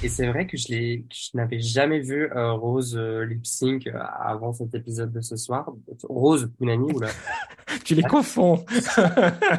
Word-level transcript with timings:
Et 0.00 0.08
c'est 0.08 0.28
vrai 0.28 0.46
que 0.46 0.56
je 0.56 0.68
je 0.68 1.30
n'avais 1.34 1.58
jamais 1.58 1.98
vu 1.98 2.30
euh, 2.30 2.52
Rose 2.52 2.96
euh, 2.96 3.24
lip 3.24 3.44
sync 3.44 3.88
euh, 3.88 3.98
avant 4.20 4.52
cet 4.52 4.72
épisode 4.76 5.10
de 5.10 5.20
ce 5.20 5.36
soir. 5.36 5.72
Rose 6.04 6.48
Punani 6.56 6.92
ou 6.94 7.00
là. 7.00 7.08
Tu 7.84 7.96
les 7.96 8.04
confonds. 8.04 8.64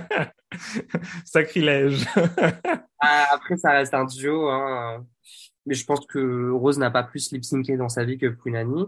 Sacrilège. 1.26 2.06
Ah, 3.00 3.26
Après, 3.34 3.58
ça 3.58 3.72
reste 3.72 3.94
un 3.94 4.06
duo, 4.06 4.48
hein. 4.48 5.06
Mais 5.66 5.76
je 5.76 5.86
pense 5.86 6.06
que 6.06 6.52
Rose 6.52 6.80
n'a 6.80 6.90
pas 6.90 7.04
plus 7.04 7.34
lip 7.34 7.44
synché 7.44 7.76
dans 7.76 7.90
sa 7.90 8.06
vie 8.06 8.18
que 8.18 8.28
Punani. 8.28 8.86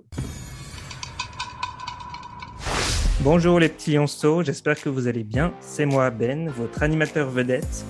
Bonjour 3.20 3.60
les 3.60 3.68
petits 3.70 4.00
onceaux, 4.00 4.42
j'espère 4.42 4.82
que 4.82 4.88
vous 4.88 5.08
allez 5.08 5.26
bien. 5.26 5.54
C'est 5.60 5.86
moi 5.86 6.10
Ben, 6.12 6.50
votre 6.50 6.82
animateur 6.82 7.30
vedette, 7.30 7.86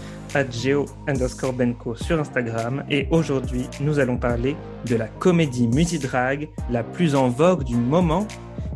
geo 0.49 0.85
underscore 1.07 1.53
benko 1.53 1.95
sur 1.95 2.19
Instagram. 2.19 2.83
Et 2.89 3.07
aujourd'hui, 3.11 3.67
nous 3.79 3.99
allons 3.99 4.17
parler 4.17 4.55
de 4.85 4.95
la 4.95 5.07
comédie 5.07 5.67
multidrague 5.67 6.49
la 6.69 6.83
plus 6.83 7.15
en 7.15 7.29
vogue 7.29 7.63
du 7.63 7.75
moment. 7.75 8.27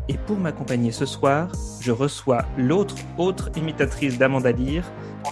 Et 0.07 0.15
pour 0.27 0.37
m'accompagner 0.37 0.91
ce 0.91 1.05
soir, 1.05 1.49
je 1.81 1.91
reçois 1.91 2.45
l'autre 2.57 2.95
autre 3.17 3.49
imitatrice 3.55 4.17
d'Amanda 4.17 4.51
Lear, 4.51 4.83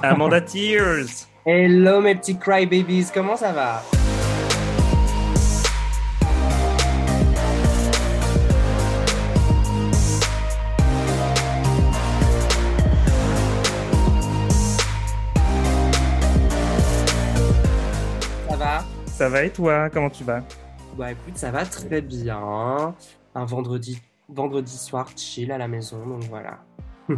Amanda 0.01 0.41
Tears. 0.41 1.27
Hello 1.45 2.01
mes 2.01 2.15
petits 2.15 2.37
crybabies, 2.37 3.07
comment 3.13 3.35
ça 3.35 3.51
va? 3.51 3.83
Ça 19.23 19.29
va 19.29 19.45
et 19.45 19.51
toi 19.51 19.89
Comment 19.89 20.09
tu 20.09 20.25
vas? 20.25 20.43
Bah 20.97 21.13
écoute, 21.13 21.37
ça 21.37 21.49
va 21.49 21.65
très 21.65 22.01
bien. 22.01 22.93
Un 23.33 23.45
vendredi, 23.45 24.01
vendredi 24.27 24.77
soir 24.77 25.11
chill 25.15 25.49
à 25.53 25.57
la 25.57 25.69
maison, 25.69 26.05
donc 26.05 26.23
voilà. 26.23 26.59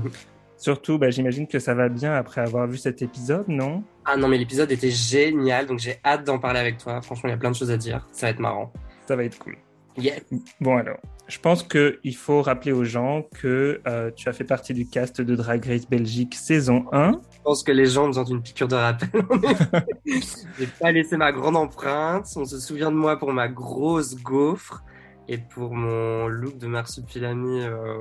Surtout, 0.55 0.99
bah, 0.99 1.09
j'imagine 1.09 1.47
que 1.47 1.57
ça 1.57 1.73
va 1.73 1.89
bien 1.89 2.13
après 2.13 2.41
avoir 2.41 2.67
vu 2.67 2.77
cet 2.77 3.01
épisode, 3.01 3.47
non? 3.47 3.83
Ah 4.05 4.17
non 4.17 4.27
mais 4.27 4.37
l'épisode 4.37 4.71
était 4.71 4.91
génial, 4.91 5.65
donc 5.65 5.79
j'ai 5.79 5.99
hâte 6.05 6.23
d'en 6.23 6.37
parler 6.37 6.59
avec 6.59 6.77
toi. 6.77 7.01
Franchement, 7.01 7.29
il 7.29 7.31
y 7.31 7.35
a 7.35 7.39
plein 7.39 7.49
de 7.49 7.55
choses 7.55 7.71
à 7.71 7.77
dire, 7.77 8.07
ça 8.11 8.27
va 8.27 8.29
être 8.29 8.39
marrant. 8.39 8.71
Ça 9.07 9.15
va 9.15 9.23
être 9.23 9.39
cool. 9.39 9.57
Yeah. 9.97 10.15
Bon 10.59 10.75
alors, 10.77 10.97
je 11.27 11.39
pense 11.39 11.63
qu'il 11.63 12.15
faut 12.15 12.41
rappeler 12.41 12.71
aux 12.73 12.83
gens 12.83 13.23
que 13.41 13.79
euh, 13.87 14.11
tu 14.15 14.27
as 14.27 14.33
fait 14.33 14.43
partie 14.43 14.73
du 14.73 14.87
cast 14.87 15.21
de 15.21 15.35
Drag 15.35 15.65
Race 15.65 15.87
Belgique 15.89 16.35
saison 16.35 16.85
1. 16.91 17.13
Je 17.31 17.41
pense 17.43 17.63
que 17.63 17.71
les 17.71 17.85
gens 17.85 18.03
ont 18.03 18.07
besoin 18.07 18.25
d'une 18.25 18.41
piqûre 18.41 18.67
de 18.67 18.75
rappel. 18.75 19.09
J'ai 20.05 20.67
pas 20.79 20.91
laissé 20.91 21.15
ma 21.17 21.31
grande 21.31 21.55
empreinte. 21.55 22.27
On 22.35 22.45
se 22.45 22.59
souvient 22.59 22.91
de 22.91 22.97
moi 22.97 23.17
pour 23.17 23.31
ma 23.31 23.47
grosse 23.47 24.15
gaufre 24.21 24.83
et 25.27 25.37
pour 25.37 25.73
mon 25.73 26.27
look 26.27 26.57
de 26.57 26.67
marsupilami. 26.67 27.61
euh, 27.63 27.97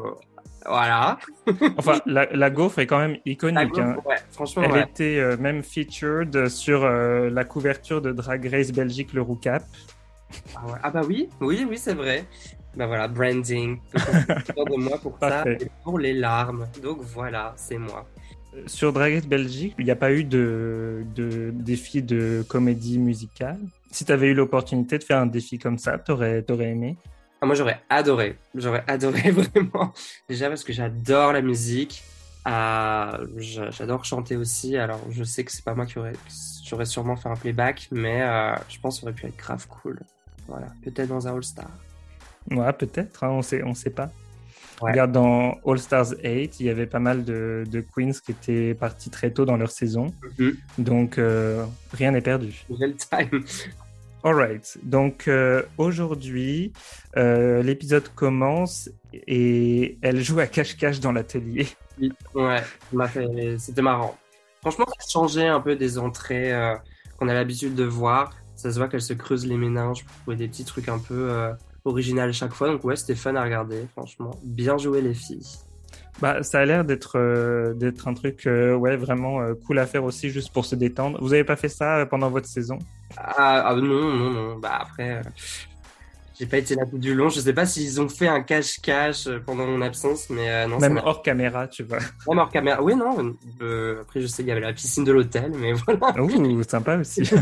Voilà. 0.67 1.19
Enfin, 1.79 2.01
la, 2.07 2.27
la 2.35 2.51
gaufre 2.51 2.81
est 2.81 2.87
quand 2.87 2.99
même 2.99 3.19
iconique. 3.25 3.69
gaufre, 3.71 3.81
hein. 3.83 3.97
ouais, 4.05 4.17
franchement, 4.33 4.63
Elle 4.65 4.73
ouais. 4.73 4.83
était 4.83 5.19
euh, 5.19 5.37
même 5.37 5.63
featured 5.63 6.49
sur 6.49 6.85
la 6.89 7.45
couverture 7.45 8.03
de 8.03 8.11
Drag 8.13 8.45
Race 8.47 8.73
Belgique, 8.73 9.13
le 9.13 9.23
Roucap. 9.23 9.63
Ah, 10.57 10.67
ouais. 10.67 10.79
Ah 10.83 10.91
bah 10.91 11.03
oui, 11.07 11.29
oui, 11.41 11.67
oui, 11.69 11.79
c'est 11.79 11.95
vrai. 11.95 12.25
Bah 12.77 12.87
voilà, 12.87 13.09
branding. 13.09 13.79
De 13.95 14.77
moi 14.77 14.99
pour 14.99 15.17
ça 15.21 15.45
et 15.61 15.69
pour 15.83 15.99
les 15.99 16.13
larmes. 16.13 16.67
Donc 16.83 17.01
voilà, 17.01 17.55
c'est 17.57 17.79
moi. 17.79 18.07
Sur 18.67 18.93
Drag 18.93 19.15
Race 19.15 19.27
Belgique, 19.27 19.75
il 19.79 19.85
n'y 19.85 19.91
a 19.91 19.97
pas 19.97 20.13
eu 20.13 20.25
de, 20.25 21.05
de 21.15 21.51
défi 21.53 22.03
de 22.03 22.45
comédie 22.49 22.99
musicale? 22.99 23.59
Si 23.91 24.05
tu 24.05 24.13
avais 24.13 24.29
eu 24.29 24.35
l'opportunité 24.35 24.99
de 24.99 25.05
faire 25.05 25.19
un 25.19 25.27
défi 25.27 25.59
comme 25.59 25.79
ça, 25.79 25.99
t'aurais 25.99 26.45
aurais 26.51 26.71
aimé? 26.71 26.97
Ah, 27.41 27.47
moi, 27.47 27.55
j'aurais 27.55 27.81
adoré. 27.89 28.37
J'aurais 28.55 28.85
adoré 28.89 29.31
vraiment. 29.31 29.93
Déjà 30.29 30.49
parce 30.49 30.65
que 30.65 30.73
j'adore 30.73 31.33
la 31.33 31.43
musique. 31.43 32.03
Ah, 32.45 33.21
j'a- 33.37 33.71
j'adore 33.71 34.05
chanter 34.05 34.37
aussi. 34.37 34.77
Alors, 34.77 35.01
je 35.11 35.25
sais 35.25 35.45
que 35.45 35.51
c'est 35.53 35.65
pas 35.65 35.75
moi 35.75 35.87
qui 35.87 35.99
aurais, 35.99 36.13
j'aurais 36.65 36.85
sûrement 36.87 37.17
fait 37.17 37.29
un 37.29 37.37
playback, 37.37 37.89
mais 37.91 38.23
euh, 38.23 38.55
je 38.69 38.79
pense 38.81 38.97
que 38.97 39.01
ça 39.01 39.07
aurait 39.07 39.15
pu 39.15 39.27
être 39.27 39.37
grave 39.37 39.67
cool. 39.69 40.01
Voilà, 40.49 40.69
peut-être 40.83 41.09
dans 41.09 41.27
un 41.27 41.35
All-Star. 41.35 41.71
Ouais, 42.51 42.73
peut-être, 42.73 43.25
hein, 43.25 43.31
on 43.31 43.43
sait, 43.43 43.63
on 43.63 43.75
sait 43.75 43.91
pas. 43.91 44.11
Ouais. 44.83 44.91
Regarde, 44.91 45.13
dans 45.13 45.59
All 45.67 45.79
Stars 45.79 46.15
8, 46.23 46.61
il 46.61 46.67
y 46.67 46.71
avait 46.71 46.87
pas 46.87 46.99
mal 46.99 47.25
de, 47.25 47.65
de 47.71 47.81
queens 47.81 48.13
qui 48.13 48.33
étaient 48.33 48.75
partis 48.75 49.09
très 49.11 49.31
tôt 49.31 49.45
dans 49.45 49.57
leur 49.57 49.71
saison. 49.71 50.13
Mhm. 50.39 50.57
Donc, 50.79 51.19
euh, 51.19 51.65
rien 51.93 52.11
n'est 52.11 52.21
perdu. 52.21 52.65
Real 52.69 52.95
time. 52.95 53.45
Alright, 54.25 54.79
donc 54.83 55.29
euh, 55.29 55.63
aujourd'hui, 55.77 56.73
euh, 57.15 57.63
l'épisode 57.63 58.09
commence 58.15 58.89
et 59.13 59.99
elle 60.01 60.23
joue 60.23 60.39
à 60.39 60.47
cache-cache 60.47 60.99
dans 60.99 61.13
l'atelier. 61.13 61.69
Oui, 62.01 62.11
Ouais, 62.35 62.63
c'était 63.59 63.83
marrant. 63.83 64.17
Franchement, 64.63 64.87
ça 64.99 65.07
changeait 65.13 65.47
un 65.47 65.61
peu 65.61 65.77
des 65.77 65.99
entrées 65.99 66.53
qu'on 67.19 67.29
a 67.29 67.35
l'habitude 67.35 67.75
de 67.75 67.85
voir. 67.85 68.33
Ça 68.65 68.73
se 68.73 68.79
voit 68.79 68.89
qu'elle 68.89 69.03
se 69.03 69.13
creuse 69.13 69.45
les 69.45 69.59
méninges 69.59 70.07
pour 70.07 70.17
trouver 70.23 70.37
des 70.39 70.49
petits 70.49 70.65
trucs 70.65 70.89
un 70.89 70.99
peu 70.99 71.31
euh, 71.31 71.53
originaux 71.85 72.33
chaque 72.33 72.55
fois. 72.55 72.69
Donc 72.69 72.83
ouais, 72.83 72.97
c'était 72.97 73.15
fun 73.15 73.35
à 73.35 73.45
regarder, 73.45 73.87
franchement. 73.93 74.31
Bien 74.43 74.79
joué 74.79 75.03
les 75.03 75.13
filles. 75.13 75.45
Bah, 76.23 76.43
ça 76.43 76.61
a 76.61 76.65
l'air 76.65 76.83
d'être 76.83 77.19
euh, 77.19 77.75
d'être 77.75 78.09
un 78.09 78.15
truc 78.15 78.47
euh, 78.47 78.75
ouais, 78.75 78.97
vraiment 78.97 79.43
euh, 79.43 79.53
cool 79.67 79.79
à 79.81 79.85
faire 79.85 80.03
aussi, 80.05 80.31
juste 80.31 80.51
pour 80.51 80.65
se 80.65 80.77
détendre. 80.77 81.19
Vous 81.21 81.35
avez 81.35 81.45
pas 81.45 81.57
fait 81.57 81.69
ça 81.69 82.07
pendant 82.09 82.31
votre 82.31 82.47
saison? 82.47 82.79
Ah, 83.19 83.65
ah, 83.67 83.75
non, 83.75 83.83
non, 83.83 84.31
non. 84.31 84.57
Bah 84.57 84.79
après, 84.81 85.21
j'ai 86.41 86.47
pas 86.47 86.57
été 86.57 86.75
là 86.75 86.87
tout 86.87 86.97
du 86.97 87.15
long. 87.15 87.29
Je 87.29 87.41
sais 87.41 87.53
pas 87.53 87.67
s'ils 87.67 88.01
ont 88.01 88.09
fait 88.09 88.29
un 88.29 88.41
cache-cache 88.41 89.27
euh, 89.27 89.41
pendant 89.45 89.67
mon 89.67 89.83
absence, 89.83 90.31
mais 90.31 90.67
non, 90.67 90.79
Même 90.79 91.03
hors 91.05 91.21
caméra, 91.21 91.69
tu 91.69 91.83
vois. 91.83 91.99
Même 91.99 92.39
hors 92.39 92.51
caméra. 92.51 92.83
Oui, 92.83 92.97
non. 92.97 93.35
après, 94.01 94.23
je 94.23 94.27
sais 94.27 94.43
qu'il 94.43 94.49
y 94.49 94.53
avait 94.53 94.63
la 94.63 94.73
piscine 94.73 95.05
de 95.05 95.13
l'hôtel, 95.13 95.53
mais 95.55 95.73
voilà. 95.87 96.19
Ouh, 96.19 96.63
sympa 96.63 96.97
aussi. 96.97 97.29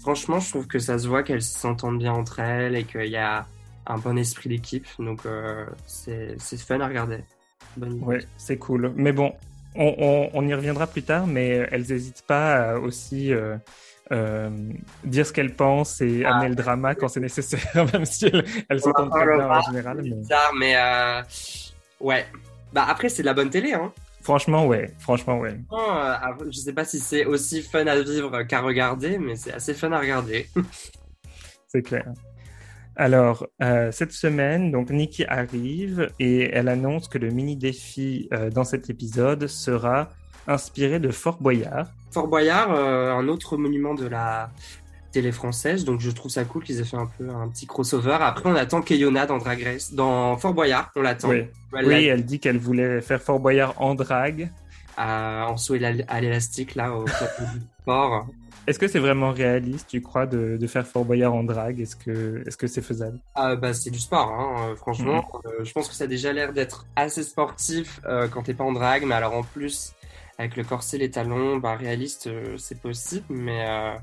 Franchement, 0.00 0.40
je 0.40 0.48
trouve 0.50 0.66
que 0.66 0.78
ça 0.78 0.98
se 0.98 1.06
voit 1.06 1.22
qu'elles 1.22 1.42
s'entendent 1.42 1.98
bien 1.98 2.12
entre 2.12 2.40
elles 2.40 2.74
et 2.76 2.84
qu'il 2.84 3.06
y 3.06 3.16
a 3.16 3.46
un 3.86 3.98
bon 3.98 4.16
esprit 4.16 4.48
d'équipe. 4.48 4.86
Donc, 4.98 5.26
euh, 5.26 5.66
c'est 5.86 6.36
fun 6.58 6.80
à 6.80 6.88
regarder. 6.88 7.18
Bonne. 7.76 8.02
Ouais, 8.02 8.20
c'est 8.36 8.56
cool. 8.56 8.92
Mais 8.96 9.12
bon, 9.12 9.32
on, 9.74 9.94
on- 9.98 10.30
on 10.32 10.48
y 10.48 10.54
reviendra 10.54 10.86
plus 10.86 11.02
tard, 11.02 11.26
mais 11.26 11.66
elles 11.70 11.82
n'hésitent 11.88 12.24
pas 12.26 12.70
à 12.72 12.78
aussi 12.78 13.32
euh, 13.32 13.56
euh, 14.12 14.50
dire 15.04 15.26
ce 15.26 15.32
qu'elles 15.32 15.54
pensent 15.54 16.00
et 16.00 16.24
Ah. 16.24 16.34
amener 16.36 16.48
le 16.48 16.54
drama 16.56 16.94
quand 16.94 17.08
c'est 17.08 17.20
nécessaire, 17.20 17.60
même 17.92 18.04
si 18.06 18.26
elles, 18.26 18.44
elles 18.68 18.80
s'entendent 18.80 19.10
très 19.10 19.24
bien 19.36 19.48
en 19.50 19.60
général. 19.62 20.00
mais- 20.02 20.26
tard, 20.28 20.52
mais 20.58 20.74
euh, 20.76 21.22
ouais. 22.00 22.26
Bah 22.72 22.86
après, 22.88 23.08
c'est 23.08 23.22
de 23.22 23.26
la 23.26 23.34
bonne 23.34 23.50
télé, 23.50 23.72
hein. 23.74 23.92
Franchement, 24.22 24.66
ouais. 24.66 24.90
Franchement, 24.98 25.38
ouais. 25.38 25.58
Euh, 25.72 26.50
je 26.50 26.58
sais 26.58 26.72
pas 26.72 26.84
si 26.84 26.98
c'est 26.98 27.24
aussi 27.24 27.62
fun 27.62 27.86
à 27.86 28.00
vivre 28.00 28.42
qu'à 28.42 28.60
regarder, 28.60 29.18
mais 29.18 29.36
c'est 29.36 29.52
assez 29.52 29.74
fun 29.74 29.92
à 29.92 29.98
regarder. 29.98 30.48
C'est 31.72 31.82
clair. 31.82 32.04
Alors, 32.96 33.46
euh, 33.62 33.92
cette 33.92 34.12
semaine, 34.12 34.72
donc 34.72 34.90
Nikki 34.90 35.24
arrive 35.24 36.10
et 36.18 36.50
elle 36.52 36.68
annonce 36.68 37.08
que 37.08 37.16
le 37.16 37.30
mini 37.30 37.56
défi 37.56 38.28
euh, 38.34 38.50
dans 38.50 38.64
cet 38.64 38.90
épisode 38.90 39.46
sera 39.46 40.10
inspiré 40.46 40.98
de 40.98 41.10
Fort 41.10 41.38
Boyard. 41.40 41.86
Fort 42.10 42.28
Boyard, 42.28 42.74
euh, 42.74 43.12
un 43.12 43.28
autre 43.28 43.56
monument 43.56 43.94
de 43.94 44.06
la 44.06 44.50
télé 45.10 45.32
française, 45.32 45.84
donc 45.84 46.00
je 46.00 46.10
trouve 46.10 46.30
ça 46.30 46.44
cool 46.44 46.62
qu'ils 46.64 46.80
aient 46.80 46.84
fait 46.84 46.96
un 46.96 47.08
peu 47.18 47.28
un 47.30 47.48
petit 47.48 47.66
crossover. 47.66 48.18
Après, 48.20 48.48
on 48.48 48.54
attend 48.54 48.80
Keyona 48.82 49.26
dans 49.26 49.38
Drag 49.38 49.62
Race, 49.62 49.92
dans 49.92 50.36
Fort 50.36 50.54
Boyard, 50.54 50.90
on 50.96 51.02
l'attend. 51.02 51.30
Oui. 51.30 51.44
Elle 51.76 51.86
Oui, 51.86 52.06
l'a- 52.06 52.14
elle 52.14 52.24
dit 52.24 52.40
qu'elle 52.40 52.58
voulait 52.58 53.00
faire 53.00 53.20
Fort 53.22 53.40
Boyard 53.40 53.74
en 53.80 53.94
drague. 53.94 54.50
à- 54.96 55.46
en 55.48 55.56
saut 55.56 55.76
à 56.08 56.20
l'élastique 56.20 56.74
là 56.74 56.92
au 56.94 57.06
sport. 57.80 58.26
Est-ce 58.66 58.78
que 58.78 58.86
c'est 58.86 58.98
vraiment 58.98 59.32
réaliste, 59.32 59.88
tu 59.88 60.02
crois, 60.02 60.26
de, 60.26 60.58
de 60.60 60.66
faire 60.66 60.86
Fort 60.86 61.04
Boyard 61.04 61.34
en 61.34 61.42
drague 61.42 61.80
Est-ce 61.80 61.96
que 62.56 62.66
c'est 62.66 62.82
faisable? 62.82 63.18
Ah, 63.34 63.56
bah, 63.56 63.72
c'est 63.72 63.90
du 63.90 63.98
sport, 63.98 64.28
hein, 64.30 64.70
euh, 64.72 64.76
franchement. 64.76 65.26
Mhm. 65.44 65.52
Euh, 65.60 65.64
je 65.64 65.72
pense 65.72 65.88
que 65.88 65.94
ça 65.94 66.04
a 66.04 66.06
déjà 66.06 66.32
l'air 66.32 66.52
d'être 66.52 66.86
assez 66.94 67.22
sportif 67.22 68.00
euh, 68.04 68.28
quand 68.28 68.42
t'es 68.42 68.52
pas 68.54 68.64
en 68.64 68.72
drague, 68.72 69.04
mais 69.06 69.14
alors 69.14 69.34
en 69.34 69.42
plus, 69.42 69.92
avec 70.38 70.56
le 70.56 70.64
corset, 70.64 70.98
les 70.98 71.10
talons, 71.10 71.56
bah, 71.56 71.74
réaliste, 71.76 72.26
euh, 72.26 72.56
c'est 72.58 72.80
possible, 72.80 73.24
mais 73.30 73.64
euh, 73.66 73.94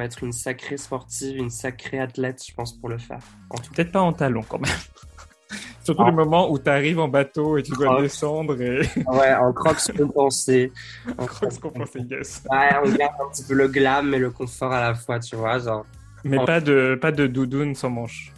faut 0.00 0.04
être 0.06 0.24
une 0.24 0.32
sacrée 0.32 0.76
sportive, 0.78 1.36
une 1.36 1.50
sacrée 1.50 1.98
athlète, 2.00 2.42
je 2.46 2.54
pense, 2.54 2.72
pour 2.72 2.88
le 2.88 2.98
faire. 2.98 3.18
En 3.50 3.56
tout 3.56 3.62
cas, 3.70 3.76
Peut-être 3.76 3.92
pas 3.92 4.00
en 4.00 4.12
talons 4.12 4.42
quand 4.48 4.58
même. 4.58 4.70
Surtout 5.84 6.02
Ah. 6.06 6.10
le 6.10 6.16
moment 6.16 6.50
où 6.50 6.58
tu 6.58 6.68
arrives 6.70 6.98
en 7.00 7.08
bateau 7.08 7.56
et 7.58 7.62
tu 7.62 7.72
dois 7.72 8.00
descendre 8.00 8.60
et 8.60 8.80
ouais, 9.08 9.34
en 9.34 9.52
crocs 9.52 9.80
compensé. 9.96 10.72
En 11.18 11.26
Crocs 11.26 11.58
pensait 11.60 12.00
yes. 12.08 12.42
Ouais, 12.50 12.68
on 12.84 12.90
garde 12.92 13.14
un 13.26 13.30
petit 13.30 13.42
peu 13.44 13.54
le 13.54 13.66
glam 13.68 14.12
et 14.14 14.18
le 14.18 14.30
confort 14.30 14.72
à 14.72 14.80
la 14.80 14.94
fois, 14.94 15.18
tu 15.18 15.36
vois, 15.36 15.58
genre. 15.58 15.84
Mais 16.22 16.42
pas 16.44 16.60
de 16.60 16.98
pas 17.00 17.12
de 17.12 17.26
doudoune 17.26 17.74
sans 17.74 17.90
manche. 17.90 18.32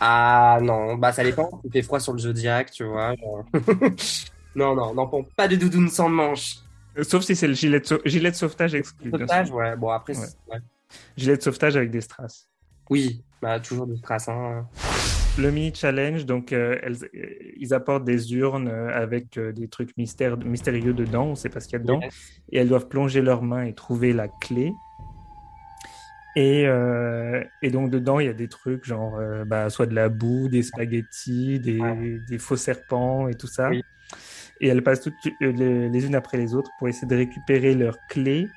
Ah 0.00 0.58
non, 0.60 0.96
bah 0.96 1.12
ça 1.12 1.22
dépend. 1.22 1.48
Il 1.64 1.70
fait 1.70 1.82
froid 1.82 2.00
sur 2.00 2.12
le 2.12 2.18
Zodiac, 2.18 2.70
tu 2.72 2.84
vois. 2.84 3.14
genre. 3.14 3.44
non, 4.56 4.74
non, 4.74 4.92
non, 4.94 5.24
pas 5.36 5.46
de 5.48 5.56
doudoune 5.56 5.88
sans 5.88 6.08
manche. 6.08 6.56
Euh, 6.98 7.04
Sauf 7.04 7.22
si 7.22 7.34
c'est 7.36 7.46
le 7.46 7.54
gilet 7.54 7.80
de, 7.80 7.86
sau- 7.86 8.00
gilet 8.04 8.30
de 8.32 8.36
sauvetage 8.36 8.74
exclu. 8.74 9.10
Sauvetage, 9.10 9.50
ouais. 9.52 9.76
Bon, 9.76 9.88
après, 9.90 10.14
ouais. 10.18 10.58
Gilet 11.16 11.36
de 11.36 11.42
sauvetage 11.42 11.76
avec 11.76 11.90
des 11.90 12.00
strass. 12.00 12.48
Oui, 12.90 13.22
bah, 13.40 13.60
toujours 13.60 13.86
des 13.86 13.96
strass. 13.96 14.28
Hein. 14.28 14.66
Le 15.38 15.50
mini 15.50 15.72
challenge, 15.74 16.26
donc 16.26 16.52
euh, 16.52 16.78
elles, 16.82 16.96
euh, 17.14 17.26
ils 17.56 17.72
apportent 17.72 18.04
des 18.04 18.34
urnes 18.34 18.68
euh, 18.68 18.90
avec 18.94 19.38
euh, 19.38 19.52
des 19.52 19.66
trucs 19.68 19.96
mystère, 19.96 20.36
mystérieux 20.36 20.92
dedans, 20.92 21.26
on 21.28 21.30
ne 21.30 21.34
sait 21.36 21.48
pas 21.48 21.60
ce 21.60 21.68
qu'il 21.68 21.78
y 21.78 21.80
a 21.80 21.82
dedans, 21.82 22.00
Yes. 22.02 22.14
et 22.50 22.58
elles 22.58 22.68
doivent 22.68 22.88
plonger 22.88 23.22
leurs 23.22 23.42
mains 23.42 23.64
et 23.64 23.74
trouver 23.74 24.12
la 24.12 24.28
clé. 24.28 24.72
Et, 26.34 26.64
euh, 26.66 27.42
et 27.62 27.70
donc 27.70 27.90
dedans, 27.90 28.18
il 28.18 28.26
y 28.26 28.30
a 28.30 28.32
des 28.34 28.48
trucs 28.48 28.84
genre 28.84 29.16
euh, 29.16 29.44
bah, 29.44 29.68
soit 29.70 29.86
de 29.86 29.94
la 29.94 30.08
boue, 30.08 30.48
des 30.48 30.62
spaghettis, 30.62 31.60
des, 31.60 31.78
Ouais. 31.78 32.20
des 32.28 32.38
faux 32.38 32.56
serpents 32.56 33.28
et 33.28 33.34
tout 33.34 33.46
ça. 33.46 33.68
Oui. 33.68 33.82
Et 34.60 34.68
elles 34.68 34.82
passent 34.82 35.00
toutes 35.02 35.14
les, 35.40 35.88
les 35.88 36.06
unes 36.06 36.14
après 36.14 36.38
les 36.38 36.54
autres 36.54 36.70
pour 36.78 36.88
essayer 36.88 37.06
de 37.08 37.16
récupérer 37.16 37.74
leur 37.74 37.96
clé. 38.08 38.48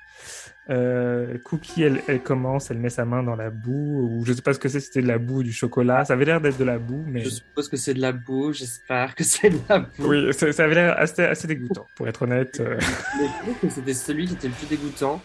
Euh, 0.69 1.37
Cookie, 1.43 1.83
elle, 1.83 2.01
elle 2.07 2.23
commence, 2.23 2.71
elle 2.71 2.79
met 2.79 2.89
sa 2.89 3.05
main 3.05 3.21
dans 3.21 3.35
la 3.35 3.51
boue, 3.51 4.09
ou 4.19 4.25
je 4.25 4.33
sais 4.33 4.41
pas 4.41 4.53
ce 4.53 4.59
que 4.59 4.67
c'est, 4.67 4.79
c'était 4.79 5.01
de 5.03 5.07
la 5.07 5.19
boue 5.19 5.37
ou 5.39 5.43
du 5.43 5.53
chocolat. 5.53 6.05
Ça 6.05 6.13
avait 6.13 6.25
l'air 6.25 6.41
d'être 6.41 6.57
de 6.57 6.63
la 6.63 6.79
boue, 6.79 7.03
mais 7.05 7.21
Je 7.21 7.29
suppose 7.29 7.69
que 7.69 7.77
c'est 7.77 7.93
de 7.93 8.01
la 8.01 8.11
boue, 8.11 8.51
j'espère 8.51 9.13
que 9.13 9.23
c'est 9.23 9.51
de 9.51 9.59
la 9.69 9.79
boue. 9.79 9.87
oui, 10.07 10.33
ça, 10.33 10.51
ça 10.51 10.63
avait 10.63 10.75
l'air 10.75 10.95
assez, 10.97 11.23
assez 11.23 11.47
dégoûtant, 11.47 11.85
pour 11.95 12.07
être 12.07 12.23
honnête. 12.23 12.59
euh. 12.61 12.77
Mais 13.19 13.27
je 13.27 13.41
trouve 13.43 13.59
que 13.61 13.69
c'était 13.69 13.93
celui 13.93 14.25
qui 14.27 14.33
était 14.33 14.47
le 14.47 14.53
plus 14.53 14.67
dégoûtant. 14.67 15.21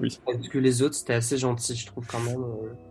Oui. 0.00 0.18
Parce 0.24 0.48
que 0.48 0.58
les 0.58 0.82
autres, 0.82 0.94
c'était 0.94 1.14
assez 1.14 1.36
gentil, 1.36 1.76
je 1.76 1.86
trouve 1.86 2.06
quand 2.06 2.20
même. 2.20 2.38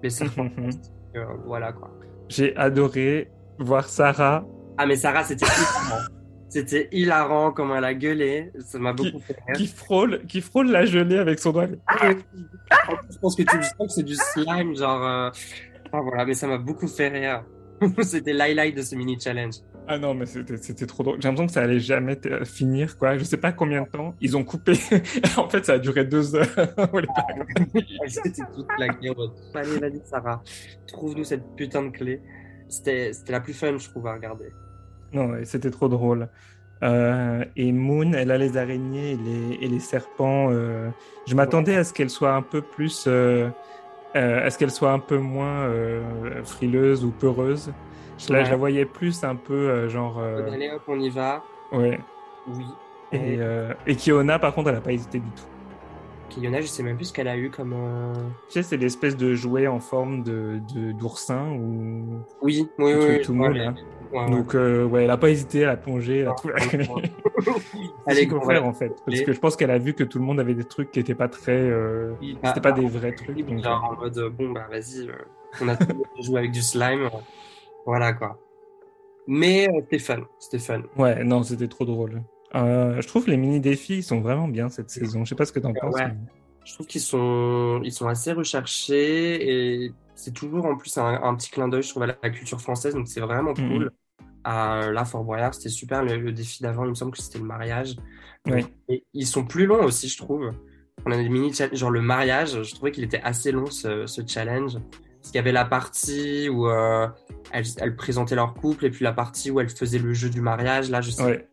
euh, 0.05 0.09
serpents, 0.09 0.47
euh, 1.15 1.25
voilà 1.45 1.73
quoi. 1.73 1.89
J'ai 2.29 2.55
adoré 2.55 3.31
voir 3.57 3.89
Sarah 3.89 4.45
Ah, 4.77 4.85
mais 4.85 4.95
Sarah, 4.95 5.23
c'était. 5.23 5.45
C'était 6.49 6.89
hilarant 6.91 7.51
comment 7.51 7.75
elle 7.77 7.85
a 7.85 7.93
gueulé. 7.93 8.51
Ça 8.59 8.79
m'a 8.79 8.91
beaucoup 8.93 9.19
fait 9.19 9.37
rire. 9.47 9.55
qui 9.55 9.67
frôle, 9.67 10.25
qui 10.27 10.41
frôle 10.41 10.71
la 10.71 10.85
gelée 10.85 11.17
avec 11.19 11.39
son 11.39 11.51
doigt. 11.51 11.67
Plus, 11.67 12.17
je 13.11 13.17
pense 13.19 13.35
que 13.35 13.43
tu 13.43 13.55
le 13.57 13.63
sens 13.63 13.77
que 13.87 13.89
c'est 13.93 14.03
du 14.03 14.15
slime, 14.15 14.75
genre. 14.75 15.03
euh, 15.05 15.29
Enfin 15.91 16.03
voilà, 16.03 16.25
mais 16.25 16.33
ça 16.35 16.47
m'a 16.47 16.57
beaucoup 16.57 16.87
fait 16.87 17.07
rire. 17.09 17.43
c'était 18.03 18.33
l'highlight 18.33 18.75
de 18.75 18.81
ce 18.81 18.95
mini 18.95 19.17
challenge. 19.19 19.55
Ah 19.87 19.97
non, 19.97 20.13
mais 20.13 20.25
c'était 20.27 20.85
trop 20.85 21.01
drôle. 21.01 21.15
J'ai 21.19 21.27
l'impression 21.29 21.47
que 21.47 21.51
ça 21.53 21.61
allait 21.61 21.79
jamais 21.79 22.15
te- 22.15 22.45
finir, 22.45 22.95
quoi. 22.97 23.17
Je 23.17 23.23
sais 23.23 23.37
pas 23.37 23.51
combien 23.51 23.81
de 23.83 23.87
temps. 23.87 24.13
Ils 24.21 24.37
ont 24.37 24.43
coupé. 24.43 24.73
en 25.37 25.49
fait, 25.49 25.65
ça 25.65 25.73
a 25.73 25.79
duré 25.79 26.05
deux 26.05 26.35
heures. 26.35 26.45
C'était 28.07 28.43
toute 28.53 28.67
la 28.77 28.87
guerre. 28.89 29.13
Allez, 29.55 29.79
vas-y, 29.79 30.01
Sarah. 30.05 30.43
Trouve-nous 30.87 31.23
cette 31.23 31.55
putain 31.55 31.83
de 31.83 31.89
clé. 31.89 32.21
C'était 32.67 33.11
la 33.29 33.39
plus 33.39 33.53
fun, 33.53 33.77
je 33.77 33.89
trouve, 33.89 34.05
à 34.07 34.13
regarder. 34.13 34.49
Non, 35.13 35.29
ouais, 35.31 35.45
c'était 35.45 35.71
trop 35.71 35.87
drôle. 35.89 36.29
Euh, 36.83 37.43
et 37.55 37.71
Moon, 37.73 38.13
elle 38.13 38.31
a 38.31 38.37
les 38.37 38.57
araignées 38.57 39.11
et 39.13 39.17
les, 39.17 39.57
et 39.61 39.67
les 39.67 39.79
serpents. 39.79 40.49
euh, 40.51 40.91
Je 41.27 41.35
m'attendais 41.35 41.75
à 41.75 41.83
ce 41.83 41.93
qu'elle 41.93 42.09
soit 42.09 42.33
un 42.35 42.41
peu 42.41 42.61
plus. 42.61 43.05
euh, 43.07 43.49
à 44.15 44.49
ce 44.49 44.57
qu'elle 44.57 44.71
soit 44.71 44.91
un 44.91 44.99
peu 44.99 45.17
moins 45.17 45.69
frileuse 46.43 47.05
ou 47.05 47.11
peureuse. 47.11 47.73
Je, 48.17 48.33
la, 48.33 48.39
Ouais. 48.39 48.45
je 48.45 48.51
la 48.51 48.57
voyais 48.57 48.85
plus 48.85 49.23
un 49.23 49.35
peu 49.35 49.87
genre. 49.89 50.19
Allez, 50.19 50.71
hop, 50.71 50.83
on 50.87 50.99
y 50.99 51.09
va. 51.09 51.43
ouais. 51.71 51.99
Oui. 52.47 52.65
Et, 53.11 53.39
et 53.85 53.95
Kiona, 53.95 54.39
par 54.39 54.53
contre, 54.53 54.69
elle 54.69 54.75
n'a 54.75 54.81
pas 54.81 54.91
hésité 54.93 55.19
du 55.19 55.33
tout. 55.33 55.43
Kiyona, 56.29 56.61
je 56.61 56.67
sais 56.67 56.83
même 56.83 56.95
plus 56.95 57.05
ce 57.05 57.13
qu'elle 57.13 57.27
a 57.27 57.37
eu 57.37 57.49
comme. 57.49 57.73
euh, 57.73 58.13
Tu 58.47 58.53
sais, 58.53 58.63
c'est 58.63 58.77
l'espèce 58.77 59.17
de 59.17 59.33
jouet 59.33 59.67
en 59.67 59.79
forme 59.79 60.23
de 60.23 60.59
d'oursin 60.93 61.51
ou 61.51 62.19
Oui, 62.41 62.67
oui, 62.77 62.93
oui. 62.93 63.05
oui, 63.09 63.21
tout 63.21 63.33
ouais, 63.33 63.49
ouais, 63.49 63.69
ouais. 64.11 64.31
donc 64.31 64.55
euh, 64.55 64.85
ouais, 64.85 65.03
elle 65.03 65.11
a 65.11 65.17
pas 65.17 65.29
hésité 65.29 65.65
à 65.65 65.75
ce 65.81 65.81
qu'il 68.19 68.29
faut 68.29 68.39
ouais. 68.39 68.45
faire 68.45 68.65
en 68.65 68.73
fait, 68.73 68.93
parce 69.05 69.21
que 69.21 69.33
je 69.33 69.39
pense 69.39 69.55
qu'elle 69.55 69.71
a 69.71 69.77
vu 69.77 69.93
que 69.93 70.03
tout 70.03 70.19
le 70.19 70.25
monde 70.25 70.39
avait 70.39 70.55
des 70.55 70.63
trucs 70.63 70.91
qui 70.91 70.99
étaient 70.99 71.15
pas 71.15 71.27
très, 71.27 71.59
euh, 71.59 72.13
Oui, 72.21 72.37
c'était 72.43 72.59
bah, 72.59 72.71
pas 72.71 72.79
des 72.79 72.87
vrais 72.87 73.13
trucs. 73.13 73.37
Oui, 73.37 73.43
donc, 73.43 73.63
genre 73.63 73.83
en 73.83 74.01
mode 74.01 74.17
euh, 74.17 74.29
bon 74.29 74.51
bah 74.51 74.67
vas-y, 74.69 75.07
euh, 75.07 75.13
on 75.61 75.67
a 75.67 75.75
tout 75.75 76.03
joué 76.21 76.39
avec 76.39 76.51
du 76.51 76.61
slime, 76.61 77.05
euh, 77.05 77.09
voilà 77.85 78.13
quoi. 78.13 78.37
Mais 79.27 79.67
euh, 79.69 79.81
c'était 79.81 79.99
fun, 79.99 80.21
c'était 80.39 80.59
fun. 80.59 80.81
euh, 80.81 81.01
Ouais, 81.01 81.23
non, 81.23 81.43
c'était 81.43 81.67
trop 81.67 81.85
drôle. 81.85 82.21
Euh, 82.55 82.99
je 83.01 83.07
trouve 83.07 83.27
les 83.27 83.37
mini 83.37 83.59
défis 83.59 83.97
ils 83.97 84.03
sont 84.03 84.21
vraiment 84.21 84.47
bien 84.47 84.69
cette 84.69 84.89
saison. 84.89 85.23
Je 85.23 85.29
sais 85.29 85.35
pas 85.35 85.45
ce 85.45 85.51
que 85.51 85.59
t'en 85.59 85.73
penses. 85.73 85.93
Ouais. 85.95 86.07
mais- 86.07 86.15
Je 86.65 86.73
trouve 86.73 86.87
qu'ils 86.87 87.01
sont, 87.01 87.81
ils 87.83 87.91
sont 87.93 88.07
assez 88.07 88.31
recherchés 88.31 89.83
et 89.85 89.93
c'est 90.15 90.33
toujours 90.33 90.65
en 90.65 90.75
plus 90.75 90.97
un, 90.97 91.21
un 91.23 91.35
petit 91.35 91.49
clin 91.49 91.67
d'œil, 91.67 91.83
je 91.83 91.89
trouve, 91.89 92.03
à 92.03 92.07
la 92.07 92.29
culture 92.29 92.59
française, 92.61 92.93
donc 92.93 93.07
c'est 93.07 93.21
vraiment 93.21 93.53
cool. 93.53 93.91
Euh, 94.47 94.91
là, 94.91 95.05
Fort 95.05 95.23
Boyard, 95.23 95.53
c'était 95.53 95.69
super. 95.69 96.03
Le, 96.03 96.17
le 96.17 96.31
défi 96.31 96.61
d'avant, 96.63 96.83
il 96.85 96.89
me 96.89 96.95
semble 96.95 97.11
que 97.11 97.21
c'était 97.21 97.39
le 97.39 97.45
mariage. 97.45 97.95
Et 98.87 99.03
ils 99.13 99.27
sont 99.27 99.45
plus 99.45 99.65
longs 99.65 99.83
aussi, 99.83 100.07
je 100.09 100.17
trouve. 100.17 100.51
On 101.05 101.11
a 101.11 101.17
des 101.17 101.29
mini 101.29 101.53
challenges, 101.53 101.77
genre 101.77 101.91
le 101.91 102.01
mariage, 102.01 102.61
je 102.63 102.75
trouvais 102.75 102.91
qu'il 102.91 103.03
était 103.03 103.21
assez 103.21 103.51
long 103.51 103.67
ce, 103.67 104.05
ce 104.05 104.21
challenge. 104.25 104.73
Parce 104.73 105.31
qu'il 105.31 105.35
y 105.35 105.39
avait 105.39 105.51
la 105.51 105.65
partie 105.65 106.49
où 106.49 106.67
euh, 106.67 107.07
elles, 107.51 107.65
elles 107.77 107.95
présentaient 107.95 108.35
leur 108.35 108.53
couple 108.53 108.85
et 108.85 108.89
puis 108.89 109.03
la 109.03 109.11
partie 109.13 109.51
où 109.51 109.59
elles 109.59 109.69
faisaient 109.69 109.99
le 109.99 110.13
jeu 110.13 110.29
du 110.29 110.41
mariage. 110.41 110.89
Là, 110.89 111.01
je 111.01 111.11
sais. 111.11 111.23
Ouais, 111.23 111.47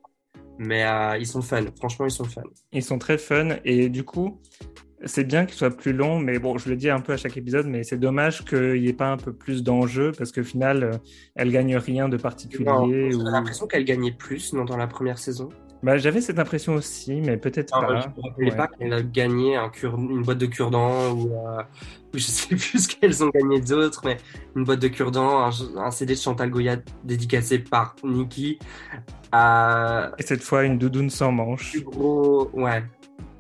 Mais 0.59 0.85
euh, 0.87 1.17
ils 1.19 1.27
sont 1.27 1.43
fun. 1.43 1.65
Franchement, 1.79 2.07
ils 2.07 2.11
sont 2.11 2.25
fun. 2.25 2.43
ils 2.73 2.83
sont 2.83 2.99
très 2.99 3.19
fun 3.19 3.57
et 3.65 3.89
du 3.89 4.05
coup, 4.05 4.41
c'est 5.05 5.25
bien 5.25 5.45
qu'ils 5.45 5.57
soient 5.57 5.77
plus 5.77 5.93
longs, 5.93 6.19
mais 6.19 6.39
bon, 6.39 6.57
je 6.57 6.71
le 6.71 6.77
dis 6.77 6.89
un 6.89 7.01
peu 7.01 7.13
à 7.13 7.17
chaque 7.19 7.37
épisode, 7.37 7.67
mais 7.67 7.83
c'est 7.85 7.99
dommage 7.99 8.45
qu'il 8.45 8.81
n'y 8.81 8.89
ait 8.89 8.93
pas 8.95 9.11
un 9.13 9.19
peu 9.19 9.33
plus 9.33 9.63
d'enjeu 9.63 10.13
parce 10.17 10.33
qu'au 10.33 10.43
final, 10.43 10.85
euh, 10.85 10.91
elle 11.35 11.51
gagne 11.53 11.77
rien 11.77 12.09
de 12.09 12.17
particulier. 12.17 12.69
Ou- 12.69 13.11
J'ai 13.13 13.19
l'impression 13.31 13.67
qu'elle 13.67 13.85
gagnait 13.85 14.13
plus 14.13 14.53
non, 14.55 14.65
dans 14.65 14.79
la 14.79 14.87
première 14.87 15.19
saison. 15.19 15.51
Bah, 15.83 15.99
j'avais 15.99 16.21
cette 16.21 16.39
impression 16.39 16.75
aussi, 16.75 17.21
mais 17.21 17.37
peut-être 17.37 17.75
Alors, 17.77 17.91
pas. 17.91 18.01
je 18.01 18.09
me 18.09 18.29
rappelais 18.29 18.51
Ouais. 18.51 18.57
pas 18.57 18.67
qu'elle 18.69 18.93
a 18.93 19.03
gagné 19.03 19.57
un 19.57 19.69
cure- 19.69 19.97
une 19.99 20.23
boîte 20.23 20.39
de 20.39 20.47
cure-dents 20.47 21.13
ou, 21.13 21.31
euh, 21.33 21.63
je 22.15 22.21
sais 22.21 22.49
plus 22.57 22.83
ce 22.85 22.89
qu'elles 22.89 23.23
ont 23.23 23.29
gagné 23.29 23.61
d'autres, 23.61 24.01
mais 24.05 24.17
une 24.57 24.65
boîte 24.65 24.81
de 24.81 24.89
cure-dents, 24.89 25.45
un, 25.45 25.51
un 25.79 25.91
CD 25.91 26.15
de 26.15 26.19
Chantal 26.19 26.51
Goya 26.51 26.77
dédicacé 27.05 27.59
par 27.59 27.95
Nikki. 28.03 28.59
Euh, 29.35 30.09
Et 30.19 30.23
cette 30.23 30.43
fois, 30.43 30.65
une 30.65 30.79
doudoune 30.79 31.11
sans 31.11 31.31
manche, 31.31 31.73
plus 31.73 31.83
gros, 31.83 32.51
ouais. 32.55 32.83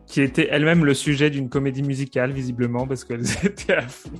Qui 0.06 0.23
était 0.23 0.49
elle-même 0.50 0.85
le 0.85 0.94
sujet 0.94 1.31
d'une 1.31 1.49
comédie 1.49 1.82
musicale, 1.82 2.31
visiblement, 2.32 2.87
parce 2.87 3.05
qu'elles 3.05 3.25
étaient 3.44 3.75
à 3.75 3.82
fond 3.82 4.11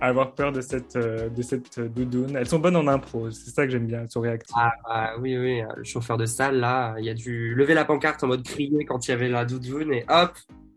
à 0.00 0.06
avoir 0.08 0.34
peur 0.34 0.52
de 0.52 0.60
cette, 0.60 0.96
euh, 0.96 1.28
de 1.28 1.42
cette 1.42 1.78
doudoune. 1.80 2.36
Elles 2.36 2.48
sont 2.48 2.58
bonnes 2.58 2.76
en 2.76 2.86
impro, 2.88 3.30
c'est 3.30 3.50
ça 3.50 3.64
que 3.64 3.70
j'aime 3.72 3.86
bien, 3.86 4.02
elles 4.02 4.10
sont 4.10 4.20
réactives. 4.20 4.56
Ah, 4.58 4.72
bah, 4.88 5.10
oui, 5.20 5.36
oui, 5.38 5.62
le 5.76 5.84
chauffeur 5.84 6.16
de 6.16 6.26
salle, 6.26 6.58
là, 6.58 6.96
il 6.98 7.04
y 7.04 7.10
a 7.10 7.14
dû 7.14 7.54
lever 7.54 7.74
la 7.74 7.84
pancarte 7.84 8.22
en 8.24 8.26
mode 8.28 8.42
crier 8.42 8.84
quand 8.84 9.06
il 9.06 9.10
y 9.10 9.14
avait 9.14 9.28
la 9.28 9.44
doudoune 9.44 9.92
et 9.92 10.04
hop, 10.08 10.32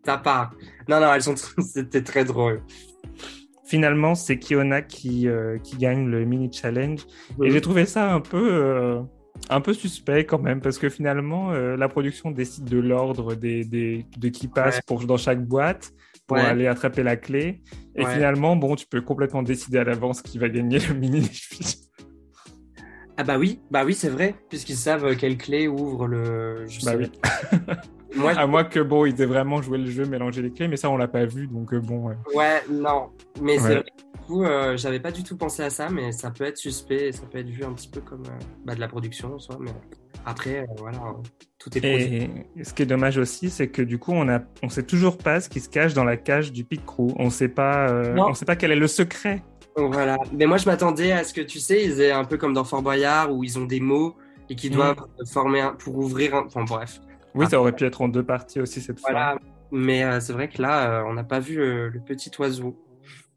ça 0.06 0.18
part. 0.18 0.52
Non, 0.88 1.00
non, 1.00 1.12
elles 1.14 1.24
sont, 1.24 1.36
c'était 1.62 2.04
très 2.04 2.26
drôle. 2.26 2.62
Finalement, 3.66 4.16
c'est 4.16 4.40
Kiona 4.40 4.82
qui, 4.82 5.28
euh, 5.28 5.58
qui 5.60 5.78
gagne 5.78 6.08
le 6.10 6.26
mini 6.26 6.52
challenge. 6.52 7.02
Et 7.42 7.48
Mhm. 7.48 7.52
j'ai 7.52 7.62
trouvé 7.62 7.86
ça 7.86 8.12
un 8.14 8.20
peu, 8.20 8.50
euh, 8.52 9.02
un 9.50 9.62
peu 9.62 9.74
suspect 9.74 10.26
quand 10.26 10.40
même, 10.40 10.62
parce 10.62 10.78
que 10.78 10.90
finalement, 10.90 11.52
euh, 11.52 11.76
la 11.76 11.90
production 11.90 12.32
décide 12.32 12.66
de 12.66 12.78
l'ordre 12.80 13.36
des, 13.36 13.64
des, 13.66 14.06
de 14.18 14.30
qui 14.30 14.48
passe 14.48 14.76
Ouais. 14.78 14.82
pour, 14.86 15.06
dans 15.06 15.18
chaque 15.18 15.44
boîte 15.46 15.92
pour 16.28 16.38
Ouais. 16.38 16.44
aller 16.46 16.68
attraper 16.68 17.02
la 17.04 17.16
clé. 17.16 17.62
Et 17.96 18.04
Ouais. 18.06 18.14
finalement, 18.14 18.56
bon, 18.56 18.76
tu 18.76 18.86
peux 18.86 19.02
complètement 19.02 19.42
décider 19.44 19.80
à 19.80 19.84
l'avance 19.84 20.22
qui 20.22 20.38
va 20.38 20.50
gagner 20.50 20.80
le 20.80 20.94
mini 20.94 21.22
défi. 21.22 21.78
Ah 23.18 23.24
bah 23.24 23.38
oui, 23.38 23.60
bah 23.70 23.84
oui, 23.86 23.94
c'est 23.94 24.10
vrai, 24.10 24.36
puisqu'ils 24.50 24.76
savent 24.78 25.16
quelle 25.18 25.38
clé 25.38 25.68
ouvre 25.68 26.08
le. 26.08 26.66
Je 26.68 26.86
Bah 26.86 26.92
sais 26.92 26.98
oui. 26.98 27.12
À 28.36 28.48
moins 28.48 28.64
que 28.64 28.80
bon, 28.80 29.06
ils 29.06 29.22
aient 29.22 29.26
vraiment 29.26 29.62
joué 29.62 29.78
le 29.78 29.90
jeu, 29.90 30.06
mélangé 30.06 30.42
les 30.42 30.52
clés, 30.52 30.68
mais 30.68 30.78
ça 30.78 30.90
on 30.90 30.98
l'a 30.98 31.08
pas 31.08 31.26
vu, 31.26 31.48
donc 31.48 31.74
euh, 31.74 31.80
bon. 31.80 32.08
ouais. 32.08 32.16
Ouais, 32.34 32.64
non. 32.70 33.10
Mais 33.42 33.58
c'est 33.60 33.76
vrai 33.76 33.84
du 34.30 34.36
coup, 34.36 34.44
euh, 34.44 34.78
j'avais 34.78 35.00
pas 35.00 35.12
du 35.12 35.24
tout 35.24 35.38
pensé 35.38 35.64
à 35.64 35.72
ça, 35.72 35.90
mais 35.90 36.12
ça 36.12 36.30
peut 36.30 36.44
être 36.44 36.58
suspect 36.58 37.12
ça 37.12 37.24
peut 37.32 37.40
être 37.40 37.50
vu 37.50 37.64
un 37.64 37.74
petit 37.74 37.88
peu 37.88 38.00
comme 38.00 38.24
euh, 38.28 38.44
bah, 38.64 38.76
de 38.76 38.80
la 38.80 38.88
production 38.88 39.34
en 39.34 39.40
soi. 39.40 39.58
Mais 39.60 39.72
après, 40.26 40.60
euh, 40.60 40.66
voilà, 40.78 40.98
euh, 41.00 41.24
tout 41.58 41.76
est. 41.76 41.84
Et 41.84 42.64
ce 42.64 42.74
qui 42.74 42.84
est 42.84 42.86
dommage 42.86 43.18
aussi, 43.18 43.50
c'est 43.50 43.70
que 43.70 43.82
du 43.82 43.98
coup, 43.98 44.12
on 44.14 44.28
a, 44.30 44.40
on 44.62 44.70
sait 44.70 44.84
toujours 44.84 45.18
pas 45.18 45.40
ce 45.42 45.50
qui 45.50 45.60
se 45.60 45.70
cache 45.70 45.96
dans 45.96 46.04
la 46.04 46.16
cage 46.18 46.52
du 46.52 46.64
pit 46.64 46.84
crew. 46.86 47.14
On 47.18 47.30
sait 47.32 47.48
pas, 47.50 47.92
on 48.18 48.34
sait 48.36 48.46
pas 48.46 48.56
quel 48.56 48.72
est 48.72 48.76
le 48.76 48.88
secret. 48.88 49.44
Voilà. 49.76 50.18
Mais 50.34 50.46
moi, 50.46 50.58
je 50.58 50.66
m'attendais 50.66 51.12
à 51.12 51.24
ce 51.24 51.34
que, 51.34 51.42
tu 51.42 51.60
sais, 51.60 51.84
ils 51.86 52.02
aient 52.02 52.12
un 52.12 52.26
peu 52.26 52.38
comme 52.38 52.54
dans 52.54 52.66
Fort 52.66 52.82
Boyard 52.82 53.34
où 53.34 53.44
ils 53.44 53.58
ont 53.58 53.66
des 53.66 53.80
mots 53.80 54.16
et 54.50 54.56
qui 54.56 54.70
Mm. 54.70 54.74
doivent 54.74 55.06
former 55.32 55.62
un... 55.62 55.72
pour 55.74 55.98
ouvrir 55.98 56.36
un. 56.36 56.46
Enfin, 56.46 56.64
bref. 56.64 57.00
Oui, 57.36 57.46
Ah. 57.48 57.50
ça 57.52 57.60
aurait 57.60 57.74
pu 57.76 57.86
être 57.86 58.02
en 58.02 58.08
deux 58.08 58.24
parties 58.24 58.60
aussi 58.60 58.82
cette 58.82 59.00
Voilà. 59.02 59.38
Mais 59.72 60.04
euh, 60.04 60.20
c'est 60.20 60.34
vrai 60.34 60.50
que 60.50 60.62
là, 60.62 61.02
euh, 61.02 61.04
on 61.08 61.14
n'a 61.14 61.24
pas 61.24 61.40
vu 61.40 61.60
euh, 61.62 61.90
le 61.90 62.00
petit 62.00 62.32
oiseau. 62.40 62.76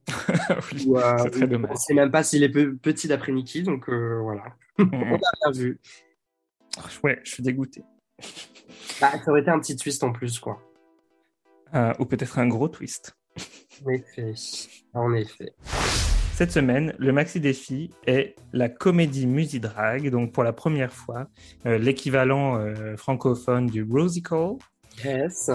fois. 0.09 0.57
oui, 0.73 0.91
c'est 1.19 1.31
très 1.31 1.47
dommage. 1.47 1.71
On 1.73 1.77
sait 1.77 1.95
même 1.95 2.11
pas 2.11 2.23
s'il 2.23 2.43
est 2.43 2.49
pe- 2.49 2.75
petit 2.77 3.07
d'après 3.09 3.33
Nikki, 3.33 3.63
donc 3.63 3.89
voilà. 3.89 4.45
On 4.79 4.85
l'a 4.85 5.19
bien 5.19 5.53
vu. 5.53 5.81
ouais, 7.05 7.21
je 7.23 7.31
suis 7.33 7.43
dégoûté. 7.43 7.83
Bah, 9.01 9.11
ça 9.25 9.31
aurait 9.31 9.43
été 9.43 9.51
un 9.51 9.59
petit 9.61 9.77
twist 9.77 10.03
en 10.05 10.13
plus, 10.13 10.39
quoi. 10.39 10.61
Ou 11.99 12.05
peut-être 12.07 12.39
un 12.39 12.49
gros 12.49 12.69
twist. 12.69 13.17
En 13.85 13.91
effet. 13.91 14.35
En 14.95 15.13
effet. 15.15 15.55
Cette 16.35 16.51
semaine, 16.51 16.95
le 16.99 17.13
maxi 17.13 17.41
défi 17.41 17.91
est 18.07 18.35
la 18.55 18.71
comédie 18.71 19.27
Musidrag, 19.27 20.09
donc 20.09 20.33
pour 20.33 20.43
la 20.43 20.55
première 20.55 20.93
fois, 20.93 21.29
euh, 21.67 21.77
l'équivalent 21.77 22.57
euh, 22.57 22.97
francophone 22.97 23.67
du 23.67 23.87
Rosical. 23.89 24.57
Yes. 25.05 25.51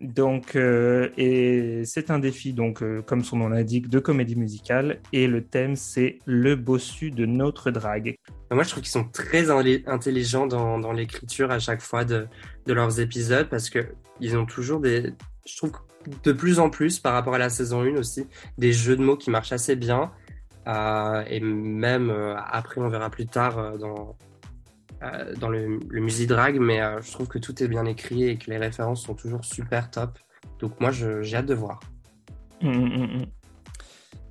Donc, 0.00 0.54
euh, 0.54 1.10
et 1.18 1.82
c'est 1.84 2.10
un 2.10 2.20
défi, 2.20 2.52
donc, 2.52 2.82
comme 3.04 3.22
son 3.22 3.38
nom 3.38 3.48
l'indique, 3.48 3.88
de 3.88 3.98
comédie 3.98 4.36
musicale. 4.36 5.00
Et 5.12 5.26
le 5.26 5.44
thème, 5.44 5.74
c'est 5.74 6.20
le 6.26 6.54
bossu 6.54 7.10
de 7.10 7.26
notre 7.26 7.72
drague. 7.72 8.16
Moi, 8.52 8.62
je 8.62 8.70
trouve 8.70 8.82
qu'ils 8.82 8.92
sont 8.92 9.08
très 9.08 9.50
intelligents 9.50 10.46
dans, 10.46 10.78
dans 10.78 10.92
l'écriture 10.92 11.50
à 11.50 11.58
chaque 11.58 11.82
fois 11.82 12.04
de, 12.04 12.28
de, 12.66 12.72
leurs 12.72 13.00
épisodes 13.00 13.48
parce 13.48 13.68
que 13.68 13.80
ils 14.20 14.36
ont 14.38 14.46
toujours 14.46 14.80
des. 14.80 15.12
Je 15.44 15.56
trouve 15.56 15.72
de 16.22 16.32
plus 16.32 16.58
en 16.58 16.70
plus, 16.70 16.98
par 16.98 17.12
rapport 17.12 17.34
à 17.34 17.38
la 17.38 17.50
saison 17.50 17.82
1 17.82 17.96
aussi, 17.96 18.26
des 18.58 18.72
jeux 18.72 18.96
de 18.96 19.02
mots 19.02 19.16
qui 19.16 19.30
marchent 19.30 19.52
assez 19.52 19.76
bien. 19.76 20.10
Euh, 20.66 21.24
et 21.28 21.40
même 21.40 22.10
après, 22.50 22.80
on 22.80 22.88
verra 22.88 23.10
plus 23.10 23.26
tard 23.26 23.78
dans, 23.78 24.16
euh, 25.02 25.34
dans 25.36 25.48
le, 25.48 25.80
le 25.88 26.26
drag, 26.26 26.58
mais 26.60 26.82
euh, 26.82 27.00
je 27.00 27.10
trouve 27.10 27.26
que 27.26 27.38
tout 27.38 27.62
est 27.62 27.68
bien 27.68 27.86
écrit 27.86 28.24
et 28.24 28.36
que 28.36 28.50
les 28.50 28.58
références 28.58 29.02
sont 29.02 29.14
toujours 29.14 29.44
super 29.46 29.90
top. 29.90 30.18
Donc 30.58 30.78
moi, 30.78 30.90
j'ai 30.90 31.36
hâte 31.36 31.46
de 31.46 31.54
voir. 31.54 31.80
Hum, 32.62 32.74
hum, 32.74 33.02
hum, 33.02 33.26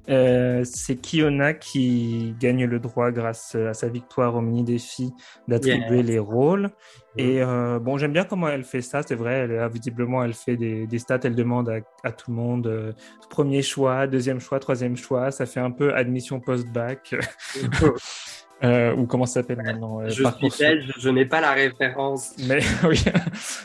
euh, 0.10 0.64
c'est 0.64 0.96
Kiona 0.96 1.54
qui 1.54 2.36
gagne 2.40 2.66
le 2.66 2.80
droit 2.80 3.12
grâce 3.12 3.56
à 3.56 3.74
sa 3.74 3.88
victoire 3.88 4.36
au 4.36 4.42
mini 4.42 4.64
défi 4.64 5.12
d'attribuer 5.48 6.04
les 6.04 6.20
rôles. 6.20 6.70
Et 7.18 7.42
bon, 7.42 7.98
j'aime 7.98 8.14
bien 8.14 8.24
comment 8.24 8.48
elle 8.48 8.64
fait 8.64 8.82
ça. 8.82 9.02
C'est 9.04 9.16
vrai, 9.16 9.34
elle, 9.34 9.70
visiblement, 9.74 10.24
elle 10.24 10.34
fait 10.34 10.56
des, 10.56 10.88
des 10.88 11.00
stats. 11.00 11.20
Elle 11.24 11.36
demande 11.36 11.70
à, 11.70 11.80
à 12.08 12.12
tout 12.12 12.32
le 12.32 12.38
monde 12.38 12.96
premier 13.30 13.62
choix, 13.62 14.08
deuxième 14.08 14.40
choix, 14.40 14.60
troisième 14.60 14.96
choix. 14.96 15.32
Ça 15.32 15.46
fait 15.46 15.60
un 15.60 15.72
peu 15.72 15.94
admission 15.94 16.40
post-bac. 16.40 17.16
Euh, 18.62 18.94
ou 18.94 19.06
comment 19.06 19.26
ça 19.26 19.36
s'appelle 19.36 19.62
maintenant 19.64 20.02
euh, 20.02 20.10
Je 20.10 20.24
suis 20.24 20.50
belge, 20.60 20.92
je 20.98 21.10
n'ai 21.10 21.26
pas 21.26 21.40
la 21.40 21.54
référence. 21.54 22.36
Mais 22.48 22.60
oui, 22.84 23.02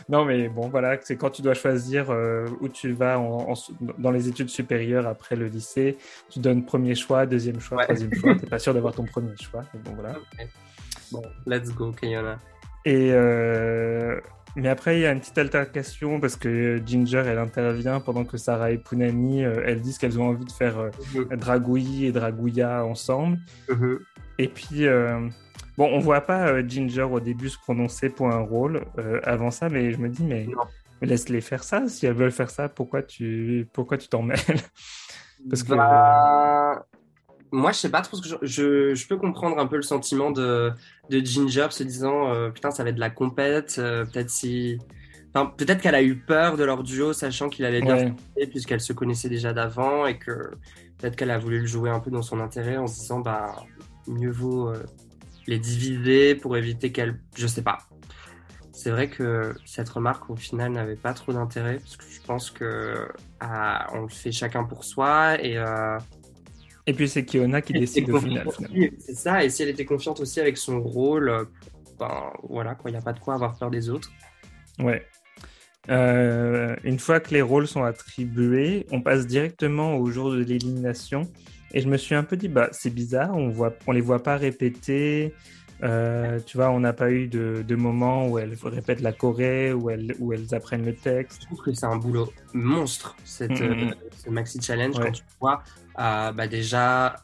non, 0.09 0.25
mais 0.25 0.49
bon, 0.49 0.69
voilà, 0.69 0.97
c'est 1.03 1.17
quand 1.17 1.31
tu 1.31 1.43
dois 1.43 1.55
choisir 1.55 2.11
euh, 2.11 2.47
où 2.61 2.69
tu 2.69 2.93
vas 2.93 3.21
dans 3.99 4.11
les 4.13 4.29
études 4.29 4.51
supérieures 4.51 5.07
après 5.07 5.35
le 5.35 5.47
lycée, 5.47 5.99
tu 6.31 6.39
donnes 6.39 6.65
premier 6.65 6.95
choix, 6.95 7.27
deuxième 7.27 7.61
choix, 7.61 7.83
troisième 7.83 8.15
choix. 8.15 8.37
T'es 8.37 8.47
pas 8.47 8.61
sûr 8.61 8.73
d'avoir 8.73 8.95
ton 8.95 9.05
premier 9.13 9.37
choix. 9.37 9.65
bon, 9.85 9.93
voilà. 9.95 10.17
Bon, 11.11 11.23
let's 11.47 11.71
go, 11.75 11.93
Kayana. 11.93 12.39
Et 12.85 13.13
mais 14.57 14.69
après, 14.69 14.99
il 14.99 15.01
y 15.01 15.07
a 15.07 15.11
une 15.11 15.19
petite 15.19 15.39
altercation 15.39 16.21
parce 16.21 16.37
que 16.37 16.81
Ginger, 16.87 17.25
elle 17.27 17.39
intervient 17.39 17.99
pendant 17.99 18.25
que 18.25 18.37
Sarah 18.37 18.71
et 18.71 18.79
Punani, 18.79 19.41
elles 19.41 19.81
disent 19.81 19.99
qu'elles 19.99 20.21
ont 20.21 20.29
envie 20.29 20.45
de 20.45 20.53
faire 20.53 20.77
mm 21.13 21.35
Dragouille 21.35 22.07
et 22.07 22.13
Dragouilla 22.13 22.85
ensemble. 22.85 23.39
Mm-hmm. 23.69 23.99
Et 24.39 24.49
puis, 24.49 24.87
euh, 24.87 25.29
bon, 25.77 25.89
on 25.93 25.99
voit 25.99 26.23
pas 26.23 26.49
euh, 26.49 26.63
Ginger 26.67 27.03
au 27.03 27.21
début 27.21 27.49
se 27.49 27.59
prononcer 27.59 28.09
pour 28.09 28.29
un 28.31 28.41
rôle 28.41 28.85
euh, 28.99 29.21
avant 29.25 29.51
ça, 29.51 29.69
mais 29.69 29.93
je 29.93 29.99
me 29.99 30.09
dis, 30.09 30.25
mais, 30.25 30.49
laisse-les 31.03 31.41
faire 31.41 31.63
ça. 31.63 31.89
Si 31.89 32.07
elles 32.07 32.15
veulent 32.15 32.33
faire 32.33 32.51
ça, 32.51 32.69
pourquoi 32.69 33.03
tu 33.03 33.69
pourquoi 33.73 33.99
tu 33.99 34.09
t'en 34.09 34.23
mêles? 34.23 34.39
Parce 35.49 35.63
que. 35.63 35.75
Bah, 35.75 36.87
moi, 37.53 37.71
je 37.71 37.79
sais 37.79 37.91
pas 37.91 38.01
trop 38.01 38.17
ce 38.17 38.23
que 38.23 38.39
je, 38.43 38.95
je, 38.95 39.07
peux 39.07 39.17
comprendre 39.17 39.59
un 39.61 39.67
peu 39.67 39.77
le 39.77 39.83
sentiment 39.83 40.33
de, 40.33 40.73
de 41.11 41.25
Ginger 41.25 41.69
se 41.71 41.85
disant 41.85 42.51
putain, 42.51 42.73
ça 42.73 42.83
va 42.83 42.89
être 42.89 42.97
de 42.97 43.01
la 43.01 43.11
compète. 43.11 43.77
peut-être 43.77 44.31
si. 44.31 44.81
peut-être 45.33 45.81
qu'elle 45.81 45.95
a 45.95 46.03
eu 46.03 46.17
peur 46.17 46.57
de 46.57 46.65
leur 46.65 46.83
duo, 46.83 47.13
sachant 47.13 47.49
qu'il 47.49 47.65
allait 47.65 47.83
bien 47.83 48.17
ouais. 48.37 48.47
puisqu'elle 48.49 48.81
se 48.81 48.93
connaissait 48.93 49.29
déjà 49.29 49.53
d'avant 49.53 50.05
et 50.07 50.19
que 50.19 50.51
peut-être 50.99 51.15
qu'elle 51.15 51.31
a 51.31 51.39
voulu 51.39 51.61
le 51.61 51.67
jouer 51.67 51.91
un 51.91 52.01
peu 52.01 52.11
dans 52.11 52.23
son 52.23 52.41
intérêt 52.41 52.77
en 52.77 52.89
se 52.89 52.99
disant 52.99 53.21
bah 53.21 53.55
mieux 54.07 54.31
vaut 54.31 54.69
euh, 54.69 54.83
les 55.47 55.59
diviser 55.59 56.35
pour 56.35 56.57
éviter 56.57 56.93
qu'elles... 56.93 57.21
Je 57.37 57.47
sais 57.47 57.63
pas. 57.63 57.79
C'est 58.73 58.91
vrai 58.91 59.09
que 59.09 59.55
cette 59.65 59.89
remarque 59.89 60.29
au 60.31 60.37
final 60.37 60.73
n'avait 60.73 60.97
pas 60.97 61.15
trop 61.15 61.33
d'intérêt 61.33 61.79
parce 61.79 61.97
que 61.97 62.05
je 62.11 62.21
pense 62.21 62.51
que 62.51 63.09
ah, 63.41 63.87
on 63.95 64.03
le 64.03 64.09
fait 64.09 64.33
chacun 64.33 64.65
pour 64.65 64.85
soi 64.85 65.41
et 65.43 65.57
euh, 65.57 65.99
et 66.87 66.93
puis 66.93 67.09
c'est 67.09 67.25
Kiona 67.25 67.63
qui 67.63 67.73
décide 67.73 68.11
au 68.11 68.21
final. 68.21 68.47
C'est 68.99 69.15
ça 69.15 69.45
et 69.45 69.49
si 69.49 69.63
elle 69.63 69.71
était 69.71 69.87
confiante 69.87 70.21
aussi 70.21 70.41
avec 70.41 70.59
son 70.59 70.83
rôle, 70.83 71.47
ben 71.99 72.33
voilà 72.43 72.75
quoi, 72.75 72.91
il 72.91 72.95
n'y 72.95 72.99
a 72.99 73.03
pas 73.03 73.13
de 73.13 73.21
quoi 73.21 73.35
avoir 73.35 73.57
peur 73.57 73.71
des 73.71 73.89
autres. 73.89 74.11
Ouais. 74.81 75.07
une 75.89 76.99
fois 76.99 77.21
que 77.21 77.33
les 77.33 77.43
rôles 77.43 77.69
sont 77.69 77.85
attribués, 77.85 78.87
on 78.91 79.01
passe 79.01 79.27
directement 79.27 79.97
au 79.97 80.11
jour 80.11 80.33
de 80.33 80.43
l'élimination 80.43 81.31
et 81.75 81.81
je 81.81 81.89
me 81.89 81.97
suis 81.97 82.15
un 82.15 82.23
peu 82.23 82.37
dit, 82.37 82.47
bah, 82.47 82.69
c'est 82.71 82.95
bizarre, 82.95 83.37
on 83.37 83.49
voit, 83.49 83.75
on 83.89 83.93
les 83.93 84.01
voit 84.01 84.23
pas 84.23 84.37
répéter. 84.37 85.35
Euh, 85.83 86.39
tu 86.47 86.57
vois, 86.57 86.71
on 86.71 86.79
n'a 86.79 86.93
pas 86.93 87.11
eu 87.11 87.27
de, 87.27 87.65
de, 87.67 87.75
moment 87.75 88.29
où 88.29 88.39
elles 88.39 88.57
répètent 88.63 89.01
la 89.01 89.13
Corée, 89.13 89.73
où 89.73 89.91
elles, 89.91 90.15
où 90.21 90.33
elles 90.33 90.55
apprennent 90.55 90.85
le 90.87 90.95
texte. 90.95 91.43
Je 91.43 91.47
trouve 91.47 91.61
que 91.63 91.75
c'est 91.75 91.85
un 91.85 91.97
boulot 91.97 92.33
monstre, 92.53 93.17
cette, 93.25 93.51
mm-hmm. 93.51 93.91
euh, 93.91 93.95
ce 94.25 94.31
Maxi 94.31 94.63
Challenge, 94.63 94.95
quand 94.95 95.11
tu 95.11 95.25
vois 95.41 95.65
euh, 95.99 96.33
bah 96.33 96.47
déjà 96.47 97.17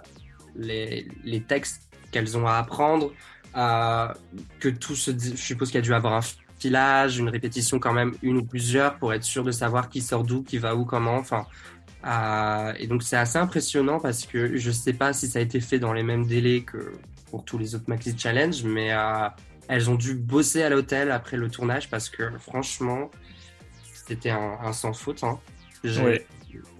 les, 0.57 1.07
les 1.25 1.40
textes 1.40 1.88
qu'elles 2.11 2.37
ont 2.37 2.47
à 2.47 2.54
apprendre, 2.54 3.12
que 3.54 4.69
tout 4.69 4.97
se 4.97 5.12
je 5.12 5.37
suppose 5.37 5.69
qu'il 5.69 5.76
y 5.76 5.78
a 5.78 5.83
dû 5.83 5.95
avoir 5.95 6.14
un 6.14 6.21
filage, 6.61 7.19
une 7.19 7.28
répétition 7.28 7.78
quand 7.78 7.92
même, 7.92 8.14
une 8.23 8.38
ou 8.38 8.45
plusieurs, 8.45 8.97
pour 8.99 9.12
être 9.14 9.25
sûr 9.25 9.45
de 9.45 9.52
savoir 9.52 9.88
qui 9.88 10.00
sort 10.00 10.25
d'où, 10.25 10.42
qui 10.42 10.59
va 10.59 10.76
où, 10.76 10.85
comment. 10.85 11.16
Enfin, 11.16 11.47
euh, 12.07 12.73
et 12.78 12.87
donc 12.87 13.02
c'est 13.02 13.16
assez 13.16 13.38
impressionnant 13.38 14.00
parce 14.00 14.25
que 14.25 14.57
je 14.57 14.71
sais 14.71 14.92
pas 14.92 15.12
si 15.12 15.28
ça 15.28 15.38
a 15.38 15.42
été 15.42 15.61
fait 15.61 15.78
dans 15.78 15.92
les 15.92 16.02
mêmes 16.02 16.26
délais 16.26 16.62
que 16.62 16.92
pour 17.30 17.45
tous 17.45 17.59
les 17.59 17.75
autres 17.75 17.85
Maxi 17.88 18.14
Challenge, 18.16 18.64
mais 18.64 18.92
euh, 18.92 19.28
elles 19.69 19.90
ont 19.90 19.95
dû 19.95 20.14
bosser 20.14 20.62
à 20.62 20.71
l'hôtel 20.71 21.11
après 21.11 21.37
le 21.37 21.49
tournage 21.49 21.90
parce 21.90 22.09
que 22.09 22.38
franchement, 22.38 23.11
c'était 24.07 24.30
un, 24.30 24.73
sans 24.73 24.92
faute. 24.92 25.23
Hein. 25.23 25.38
Ouais. 25.85 26.26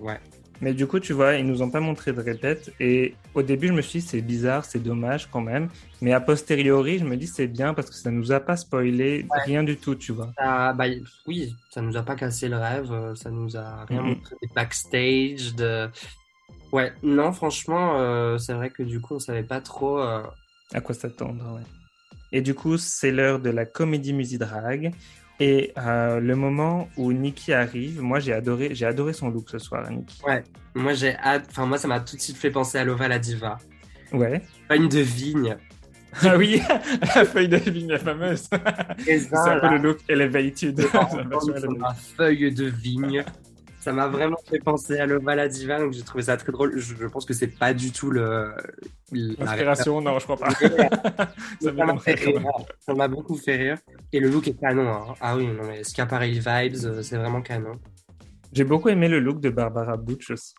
ouais. 0.00 0.21
Mais 0.61 0.75
du 0.75 0.87
coup, 0.87 1.00
tu 1.00 1.12
vois, 1.12 1.35
ils 1.35 1.47
nous 1.47 1.62
ont 1.62 1.71
pas 1.71 1.81
montré 1.81 2.12
de 2.12 2.21
répète. 2.21 2.73
Et 2.81 3.14
au 3.35 3.43
début, 3.43 3.69
je 3.69 3.73
me 3.73 3.81
suis 3.81 4.00
dit, 4.00 4.07
c'est 4.07 4.21
bizarre, 4.21 4.64
c'est 4.64 4.83
dommage 4.83 5.29
quand 5.31 5.40
même. 5.40 5.69
Mais 6.02 6.12
a 6.12 6.21
posteriori, 6.21 6.99
je 6.99 7.05
me 7.05 7.17
dis, 7.17 7.26
c'est 7.26 7.47
bien 7.47 7.73
parce 7.73 7.88
que 7.88 7.97
ça 7.97 8.11
nous 8.11 8.31
a 8.33 8.40
pas 8.40 8.57
spoilé 8.57 9.26
rien 9.45 9.62
du 9.62 9.76
tout, 9.76 9.95
tu 9.95 10.12
vois. 10.12 10.33
bah, 10.37 10.85
oui, 11.26 11.55
ça 11.71 11.81
nous 11.81 11.97
a 11.97 12.02
pas 12.02 12.14
cassé 12.14 12.49
le 12.49 12.59
rêve. 12.59 12.93
Euh, 12.93 13.14
ça 13.14 13.31
nous 13.31 13.57
a 13.57 13.85
rien 13.87 14.02
montré 14.02 14.37
des 14.43 14.49
backstage. 14.55 15.55
De... 15.55 15.88
Ouais, 16.73 16.93
non, 17.02 17.33
franchement, 17.33 17.99
euh, 17.99 18.37
c'est 18.38 18.52
vrai 18.52 18.71
que 18.71 18.83
du 18.83 19.00
coup, 19.00 19.14
on 19.14 19.19
savait 19.19 19.43
pas 19.43 19.61
trop. 19.61 20.00
Euh, 20.00 20.23
à 20.75 20.81
quoi 20.81 20.95
s'attendre, 20.95 21.55
ouais. 21.55 21.62
Et 22.33 22.43
du 22.43 22.55
coup, 22.55 22.76
c'est 22.76 23.11
l'heure 23.11 23.40
de 23.40 23.50
la 23.50 23.64
comédie 23.64 24.12
musidrag. 24.12 24.93
Et 25.41 25.73
euh, 25.79 26.21
le 26.21 26.37
moment 26.37 26.89
où 26.99 27.13
Nikki 27.13 27.55
arrive, 27.55 28.03
moi 28.03 28.21
j'ai 28.21 28.35
adoré, 28.35 28.75
j'ai 28.75 28.85
adoré 28.85 29.15
son 29.15 29.31
look 29.31 29.49
ce 29.49 29.59
soir, 29.59 29.91
Nikki. 29.91 30.21
Ouais, 30.27 30.45
moi 30.75 30.93
j'ai 30.93 31.17
enfin 31.25 31.65
moi 31.65 31.79
ça 31.79 31.89
m'a 31.89 31.99
tout 32.01 32.17
de 32.17 32.21
suite 32.21 32.37
fait 32.37 32.51
penser 32.51 32.77
à 32.77 32.85
Lova 32.85 33.09
la 33.09 33.19
diva. 33.19 33.57
Ouais. 34.13 34.43
Feuille 34.69 34.89
de 34.89 35.01
vigne. 35.01 35.57
Ah 36.25 36.37
oui, 36.37 36.61
la 37.15 37.25
feuille 37.25 37.49
de 37.49 37.57
vigne, 37.57 37.93
la 37.93 37.99
fameuse. 38.01 38.51
C'est 39.07 39.33
un 39.33 39.61
peu 39.61 39.69
le 39.69 39.79
look 39.79 39.99
elevated. 40.09 40.77
La 40.77 41.95
feuille 42.17 42.53
de 42.53 42.65
vigne 42.65 43.25
ça 43.81 43.93
m'a 43.93 44.09
vraiment 44.09 44.37
fait 44.49 44.59
penser 44.59 44.99
à 44.99 45.07
Lova 45.07 45.49
Diva, 45.49 45.79
donc 45.79 45.95
j'ai 45.95 46.03
trouvé 46.03 46.25
ça 46.25 46.37
très 46.37 46.53
drôle. 46.53 46.79
Je, 46.79 47.07
pense 47.07 47.25
que 47.25 47.33
c'est 47.33 47.47
pas 47.47 47.73
du 47.73 47.93
tout 47.93 48.11
le. 48.11 48.53
L'inspiration, 49.11 50.01
non, 50.03 50.19
je 50.19 50.25
crois 50.25 50.37
pas. 50.37 50.51
ça 51.61 51.73
m'a 52.95 53.09
beaucoup 53.09 53.37
fait 53.37 53.57
rire. 53.57 53.79
Et 54.13 54.21
le 54.21 54.29
look 54.29 54.47
est 54.49 54.61
canon. 54.61 54.89
Hein. 54.89 55.15
Ah 55.21 55.37
oui, 55.37 55.47
non, 55.47 55.65
mais 55.67 55.83
Schiaparelli 55.83 56.41
Vibes, 56.41 56.85
euh, 56.85 57.03
c'est 57.03 57.17
vraiment 57.17 57.41
canon? 57.41 57.73
J'ai 58.53 58.65
beaucoup 58.65 58.91
aimé 58.91 59.09
le 59.09 59.19
look 59.19 59.41
de 59.41 59.49
Barbara 59.49 59.97
Butch 59.97 60.31
aussi. 60.31 60.55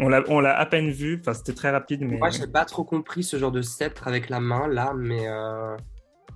On 0.00 0.08
l'a, 0.08 0.24
on 0.26 0.40
l'a 0.40 0.58
à 0.58 0.66
peine 0.66 0.90
vu, 0.90 1.20
enfin 1.20 1.34
c'était 1.34 1.54
très 1.54 1.70
rapide, 1.70 2.00
mais. 2.02 2.16
Moi, 2.16 2.30
j'ai 2.30 2.48
pas 2.48 2.64
trop 2.64 2.82
compris 2.82 3.22
ce 3.22 3.38
genre 3.38 3.52
de 3.52 3.62
sceptre 3.62 4.08
avec 4.08 4.28
la 4.28 4.40
main 4.40 4.66
là, 4.66 4.92
mais 4.96 5.28
euh... 5.28 5.76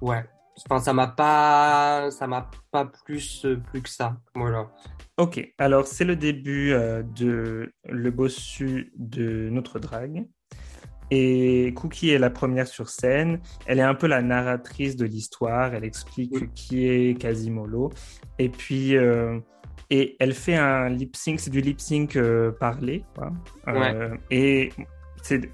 ouais. 0.00 0.24
Enfin, 0.66 0.82
ça 0.82 0.92
m'a 0.92 1.08
pas, 1.08 2.10
ça 2.10 2.26
m'a 2.26 2.50
pas 2.70 2.90
plus, 3.04 3.44
euh, 3.44 3.56
plus 3.56 3.82
que 3.82 3.88
ça. 3.88 4.16
Voilà. 4.34 4.70
Ok, 5.18 5.52
alors 5.58 5.86
c'est 5.86 6.04
le 6.04 6.14
début 6.14 6.72
euh, 6.72 7.02
de 7.02 7.72
le 7.88 8.10
bossu 8.12 8.92
de 8.96 9.48
notre 9.50 9.80
drague. 9.80 10.26
Et 11.10 11.72
Cookie 11.74 12.10
est 12.10 12.18
la 12.18 12.30
première 12.30 12.66
sur 12.66 12.88
scène. 12.88 13.40
Elle 13.66 13.78
est 13.80 13.82
un 13.82 13.94
peu 13.94 14.06
la 14.06 14.22
narratrice 14.22 14.94
de 14.94 15.06
l'histoire. 15.06 15.74
Elle 15.74 15.84
explique 15.84 16.52
qui 16.54 16.86
est 16.86 17.18
Quasimodo. 17.20 17.90
Et 18.38 18.48
puis, 18.48 18.96
euh, 18.96 19.40
et 19.90 20.16
elle 20.20 20.34
fait 20.34 20.56
un 20.56 20.88
lip 20.88 21.16
sync. 21.16 21.40
C'est 21.40 21.50
du 21.50 21.62
lip 21.62 21.80
sync 21.80 22.14
euh, 22.14 22.52
parlé. 22.52 23.04
Quoi. 23.16 23.32
et 24.30 24.70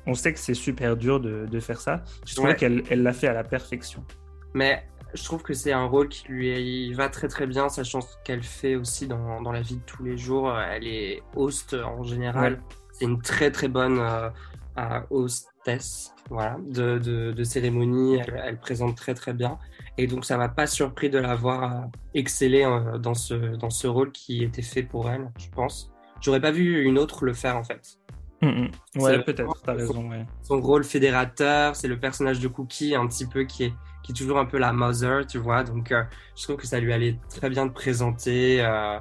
on 0.07 0.15
sait 0.15 0.33
que 0.33 0.39
c'est 0.39 0.55
super 0.55 0.97
dur 0.97 1.21
de, 1.21 1.47
de, 1.47 1.61
faire 1.61 1.81
ça. 1.81 2.03
Je 2.27 2.35
trouve 2.35 2.55
qu'elle 2.55 2.83
l'a 2.91 3.13
fait 3.13 3.29
à 3.29 3.33
la 3.33 3.45
perfection. 3.45 4.05
Mais 4.53 4.85
je 5.15 5.25
trouve 5.25 5.43
que 5.43 5.55
c'est 5.55 5.73
un 5.73 5.85
rôle 5.85 6.09
qui 6.09 6.27
lui 6.29 6.93
va 6.93 7.09
très 7.09 7.29
très 7.29 7.47
bien, 7.47 7.69
sachant 7.69 8.01
ce 8.01 8.17
qu'elle 8.25 8.43
fait 8.43 8.75
aussi 8.75 9.07
dans, 9.07 9.41
dans, 9.41 9.53
la 9.53 9.61
vie 9.61 9.77
de 9.77 9.83
tous 9.83 10.03
les 10.03 10.17
jours. 10.17 10.53
Elle 10.59 10.87
est 10.87 11.23
host 11.37 11.75
en 11.75 12.03
général. 12.03 12.61
C'est 12.93 13.05
une 13.05 13.23
très 13.23 13.51
très 13.51 13.69
bonne 13.69 13.99
euh, 13.99 15.01
hostess 15.11 16.15
voilà, 16.31 16.57
de, 16.67 16.99
de, 16.99 17.33
de 17.33 17.45
cérémonie. 17.45 18.17
Elle, 18.17 18.43
elle, 18.45 18.59
présente 18.59 18.97
très 18.97 19.15
très 19.15 19.33
bien. 19.33 19.59
Et 19.99 20.07
donc, 20.07 20.25
ça 20.25 20.37
m'a 20.37 20.49
pas 20.49 20.67
surpris 20.67 21.11
de 21.11 21.19
la 21.19 21.35
voir 21.35 21.87
exceller 22.15 22.67
dans 23.01 23.15
ce, 23.15 23.35
dans 23.57 23.71
ce 23.71 23.87
rôle 23.87 24.11
qui 24.11 24.43
était 24.43 24.63
fait 24.63 24.83
pour 24.83 25.09
elle, 25.09 25.31
je 25.39 25.49
pense. 25.51 25.93
J'aurais 26.21 26.41
pas 26.41 26.51
vu 26.51 26.83
une 26.83 26.99
autre 26.99 27.25
le 27.25 27.35
faire, 27.35 27.57
en 27.57 27.65
fait. 27.65 27.99
Mm, 28.43 28.49
mm. 28.49 29.01
Ouais, 29.01 29.23
peut-être, 29.23 29.63
t'as 29.63 29.75
raison. 29.75 30.11
Ouais. 30.11 30.27
Son 30.43 30.61
rôle 30.61 30.85
fédérateur, 30.85 31.77
c'est 31.77 31.89
le 31.89 31.99
personnage 31.99 32.41
de 32.41 32.49
Cookie, 32.49 32.95
un 32.95 33.07
petit 33.07 33.27
peu 33.27 33.45
qui 33.45 33.65
est, 33.65 33.73
qui 34.05 34.13
est 34.13 34.15
toujours 34.15 34.39
un 34.39 34.45
peu 34.45 34.59
la 34.59 34.73
mother, 34.73 35.27
tu 35.27 35.39
vois. 35.39 35.65
Donc, 35.65 35.91
euh, 35.91 36.05
je 36.37 36.45
trouve 36.45 36.57
que 36.57 36.67
ça 36.67 36.79
lui 36.79 36.93
allait 36.93 37.17
très 37.29 37.51
bien 37.51 37.67
de 37.67 37.73
présenter, 37.73 38.59
euh, 38.61 38.99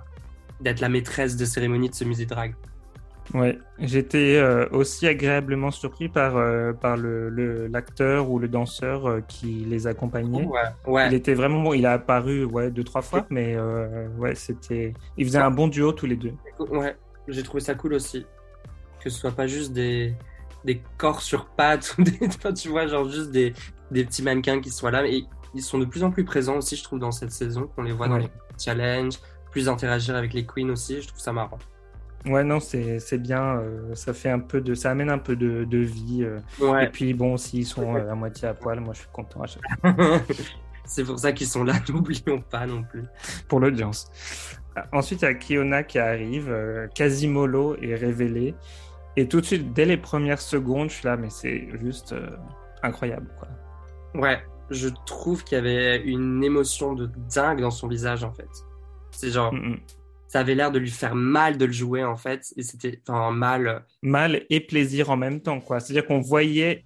d'être 0.62 0.79
la 0.79 0.89
maîtresse 0.89 1.36
de 1.36 1.45
cérémonie 1.45 1.89
de 1.89 1.93
ce 1.93 2.05
musée 2.05 2.25
drag. 2.25 2.55
Ouais, 3.33 3.57
j'étais 3.79 4.36
euh, 4.38 4.67
aussi 4.72 5.07
agréablement 5.07 5.72
surpris 5.72 6.10
par, 6.10 6.33
par 6.79 6.98
le, 6.98 7.67
l'acteur 7.67 8.29
ou 8.29 8.39
le 8.39 8.48
danseur 8.48 9.19
qui 9.27 9.65
les 9.67 9.88
accompagnait. 9.88 10.45
Ouais, 10.45 10.62
ouais. 10.88 11.07
Il 11.07 11.13
était 11.13 11.33
vraiment 11.33 11.62
bon. 11.62 11.74
Il 11.74 11.86
a 11.86 11.93
apparu 11.93 12.45
ouais, 12.45 12.72
deux, 12.72 12.83
trois 12.83 13.01
fois, 13.01 13.25
mais 13.29 13.55
ouais, 14.17 14.36
c'était. 14.36 14.93
Il 15.17 15.25
faisait 15.25 15.39
un 15.39 15.51
bon 15.51 15.67
duo 15.67 15.91
tous 15.93 16.05
les 16.05 16.17
deux. 16.17 16.33
Ouais, 16.60 16.95
j'ai 17.27 17.43
trouvé 17.43 17.62
ça 17.62 17.75
cool 17.75 17.93
aussi 17.93 18.25
que 19.03 19.10
ce 19.10 19.19
soit 19.19 19.31
pas 19.31 19.48
juste 19.48 19.74
des, 19.74 20.15
des 20.63 20.81
corps 20.98 21.22
sur 21.22 21.45
pattes 21.45 21.95
ou 22.00 22.03
des, 22.03 22.17
tu 22.55 22.69
vois, 22.69 22.88
genre 22.88 23.10
juste 23.10 23.31
des, 23.31 23.53
des 23.94 24.04
petits 24.04 24.24
mannequins 24.24 24.60
qui 24.60 24.70
soient 24.70 24.92
là. 24.92 25.06
Et 25.06 25.26
ils 25.54 25.62
sont 25.62 25.80
de 25.80 25.86
plus 25.86 26.04
en 26.04 26.12
plus 26.12 26.26
présents 26.26 26.58
aussi, 26.58 26.76
je 26.76 26.84
trouve, 26.84 27.00
dans 27.00 27.12
cette 27.12 27.32
saison, 27.32 27.70
qu'on 27.76 27.84
les 27.84 27.92
voit 27.92 28.08
dans 28.08 28.18
les 28.18 28.30
challenges, 28.58 29.20
plus 29.52 29.70
interagir 29.70 30.16
avec 30.16 30.34
les 30.34 30.46
queens 30.46 30.70
aussi, 30.70 31.02
je 31.02 31.08
trouve 31.08 31.20
ça 31.20 31.32
marrant. 31.32 31.60
Ouais, 32.26 32.44
non, 32.44 32.60
c'est 32.60 33.18
bien. 33.18 33.58
Euh, 33.58 33.96
ça 33.96 34.14
fait 34.14 34.30
un 34.30 34.40
peu 34.40 34.62
de, 34.62 34.74
ça 34.76 34.92
amène 34.92 35.10
un 35.10 35.18
peu 35.18 35.36
de, 35.36 35.66
de 35.66 35.78
vie. 35.78 36.24
Euh. 36.24 36.80
Et 36.80 36.88
puis 36.88 37.14
bon, 37.14 37.38
s'ils 37.38 37.66
sont 37.66 37.96
euh, 37.96 38.12
à 38.12 38.16
moitié 38.16 38.48
à 38.48 38.54
poil, 38.54 38.80
moi 38.80 38.94
je 38.94 39.00
suis 39.00 39.10
content 39.12 39.42
à 39.42 39.48
chaque 39.48 39.64
fois. 39.82 40.22
c'est 40.86 41.04
pour 41.04 41.20
ça 41.20 41.34
qu'ils 41.34 41.48
sont 41.48 41.64
là, 41.64 41.74
n'oublions 41.90 42.42
pas 42.42 42.66
non 42.66 42.84
plus. 42.84 43.04
Pour 43.48 43.60
l'audience. 43.60 44.10
Ensuite, 44.92 45.22
il 45.22 45.26
y 45.26 45.28
a 45.28 45.34
Kiona 45.34 45.84
qui 45.84 46.00
arrive. 46.00 46.52
Quasimolo 46.96 47.76
est 47.82 47.96
révélé. 47.96 48.56
Et 49.16 49.28
tout 49.28 49.42
de 49.42 49.46
suite, 49.46 49.74
dès 49.74 49.86
les 49.86 49.98
premières 49.98 50.42
secondes, 50.42 50.90
je 50.90 50.96
suis 50.96 51.06
là, 51.06 51.18
mais 51.18 51.30
c'est 51.30 51.68
juste 51.80 52.16
incroyable. 52.82 53.28
Quoi. 53.38 53.50
Ouais, 54.15 54.43
je 54.70 54.89
trouve 55.05 55.43
qu'il 55.43 55.58
y 55.58 55.60
avait 55.60 56.01
une 56.01 56.43
émotion 56.43 56.93
de 56.93 57.10
dingue 57.34 57.62
dans 57.62 57.72
son 57.72 57.88
visage, 57.88 58.24
en 58.24 58.34
fait. 58.34 58.50
C'est 59.12 59.29
genre, 59.29 59.53
mm, 59.53 59.74
mm. 59.74 59.79
ça 60.27 60.39
avait 60.39 60.55
l'air 60.55 60.72
de 60.72 60.79
lui 60.79 60.89
faire 60.89 61.15
mal 61.15 61.58
de 61.58 61.65
le 61.65 61.72
jouer, 61.72 62.03
en 62.03 62.17
fait. 62.17 62.53
Et 62.58 62.63
c'était, 62.63 63.01
enfin, 63.08 63.32
mal. 63.32 63.67
Euh, 63.67 63.79
mal 64.01 64.43
et 64.50 64.60
plaisir 64.60 65.10
en 65.10 65.17
même 65.17 65.41
temps, 65.41 65.60
quoi. 65.60 65.79
C'est-à-dire 65.79 66.05
qu'on 66.05 66.22
voyait 66.22 66.86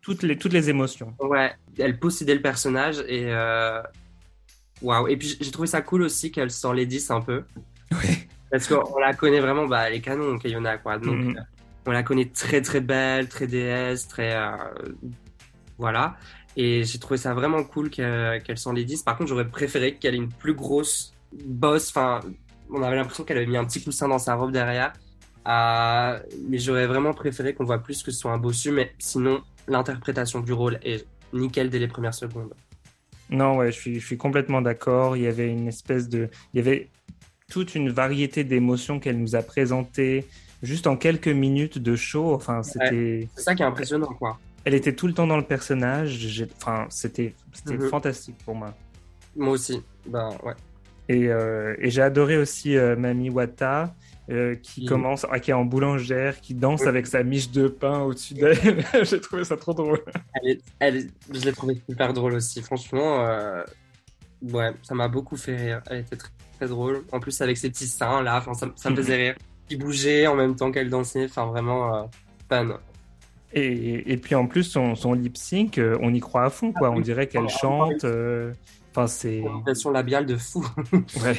toutes 0.00 0.22
les, 0.22 0.36
toutes 0.36 0.52
les 0.52 0.70
émotions. 0.70 1.14
Ouais, 1.20 1.52
elle 1.78 1.98
possédait 1.98 2.34
le 2.34 2.42
personnage 2.42 3.00
et. 3.08 3.26
Euh... 3.26 3.82
Waouh. 4.82 5.08
Et 5.08 5.16
puis 5.16 5.38
j'ai 5.40 5.50
trouvé 5.50 5.66
ça 5.66 5.80
cool 5.80 6.02
aussi 6.02 6.30
qu'elle 6.30 6.50
s'en 6.50 6.72
les 6.72 6.84
dise 6.84 7.10
un 7.10 7.22
peu. 7.22 7.44
Ouais. 7.92 8.28
Parce 8.50 8.68
qu'on 8.68 8.98
la 8.98 9.14
connaît 9.14 9.40
vraiment, 9.40 9.66
bah, 9.66 9.88
les 9.90 10.00
canons, 10.00 10.38
Kayona, 10.38 10.78
quoi. 10.78 10.98
Donc, 10.98 11.16
mm, 11.16 11.44
on 11.86 11.90
la 11.90 12.02
connaît 12.02 12.26
très 12.26 12.60
très 12.60 12.80
belle, 12.80 13.28
très 13.28 13.46
déesse, 13.46 14.06
très 14.08 14.36
euh, 14.36 14.50
voilà. 15.78 16.16
Et 16.56 16.84
j'ai 16.84 16.98
trouvé 16.98 17.18
ça 17.18 17.34
vraiment 17.34 17.62
cool 17.64 17.90
qu'elle 17.90 18.58
s'en 18.58 18.72
les 18.72 18.84
dise. 18.84 19.02
Par 19.02 19.16
contre, 19.16 19.28
j'aurais 19.28 19.48
préféré 19.48 19.94
qu'elle 19.94 20.14
ait 20.14 20.18
une 20.18 20.32
plus 20.32 20.54
grosse 20.54 21.12
bosse. 21.44 21.90
Enfin, 21.90 22.20
on 22.70 22.82
avait 22.82 22.96
l'impression 22.96 23.24
qu'elle 23.24 23.36
avait 23.36 23.46
mis 23.46 23.58
un 23.58 23.64
petit 23.64 23.82
coussin 23.82 24.08
dans 24.08 24.18
sa 24.18 24.34
robe 24.34 24.52
derrière. 24.52 24.92
Euh, 25.46 26.18
mais 26.48 26.58
j'aurais 26.58 26.86
vraiment 26.86 27.12
préféré 27.12 27.54
qu'on 27.54 27.64
voit 27.64 27.78
plus 27.78 28.02
que 28.02 28.10
ce 28.10 28.18
soit 28.18 28.32
un 28.32 28.38
bossu. 28.38 28.70
Mais 28.70 28.92
sinon, 28.98 29.42
l'interprétation 29.68 30.40
du 30.40 30.52
rôle 30.52 30.78
est 30.82 31.06
nickel 31.32 31.68
dès 31.68 31.78
les 31.78 31.88
premières 31.88 32.14
secondes. 32.14 32.54
Non, 33.28 33.56
ouais, 33.56 33.72
je 33.72 33.78
suis, 33.78 34.00
je 34.00 34.06
suis 34.06 34.16
complètement 34.16 34.62
d'accord. 34.62 35.16
Il 35.16 35.24
y 35.24 35.26
avait 35.26 35.48
une 35.48 35.68
espèce 35.68 36.08
de, 36.08 36.30
il 36.54 36.58
y 36.58 36.60
avait 36.60 36.88
toute 37.50 37.74
une 37.74 37.90
variété 37.90 38.44
d'émotions 38.44 38.98
qu'elle 38.98 39.18
nous 39.18 39.36
a 39.36 39.42
présentées 39.42 40.24
juste 40.62 40.86
en 40.86 40.96
quelques 40.96 41.28
minutes 41.28 41.78
de 41.78 41.96
show. 41.96 42.34
Enfin, 42.34 42.62
c'était. 42.62 43.28
c'est 43.34 43.42
ça 43.42 43.54
qui 43.54 43.62
est 43.62 43.66
impressionnant, 43.66 44.14
quoi. 44.18 44.38
Elle 44.66 44.74
était 44.74 44.94
tout 44.94 45.06
le 45.06 45.14
temps 45.14 45.26
dans 45.26 45.36
le 45.36 45.44
personnage. 45.44 46.44
Enfin, 46.56 46.86
c'était 46.90 47.34
mhm. 47.66 47.88
fantastique 47.88 48.36
pour 48.44 48.54
moi. 48.54 48.74
Moi 49.34 49.52
aussi. 49.52 49.80
Ben, 50.06 50.30
ouais. 50.42 50.54
Et, 51.08 51.28
euh, 51.28 51.76
et 51.78 51.88
j'ai 51.88 52.02
adoré 52.02 52.36
aussi 52.36 52.76
euh, 52.76 52.96
Mami 52.96 53.30
Wata. 53.30 53.94
Euh, 54.28 54.56
qui 54.56 54.86
commence, 54.86 55.24
ah, 55.30 55.38
qui 55.38 55.52
est 55.52 55.54
en 55.54 55.64
boulangère, 55.64 56.40
qui 56.40 56.52
danse 56.52 56.84
avec 56.84 57.06
sa 57.06 57.22
miche 57.22 57.52
de 57.52 57.68
pain 57.68 58.00
au-dessus 58.00 58.34
d'elle. 58.34 58.84
j'ai 59.04 59.20
trouvé 59.20 59.44
ça 59.44 59.56
trop 59.56 59.72
drôle. 59.72 60.02
Elle, 60.42 60.58
elle 60.80 61.10
je 61.32 61.42
l'ai 61.42 61.52
trouvé 61.52 61.80
super 61.88 62.12
drôle 62.12 62.34
aussi. 62.34 62.60
Franchement, 62.60 63.24
ouais, 64.42 64.72
ça 64.82 64.96
m'a 64.96 65.06
beaucoup 65.06 65.36
fait 65.36 65.54
rire. 65.54 65.82
Elle 65.88 66.00
était 66.00 66.16
très, 66.16 66.30
très, 66.58 66.66
drôle. 66.66 67.04
En 67.12 67.20
plus, 67.20 67.40
avec 67.40 67.56
ses 67.56 67.70
petits 67.70 67.86
seins 67.86 68.20
là, 68.20 68.42
ça, 68.54 68.68
ça 68.74 68.90
me 68.90 68.96
faisait 68.96 69.16
rire 69.28 69.36
qui 69.68 69.76
bougeait 69.76 70.26
en 70.26 70.34
même 70.34 70.56
temps 70.56 70.70
qu'elle 70.70 70.90
dansait. 70.90 71.24
Enfin, 71.24 71.46
vraiment 71.46 71.94
euh, 71.94 72.02
fan. 72.48 72.74
Et, 73.58 74.12
et, 74.12 74.16
puis 74.18 74.34
en 74.34 74.46
plus, 74.46 74.64
son, 74.64 74.94
son 74.94 75.14
lip 75.14 75.38
sync, 75.38 75.78
euh, 75.78 75.96
on 76.02 76.12
y 76.12 76.20
croit 76.20 76.44
à 76.44 76.50
fond, 76.50 76.74
quoi. 76.74 76.90
On 76.90 77.00
dirait 77.00 77.26
qu'elle 77.26 77.48
chante. 77.48 78.04
Euh, 78.04 78.52
enfin, 78.90 79.06
c'est. 79.06 79.38
Une 79.38 79.92
labiale 79.92 80.26
de 80.26 80.36
fou. 80.36 80.64
ouais. 81.24 81.38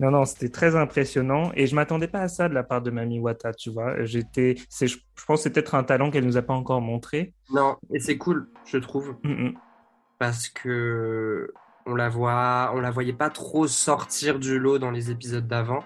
Non, 0.00 0.10
non, 0.10 0.24
c'était 0.24 0.48
très 0.48 0.76
impressionnant 0.76 1.50
et 1.54 1.66
je 1.66 1.74
m'attendais 1.74 2.08
pas 2.08 2.20
à 2.20 2.28
ça 2.28 2.48
de 2.48 2.54
la 2.54 2.62
part 2.62 2.80
de 2.80 2.90
Mami 2.90 3.18
Wata, 3.18 3.52
tu 3.52 3.68
vois. 3.68 4.02
J'étais, 4.04 4.56
je, 4.80 4.86
je 4.86 5.24
pense, 5.26 5.40
que 5.40 5.42
c'est 5.42 5.50
peut-être 5.50 5.74
un 5.74 5.84
talent 5.84 6.10
qu'elle 6.10 6.24
nous 6.24 6.36
a 6.38 6.42
pas 6.42 6.54
encore 6.54 6.80
montré. 6.80 7.34
Non, 7.52 7.76
et 7.92 7.98
c'est 7.98 8.16
cool, 8.16 8.48
je 8.64 8.78
trouve, 8.78 9.16
mm, 9.24 9.48
mm. 9.48 9.54
parce 10.18 10.48
que 10.48 11.52
on 11.84 11.96
la 11.96 12.08
voit, 12.08 12.70
on 12.74 12.80
la 12.80 12.90
voyait 12.90 13.12
pas 13.12 13.28
trop 13.28 13.66
sortir 13.66 14.38
du 14.38 14.58
lot 14.58 14.78
dans 14.78 14.92
les 14.92 15.10
épisodes 15.10 15.46
d'avant. 15.46 15.82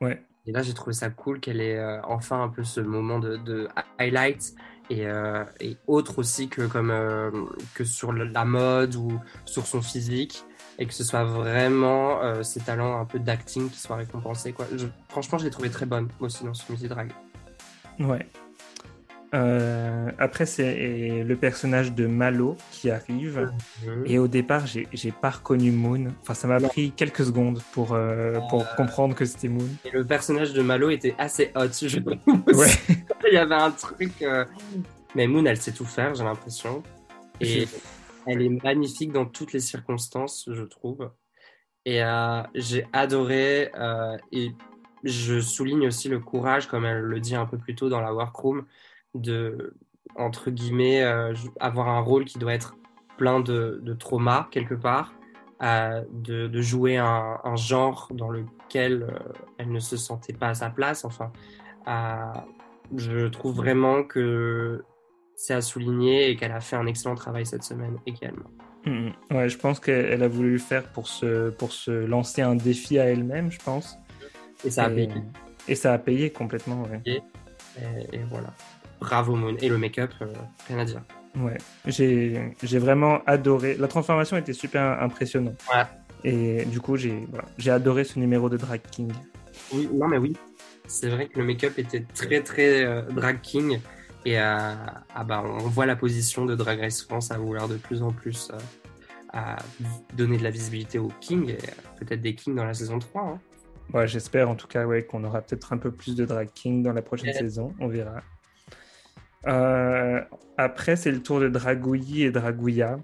Ouais. 0.00 0.20
Et 0.46 0.52
là, 0.52 0.62
j'ai 0.62 0.74
trouvé 0.74 0.92
ça 0.92 1.10
cool 1.10 1.40
qu'elle 1.40 1.60
ait 1.60 1.78
euh, 1.78 2.00
enfin 2.02 2.42
un 2.42 2.48
peu 2.48 2.64
ce 2.64 2.80
moment 2.80 3.18
de, 3.18 3.36
de 3.36 3.68
highlight 3.98 4.54
et, 4.90 5.06
euh, 5.06 5.44
et, 5.60 5.76
autre 5.86 6.18
aussi 6.18 6.48
que, 6.48 6.62
comme, 6.62 6.90
euh, 6.90 7.30
que 7.74 7.84
sur 7.84 8.12
la 8.12 8.44
mode 8.44 8.96
ou 8.96 9.20
sur 9.44 9.66
son 9.66 9.80
physique 9.80 10.44
et 10.78 10.86
que 10.86 10.94
ce 10.94 11.04
soit 11.04 11.24
vraiment 11.24 12.42
ses 12.42 12.60
talents 12.60 12.98
un 12.98 13.04
peu 13.04 13.18
d'acting 13.18 13.70
qui 13.70 13.78
soient 13.78 13.96
récompensés. 13.96 14.52
Quoi. 14.52 14.66
franchement, 15.08 15.38
je 15.38 15.44
l'ai 15.44 15.50
trouvé 15.50 15.70
très 15.70 15.86
bonne 15.86 16.08
aussi 16.18 16.44
dans 16.44 16.54
ce 16.54 16.72
musée 16.72 16.88
drag. 16.88 17.12
Ouais, 18.00 18.26
euh, 19.34 20.10
après, 20.18 20.44
c'est 20.44 21.22
le 21.24 21.36
personnage 21.36 21.92
de 21.92 22.06
Malo 22.06 22.56
qui 22.70 22.90
arrive. 22.90 23.50
Mhm. 23.84 24.04
Et 24.06 24.18
au 24.18 24.28
départ, 24.28 24.66
j'ai 24.66 25.12
pas 25.12 25.30
reconnu 25.30 25.70
Moon. 25.70 26.12
Enfin, 26.20 26.34
ça 26.34 26.48
m'a 26.48 26.60
pris 26.60 26.92
quelques 26.92 27.24
secondes 27.24 27.62
pour, 27.72 27.94
euh, 27.94 28.38
pour 28.50 28.62
euh. 28.62 28.76
comprendre 28.76 29.14
que 29.14 29.24
c'était 29.24 29.48
Moon. 29.48 29.68
Et 29.84 29.90
le 29.90 30.04
personnage 30.04 30.52
de 30.52 30.62
Malo 30.62 30.90
était 30.90 31.14
assez 31.18 31.50
hot, 31.54 31.68
je 31.80 31.98
Ouais. 31.98 32.68
Il 33.30 33.34
y 33.34 33.38
avait 33.38 33.54
un 33.54 33.70
truc. 33.70 34.12
Mais 35.14 35.26
Moon, 35.26 35.44
elle 35.46 35.56
sait 35.56 35.72
tout 35.72 35.86
faire, 35.86 36.14
j'ai 36.14 36.24
l'impression. 36.24 36.82
Et 37.40 37.66
elle 38.26 38.42
est 38.42 38.62
magnifique 38.62 39.12
dans 39.12 39.24
toutes 39.24 39.52
les 39.52 39.60
circonstances, 39.60 40.48
je 40.52 40.62
trouve. 40.62 41.10
Et 41.86 42.02
j'ai 42.54 42.86
adoré. 42.92 43.70
et 44.30 44.50
je 45.04 45.40
souligne 45.40 45.86
aussi 45.86 46.08
le 46.08 46.20
courage, 46.20 46.68
comme 46.68 46.84
elle 46.84 47.00
le 47.00 47.18
dit 47.18 47.34
un 47.34 47.46
peu 47.46 47.56
plus 47.56 47.74
tôt 47.74 47.88
dans 47.88 48.00
la 48.00 48.12
workroom 48.12 48.66
de, 49.14 49.74
entre 50.16 50.50
guillemets, 50.50 51.02
euh, 51.02 51.34
avoir 51.60 51.88
un 51.88 52.00
rôle 52.00 52.24
qui 52.24 52.38
doit 52.38 52.54
être 52.54 52.76
plein 53.16 53.40
de, 53.40 53.80
de 53.82 53.92
traumas 53.94 54.48
quelque 54.50 54.74
part, 54.74 55.14
euh, 55.62 56.02
de, 56.12 56.48
de, 56.48 56.62
jouer 56.62 56.96
un, 56.96 57.38
un, 57.44 57.56
genre 57.56 58.08
dans 58.12 58.30
lequel 58.30 59.02
euh, 59.02 59.18
elle 59.58 59.70
ne 59.70 59.78
se 59.78 59.96
sentait 59.96 60.32
pas 60.32 60.48
à 60.48 60.54
sa 60.54 60.70
place. 60.70 61.04
Enfin, 61.04 61.30
je 62.96 63.28
trouve 63.28 63.56
vraiment 63.56 64.02
que 64.02 64.82
c'est 65.36 65.54
à 65.54 65.60
souligner 65.60 66.30
et 66.30 66.36
qu'elle 66.36 66.52
a 66.52 66.60
fait 66.60 66.76
un 66.76 66.86
excellent 66.86 67.14
travail 67.14 67.46
cette 67.46 67.64
semaine 67.64 67.98
également. 68.06 68.50
Mmh, 68.84 69.10
ouais, 69.30 69.48
je 69.48 69.58
pense 69.58 69.78
qu'elle 69.78 70.22
a 70.22 70.28
voulu 70.28 70.52
le 70.52 70.58
faire 70.58 70.90
pour 70.90 71.06
se, 71.06 71.50
pour 71.50 71.72
se 71.72 71.90
lancer 71.90 72.42
un 72.42 72.56
défi 72.56 72.98
à 72.98 73.04
elle-même, 73.04 73.50
je 73.50 73.58
pense. 73.60 73.96
Et 74.64 74.70
ça 74.70 74.84
a 74.84 74.90
payé. 74.90 75.08
Et 75.68 75.76
ça 75.76 75.92
a 75.92 75.98
payé 75.98 76.30
complètement, 76.30 76.82
ouais. 76.82 77.00
et, 77.06 77.22
et 78.12 78.20
voilà 78.28 78.52
bravo 79.02 79.34
Moon. 79.34 79.56
Et 79.60 79.68
le 79.68 79.78
make-up, 79.78 80.12
euh, 80.22 80.26
rien 80.68 80.78
à 80.78 80.84
dire. 80.84 81.02
Ouais, 81.36 81.58
j'ai 81.86 82.78
vraiment 82.78 83.20
adoré. 83.26 83.76
La 83.76 83.88
transformation 83.88 84.36
était 84.36 84.52
super 84.52 85.02
impressionnante. 85.02 85.60
Ouais. 85.72 85.84
Et 86.24 86.64
du 86.66 86.80
coup, 86.80 86.96
j'ai 86.96 87.26
voilà, 87.30 87.74
adoré 87.74 88.04
ce 88.04 88.18
numéro 88.18 88.48
de 88.48 88.56
Drag 88.56 88.80
King. 88.90 89.12
Oui, 89.72 89.88
non, 89.92 90.08
mais 90.08 90.18
oui. 90.18 90.36
C'est 90.86 91.08
vrai 91.08 91.26
que 91.26 91.38
le 91.38 91.44
make-up 91.44 91.78
était 91.78 92.04
très, 92.14 92.42
très 92.42 92.84
euh, 92.84 93.02
Drag 93.02 93.40
King. 93.40 93.80
Et 94.24 94.38
euh, 94.38 94.74
ah 95.14 95.24
bah, 95.24 95.42
on 95.44 95.68
voit 95.68 95.86
la 95.86 95.96
position 95.96 96.44
de 96.44 96.54
Drag 96.54 96.78
Race 96.80 97.02
France 97.02 97.30
à 97.32 97.38
vouloir 97.38 97.68
de 97.68 97.76
plus 97.76 98.02
en 98.02 98.12
plus 98.12 98.52
à 99.32 99.56
donner 100.14 100.36
de 100.36 100.42
la 100.42 100.50
visibilité 100.50 100.98
aux 100.98 101.10
Kings 101.20 101.48
et 101.48 101.58
peut-être 101.98 102.20
des 102.20 102.34
Kings 102.34 102.54
dans 102.54 102.66
la 102.66 102.74
saison 102.74 102.98
3. 102.98 103.22
Hein. 103.22 103.40
Ouais, 103.92 104.06
j'espère 104.06 104.48
en 104.48 104.54
tout 104.54 104.66
cas 104.66 104.86
ouais, 104.86 105.04
qu'on 105.04 105.24
aura 105.24 105.40
peut-être 105.40 105.72
un 105.72 105.78
peu 105.78 105.90
plus 105.90 106.14
de 106.14 106.24
Drag 106.24 106.48
King 106.54 106.82
dans 106.82 106.92
la 106.92 107.02
prochaine 107.02 107.32
saison. 107.32 107.74
On 107.80 107.88
verra. 107.88 108.22
Euh, 109.46 110.20
après, 110.56 110.96
c'est 110.96 111.10
le 111.10 111.22
tour 111.22 111.40
de 111.40 111.48
Dragouilly 111.48 112.22
et 112.22 112.30
Dragouilla 112.30 112.98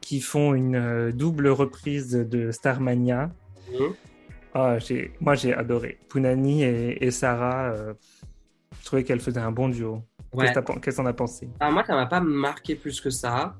qui 0.00 0.20
font 0.20 0.54
une 0.54 0.76
euh, 0.76 1.12
double 1.12 1.48
reprise 1.48 2.10
de 2.12 2.50
Starmania. 2.50 3.30
Mhm. 3.72 3.94
Ah, 4.54 4.78
j'ai- 4.78 5.12
moi, 5.20 5.34
j'ai 5.34 5.54
adoré. 5.54 5.98
Punani 6.08 6.64
et, 6.64 7.04
et 7.04 7.10
Sarah, 7.10 7.70
euh, 7.72 7.94
je 8.80 8.84
trouvais 8.84 9.04
qu'elles 9.04 9.20
faisaient 9.20 9.40
un 9.40 9.52
bon 9.52 9.68
duo. 9.68 10.02
Ouais. 10.32 10.52
Qu'est-ce 10.82 10.96
qu'on 10.96 11.06
a 11.06 11.12
pensé? 11.12 11.48
Ah, 11.60 11.70
moi, 11.70 11.84
ça 11.84 11.94
m'a 11.94 12.06
pas 12.06 12.20
marqué 12.20 12.74
plus 12.74 13.00
que 13.00 13.10
ça. 13.10 13.56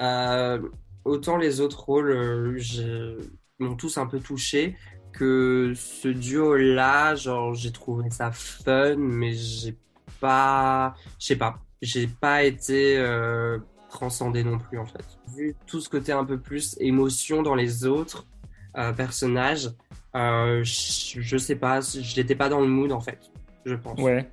Euh, 0.00 0.60
autant 1.04 1.36
les 1.36 1.60
autres 1.60 1.84
rôles 1.84 2.10
euh, 2.10 3.20
m'ont 3.58 3.76
tous 3.76 3.98
un 3.98 4.06
peu 4.06 4.18
touché 4.18 4.76
que 5.12 5.72
ce 5.76 6.08
duo-là, 6.08 7.14
genre, 7.14 7.54
j'ai 7.54 7.70
trouvé 7.72 8.10
ça 8.10 8.30
fun, 8.32 8.96
mais 8.96 9.32
j'ai 9.34 9.76
pas, 10.20 10.94
je 11.18 11.26
sais 11.26 11.36
pas, 11.36 11.58
j'ai 11.80 12.06
pas 12.06 12.44
été 12.44 12.96
euh, 12.98 13.58
transcendé 13.90 14.44
non 14.44 14.58
plus 14.58 14.78
en 14.78 14.86
fait. 14.86 15.04
Vu 15.36 15.54
tout 15.66 15.80
ce 15.80 15.88
côté 15.88 16.12
un 16.12 16.24
peu 16.24 16.38
plus 16.38 16.76
émotion 16.80 17.42
dans 17.42 17.54
les 17.54 17.84
autres 17.84 18.26
euh, 18.76 18.92
personnages, 18.92 19.70
euh, 20.14 20.62
je, 20.64 21.36
sais 21.38 21.56
pas, 21.56 21.80
je 21.80 22.20
n'étais 22.20 22.34
pas 22.34 22.48
dans 22.48 22.60
le 22.60 22.68
mood 22.68 22.92
en 22.92 23.00
fait, 23.00 23.18
je 23.64 23.74
pense. 23.74 23.98
Ouais. 24.00 24.28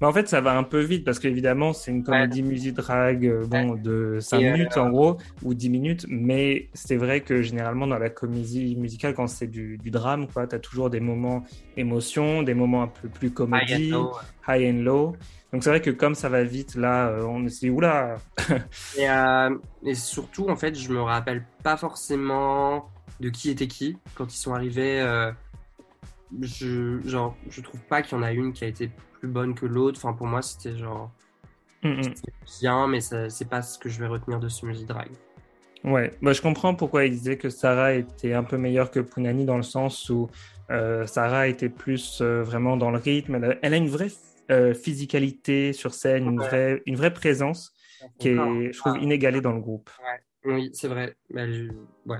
Mais 0.00 0.06
en 0.06 0.12
fait, 0.12 0.28
ça 0.28 0.40
va 0.40 0.56
un 0.56 0.62
peu 0.62 0.80
vite 0.80 1.04
parce 1.04 1.18
qu'évidemment, 1.18 1.72
c'est 1.72 1.90
une 1.90 2.02
comédie 2.02 2.42
musique 2.42 2.74
drag 2.74 3.26
euh, 3.26 3.44
bon, 3.46 3.74
de 3.74 4.18
5 4.20 4.40
Et, 4.40 4.48
euh, 4.48 4.52
minutes 4.52 4.76
en 4.76 4.90
gros, 4.90 5.16
ou 5.42 5.54
10 5.54 5.70
minutes. 5.70 6.06
Mais 6.08 6.68
c'est 6.74 6.96
vrai 6.96 7.20
que 7.20 7.42
généralement, 7.42 7.86
dans 7.86 7.98
la 7.98 8.10
comédie 8.10 8.76
musicale, 8.76 9.14
quand 9.14 9.26
c'est 9.26 9.46
du, 9.46 9.78
du 9.78 9.90
drame, 9.90 10.26
tu 10.26 10.38
as 10.54 10.58
toujours 10.58 10.90
des 10.90 11.00
moments 11.00 11.44
émotion, 11.76 12.42
des 12.42 12.54
moments 12.54 12.82
un 12.82 12.88
peu 12.88 13.08
plus 13.08 13.30
comédie, 13.30 13.92
high 14.48 14.74
and 14.74 14.82
low. 14.82 15.16
Donc 15.52 15.62
c'est 15.62 15.70
vrai 15.70 15.80
que 15.80 15.90
comme 15.90 16.14
ça 16.14 16.28
va 16.28 16.42
vite, 16.44 16.74
là, 16.74 17.08
euh, 17.08 17.22
on 17.24 17.48
se 17.48 17.60
dit, 17.60 17.70
oula, 17.70 18.16
Et, 18.98 19.08
euh, 19.08 19.56
et 19.84 19.94
surtout, 19.94 20.48
en 20.48 20.56
fait, 20.56 20.78
je 20.78 20.90
me 20.90 21.00
rappelle 21.00 21.44
pas 21.62 21.76
forcément 21.76 22.90
de 23.20 23.30
qui 23.30 23.50
était 23.50 23.68
qui 23.68 23.96
quand 24.14 24.32
ils 24.34 24.36
sont 24.36 24.52
arrivés. 24.52 25.00
euh, 25.00 25.32
je, 26.40 27.00
genre, 27.06 27.36
je 27.48 27.60
trouve 27.60 27.80
pas 27.82 28.02
qu'il 28.02 28.18
y 28.18 28.20
en 28.20 28.24
a 28.24 28.32
une 28.32 28.52
qui 28.52 28.64
a 28.64 28.66
été 28.66 28.90
plus 29.26 29.32
bonne 29.32 29.54
que 29.54 29.66
l'autre. 29.66 29.98
Enfin, 30.02 30.16
pour 30.16 30.26
moi, 30.26 30.42
c'était 30.42 30.76
genre 30.76 31.10
hum. 31.82 32.02
c'était 32.02 32.32
bien, 32.60 32.86
mais 32.86 33.00
c'est 33.00 33.48
pas 33.48 33.62
ce 33.62 33.78
que 33.78 33.88
je 33.88 33.98
vais 33.98 34.06
retenir 34.06 34.38
de 34.38 34.48
ce 34.48 34.64
music 34.64 34.86
drag. 34.86 35.08
Ouais, 35.84 36.12
bah, 36.22 36.32
je 36.32 36.42
comprends 36.42 36.74
pourquoi 36.74 37.04
il 37.04 37.12
disait 37.12 37.36
que 37.36 37.48
Sarah 37.48 37.94
était 37.94 38.32
un 38.32 38.42
peu 38.42 38.56
meilleure 38.56 38.90
que 38.90 39.00
Punani 39.00 39.44
dans 39.44 39.56
le 39.56 39.62
sens 39.62 40.08
où 40.10 40.28
euh, 40.70 41.06
Sarah 41.06 41.46
était 41.46 41.68
plus 41.68 42.20
euh, 42.20 42.42
vraiment 42.42 42.76
dans 42.76 42.90
le 42.90 42.98
rythme. 42.98 43.36
Elle 43.36 43.44
a, 43.44 43.54
elle 43.62 43.74
a 43.74 43.76
une 43.76 43.88
vraie 43.88 44.10
euh, 44.50 44.74
physicalité 44.74 45.72
sur 45.72 45.94
scène, 45.94 46.24
une 46.24 46.38
vraie, 46.38 46.82
une 46.86 46.96
vraie 46.96 47.12
présence 47.12 47.72
qui 48.18 48.28
est, 48.28 48.38
Ah, 48.38 48.72
je 48.72 48.78
trouve, 48.78 48.98
inégalée 48.98 49.40
dans 49.40 49.52
le 49.52 49.60
groupe. 49.60 49.90
Oui, 50.44 50.70
c'est 50.72 50.88
vrai. 50.88 51.16
Elle- 51.34 51.72
ouais. 52.06 52.18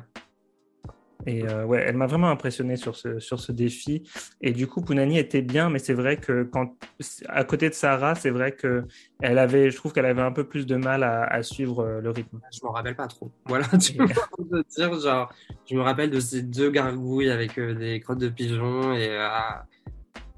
Et 1.25 1.47
euh, 1.49 1.65
ouais, 1.65 1.83
elle 1.87 1.97
m'a 1.97 2.07
vraiment 2.07 2.29
impressionné 2.29 2.77
sur 2.77 2.95
ce, 2.95 3.19
sur 3.19 3.41
ce 3.41 3.51
défi. 3.51 4.09
Et 4.41 4.53
du 4.53 4.67
coup, 4.67 4.83
Punani 4.83 5.19
était 5.19 5.43
bien, 5.43 5.71
mais 5.71 5.79
c'est 5.79 5.95
vrai 5.95 6.19
que 6.19 6.45
quand, 6.45 6.77
à 7.29 7.43
côté 7.45 7.69
de 7.69 7.75
Sarah, 7.75 8.15
c'est 8.15 8.31
vrai 8.31 8.53
que 8.53 8.85
elle 9.21 9.39
avait, 9.39 9.71
je 9.71 9.77
trouve 9.77 9.93
qu'elle 9.93 10.07
avait 10.07 10.23
un 10.23 10.31
peu 10.31 10.45
plus 10.45 10.67
de 10.67 10.77
mal 10.77 11.03
à, 11.03 11.25
à 11.25 11.43
suivre 11.43 11.81
euh, 11.81 12.01
le 12.01 12.11
rythme. 12.11 12.39
Je 12.53 12.61
m'en 12.65 12.73
rappelle 12.73 12.95
pas 12.97 13.09
trop. 13.09 13.33
Voilà, 13.47 13.67
tu 13.81 13.95
peux 13.95 14.07
te 14.63 14.75
dire, 14.77 15.01
genre, 15.01 15.33
je 15.69 15.75
me 15.75 15.81
rappelle 15.81 16.11
de 16.11 16.21
ces 16.21 16.43
deux 16.43 16.71
gargouilles 16.71 17.31
avec 17.31 17.59
euh, 17.59 17.75
des 17.75 17.99
crottes 18.01 18.19
de 18.19 18.29
pigeons 18.29 18.93
et 18.95 19.09
euh, 19.11 19.29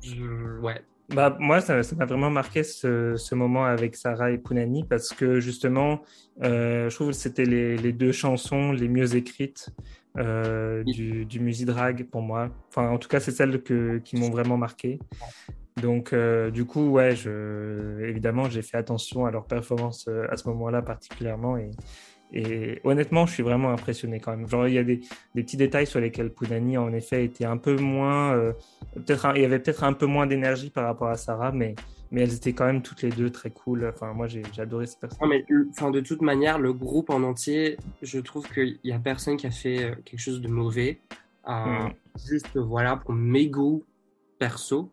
je- 0.02 0.60
ouais. 0.60 0.80
Bah, 1.10 1.34
moi, 1.40 1.62
ça 1.62 1.80
m'a 1.96 2.04
vraiment 2.04 2.30
marqué 2.30 2.62
ce, 2.62 3.14
ce 3.16 3.34
moment 3.34 3.64
avec 3.64 3.96
Sarah 3.96 4.30
et 4.30 4.36
Punani 4.36 4.84
parce 4.84 5.08
que 5.08 5.40
justement, 5.40 6.02
je 6.42 6.94
trouve 6.94 7.08
que 7.08 7.12
c'était 7.14 7.46
les, 7.46 7.78
les 7.78 7.92
deux 7.94 8.12
chansons 8.12 8.72
les 8.72 8.88
mieux 8.88 9.16
écrites 9.16 9.70
euh, 10.18 10.82
du, 10.84 11.24
du 11.24 11.40
Musidrag 11.40 12.04
pour 12.10 12.22
moi. 12.22 12.50
Enfin, 12.68 12.88
en 12.90 12.98
tout 12.98 13.08
cas, 13.08 13.20
c'est 13.20 13.30
celles 13.30 13.62
que, 13.62 13.98
qui 13.98 14.16
m'ont 14.16 14.30
vraiment 14.30 14.56
marqué. 14.56 14.98
Donc, 15.80 16.12
euh, 16.12 16.50
du 16.50 16.64
coup, 16.64 16.88
ouais, 16.90 17.14
je, 17.14 18.02
évidemment, 18.02 18.50
j'ai 18.50 18.62
fait 18.62 18.76
attention 18.76 19.26
à 19.26 19.30
leur 19.30 19.46
performance 19.46 20.06
euh, 20.08 20.26
à 20.30 20.36
ce 20.36 20.48
moment-là 20.48 20.82
particulièrement. 20.82 21.56
Et, 21.56 21.70
et 22.32 22.80
honnêtement, 22.84 23.26
je 23.26 23.32
suis 23.34 23.42
vraiment 23.42 23.70
impressionné 23.70 24.18
quand 24.20 24.36
même. 24.36 24.48
Genre, 24.48 24.66
il 24.66 24.74
y 24.74 24.78
a 24.78 24.84
des, 24.84 25.00
des 25.34 25.42
petits 25.42 25.56
détails 25.56 25.86
sur 25.86 26.00
lesquels 26.00 26.30
Punani, 26.30 26.76
en 26.76 26.92
effet, 26.92 27.24
était 27.24 27.44
un 27.44 27.56
peu 27.56 27.76
moins. 27.76 28.34
euh, 28.34 28.52
peut-être 28.94 29.32
il 29.36 29.42
y 29.42 29.44
avait 29.44 29.60
peut-être 29.60 29.84
un 29.84 29.92
peu 29.92 30.06
moins 30.06 30.26
d'énergie 30.26 30.70
par 30.70 30.84
rapport 30.84 31.08
à 31.08 31.16
Sarah, 31.16 31.52
mais, 31.52 31.74
mais 32.10 32.22
elles 32.22 32.34
étaient 32.34 32.52
quand 32.52 32.66
même 32.66 32.82
toutes 32.82 33.02
les 33.02 33.10
deux 33.10 33.30
très 33.30 33.50
cool. 33.50 33.86
Enfin, 33.86 34.12
moi, 34.14 34.26
j'ai 34.28 34.42
adoré 34.58 34.86
ces 34.86 34.94
Non, 34.96 35.00
personnes. 35.00 35.28
mais 35.28 35.44
enfin, 35.70 35.90
de 35.90 36.00
toute 36.00 36.22
manière, 36.22 36.58
le 36.58 36.72
groupe 36.72 37.10
en 37.10 37.22
entier, 37.22 37.76
je 38.02 38.18
trouve 38.20 38.48
qu'il 38.52 38.78
y 38.84 38.92
a 38.92 38.98
personne 38.98 39.36
qui 39.36 39.46
a 39.46 39.50
fait 39.50 39.84
euh, 39.84 39.94
quelque 40.04 40.20
chose 40.20 40.40
de 40.40 40.48
mauvais. 40.48 41.00
Euh, 41.48 41.88
Mm. 41.88 41.92
Juste, 42.28 42.56
voilà, 42.58 42.96
pour 42.96 43.12
mes 43.14 43.48
goûts 43.48 43.84
perso, 44.38 44.90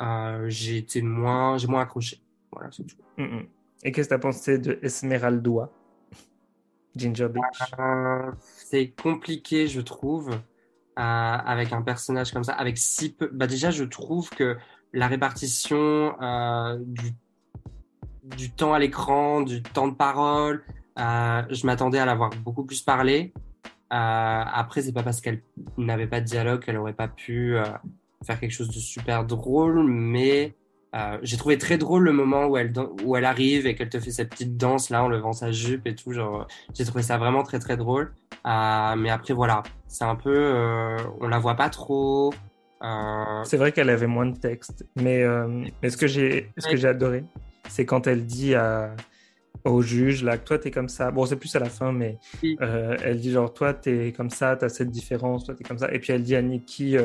euh, 0.00 0.46
j'ai 0.48 0.78
été 0.78 1.02
moins, 1.02 1.58
j'ai 1.58 1.66
moins 1.68 1.82
accroché. 1.82 2.20
Voilà, 2.50 2.70
c'est 2.72 2.84
tout. 2.84 2.96
Mm, 3.18 3.22
mm. 3.24 3.46
Et 3.84 3.92
qu'est-ce 3.92 4.08
que 4.08 4.14
tu 4.14 4.16
as 4.16 4.18
pensé 4.18 4.58
de 4.58 4.78
Esmeralda? 4.82 5.70
Ginger 6.96 7.28
Beach 7.28 7.72
Euh, 7.78 8.30
c'est 8.40 8.88
compliqué, 8.90 9.66
je 9.68 9.80
trouve, 9.80 10.30
avec 10.96 11.72
un 11.72 11.82
personnage 11.82 12.32
comme 12.32 12.44
ça, 12.44 12.52
avec 12.52 12.78
si 12.78 13.12
peu. 13.12 13.28
Bah 13.32 13.46
déjà, 13.46 13.70
je 13.70 13.84
trouve 13.84 14.28
que 14.30 14.56
la 14.92 15.06
répartition 15.06 16.14
euh, 16.20 16.78
du, 16.80 17.12
du 18.36 18.50
temps 18.50 18.74
à 18.74 18.78
l'écran, 18.78 19.40
du 19.40 19.62
temps 19.62 19.88
de 19.88 19.94
parole, 19.94 20.64
euh, 20.98 21.42
je 21.50 21.66
m'attendais 21.66 21.98
à 21.98 22.04
la 22.04 22.14
voir 22.14 22.30
beaucoup 22.44 22.64
plus 22.64 22.82
parler. 22.82 23.32
Euh, 23.92 23.94
après, 23.94 24.82
c'est 24.82 24.92
pas 24.92 25.02
parce 25.02 25.20
qu'elle 25.20 25.42
n'avait 25.76 26.06
pas 26.06 26.20
de 26.20 26.26
dialogue 26.26 26.64
qu'elle 26.64 26.76
aurait 26.76 26.92
pas 26.94 27.08
pu 27.08 27.56
faire 28.24 28.38
quelque 28.40 28.52
chose 28.52 28.68
de 28.68 28.78
super 28.78 29.24
drôle, 29.24 29.82
mais 29.84 30.54
j'ai 31.22 31.36
trouvé 31.36 31.58
très 31.58 31.78
drôle 31.78 32.02
le 32.04 32.12
moment 32.12 32.46
où 32.46 32.56
elle, 32.56 32.72
où 33.04 33.16
elle 33.16 33.24
arrive 33.24 33.66
et 33.66 33.74
qu'elle 33.74 33.88
te 33.88 34.00
fait 34.00 34.10
cette 34.10 34.30
petite 34.30 34.56
danse 34.56 34.90
là 34.90 35.04
en 35.04 35.08
levant 35.08 35.32
sa 35.32 35.52
jupe 35.52 35.86
et 35.86 35.94
tout. 35.94 36.12
J'ai 36.74 36.84
trouvé 36.84 37.02
ça 37.02 37.18
vraiment 37.18 37.42
très 37.42 37.58
très 37.58 37.76
drôle. 37.76 38.14
Mais 38.44 39.10
après, 39.10 39.34
voilà, 39.34 39.62
c'est 39.88 40.04
un 40.04 40.16
peu. 40.16 40.96
on 41.20 41.28
la 41.28 41.38
voit 41.38 41.56
pas 41.56 41.68
trop. 41.68 42.32
Euh, 42.82 43.44
C'est 43.44 43.56
vrai 43.56 43.72
qu'elle 43.72 43.90
avait 43.90 44.06
moins 44.06 44.26
de 44.26 44.36
texte, 44.36 44.84
mais, 44.96 45.22
euh, 45.22 45.46
mais 45.82 45.90
ce 45.90 45.96
que 45.96 46.06
j'ai 46.06 46.50
ce 46.58 46.68
que 46.68 46.76
j'ai 46.76 46.88
adoré, 46.88 47.24
c'est 47.68 47.84
quand 47.86 48.06
elle 48.06 48.24
dit 48.26 48.54
à, 48.54 48.94
au 49.64 49.82
juge 49.82 50.24
là 50.24 50.36
toi 50.38 50.58
t'es 50.58 50.70
comme 50.72 50.88
ça. 50.88 51.10
Bon, 51.12 51.24
c'est 51.24 51.36
plus 51.36 51.54
à 51.54 51.60
la 51.60 51.68
fin, 51.70 51.92
mais 51.92 52.18
Oui. 52.42 52.56
euh, 52.60 52.96
elle 53.04 53.20
dit 53.20 53.30
genre 53.32 53.52
toi 53.54 53.72
t'es 53.72 54.12
comme 54.16 54.30
ça, 54.30 54.56
t'as 54.56 54.68
cette 54.68 54.90
différence, 54.90 55.44
toi 55.44 55.54
t'es 55.54 55.62
comme 55.64 55.78
ça. 55.78 55.92
Et 55.94 55.98
puis 56.00 56.12
elle 56.12 56.22
dit 56.24 56.34
à 56.34 56.42
Nikki, 56.42 56.96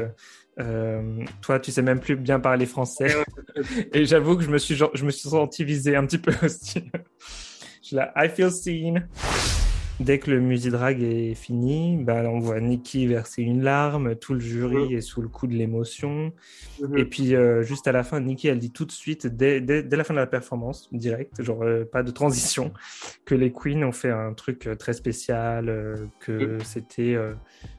toi 1.41 1.59
tu 1.59 1.71
sais 1.71 1.81
même 1.83 1.99
plus 1.99 2.15
bien 2.15 2.39
parler 2.39 2.65
français. 2.65 3.13
Et 3.93 4.05
j'avoue 4.05 4.35
que 4.37 4.43
je 4.43 4.49
me 4.49 4.57
suis 4.57 4.75
genre, 4.75 4.91
je 4.95 5.05
me 5.05 5.11
suis 5.11 5.29
senti 5.29 5.63
visé 5.63 5.95
un 5.95 6.05
petit 6.07 6.17
peu 6.17 6.33
aussi. 6.45 6.89
je 7.81 7.87
suis 7.87 7.95
là, 7.95 8.11
I 8.15 8.29
feel 8.29 8.51
seen. 8.51 9.07
Dès 9.99 10.19
que 10.19 10.29
le 10.29 10.39
musidrag 10.39 11.01
est 11.01 11.33
fini, 11.33 11.97
ben, 11.97 12.27
on 12.27 12.39
voit 12.39 12.60
Nikki 12.60 13.07
verser 13.07 13.41
une 13.41 13.63
larme, 13.63 14.15
tout 14.15 14.36
le 14.36 14.39
jury 14.39 14.93
est 14.93 15.01
sous 15.01 15.23
le 15.23 15.27
coup 15.27 15.47
de 15.47 15.55
l'émotion. 15.55 16.33
mhm. 16.79 16.97
Et 16.97 17.05
puis, 17.05 17.36
euh, 17.36 17.63
juste 17.63 17.88
à 17.88 17.91
la 17.91 18.03
fin, 18.03 18.19
Nikki, 18.19 18.47
elle 18.47 18.60
dit 18.60 18.71
tout 18.71 18.86
de 18.86 18.91
suite, 18.91 19.25
dès, 19.25 19.60
dès, 19.60 19.81
dès 19.81 19.97
la 19.97 20.03
fin 20.03 20.13
de 20.13 20.19
la 20.19 20.27
performance, 20.27 20.88
direct, 20.91 21.41
genre 21.41 21.63
euh, 21.63 21.83
pas 21.83 22.03
de 22.03 22.12
transition, 22.12 22.73
que 23.25 23.33
les 23.33 23.51
Queens 23.51 23.81
ont 23.83 23.91
fait 23.91 24.12
un 24.12 24.33
truc 24.33 24.67
euh, 24.67 24.75
très 24.75 24.93
spécial, 24.93 25.67
euh, 25.67 25.95
que 26.19 26.60
c'était 26.63 27.15
euh, 27.15 27.33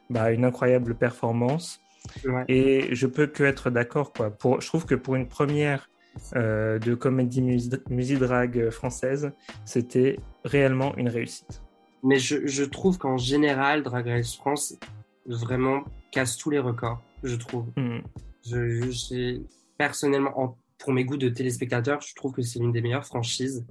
bah, 0.09 0.31
une 0.31 0.43
incroyable 0.43 0.95
performance. 0.95 1.79
Et 2.49 2.93
je 2.93 3.07
peux 3.07 3.27
que 3.27 3.43
être 3.43 3.69
d'accord, 3.69 4.11
quoi. 4.11 4.29
Pour, 4.29 4.59
je 4.59 4.67
trouve 4.67 4.85
que 4.85 4.95
pour 4.95 5.15
une 5.15 5.27
première 5.27 5.89
euh, 6.35 6.79
de 6.79 6.95
comédie 6.95 7.41
musi- 7.41 7.81
musidrag 7.89 8.69
française, 8.71 9.31
c'était 9.63 10.17
réellement 10.43 10.95
une 10.97 11.07
réussite. 11.07 11.61
Mais 12.03 12.17
je, 12.19 12.47
je 12.47 12.63
trouve 12.63 12.97
qu'en 12.97 13.17
général, 13.17 13.83
Drag 13.83 14.07
Race 14.07 14.35
France 14.35 14.75
vraiment 15.25 15.83
casse 16.11 16.37
tous 16.37 16.49
les 16.49 16.59
records, 16.59 17.01
je 17.23 17.35
trouve. 17.35 17.65
Hmm. 17.75 17.99
Je, 18.45 18.89
je- 18.89 19.41
personnellement, 19.77 20.39
en- 20.39 20.57
pour 20.77 20.93
mes 20.93 21.03
goûts 21.03 21.17
de 21.17 21.29
téléspectateur, 21.29 22.01
je 22.01 22.15
trouve 22.15 22.31
que 22.33 22.41
c'est 22.41 22.59
l'une 22.59 22.71
des 22.71 22.81
meilleures 22.81 23.05
franchises 23.05 23.65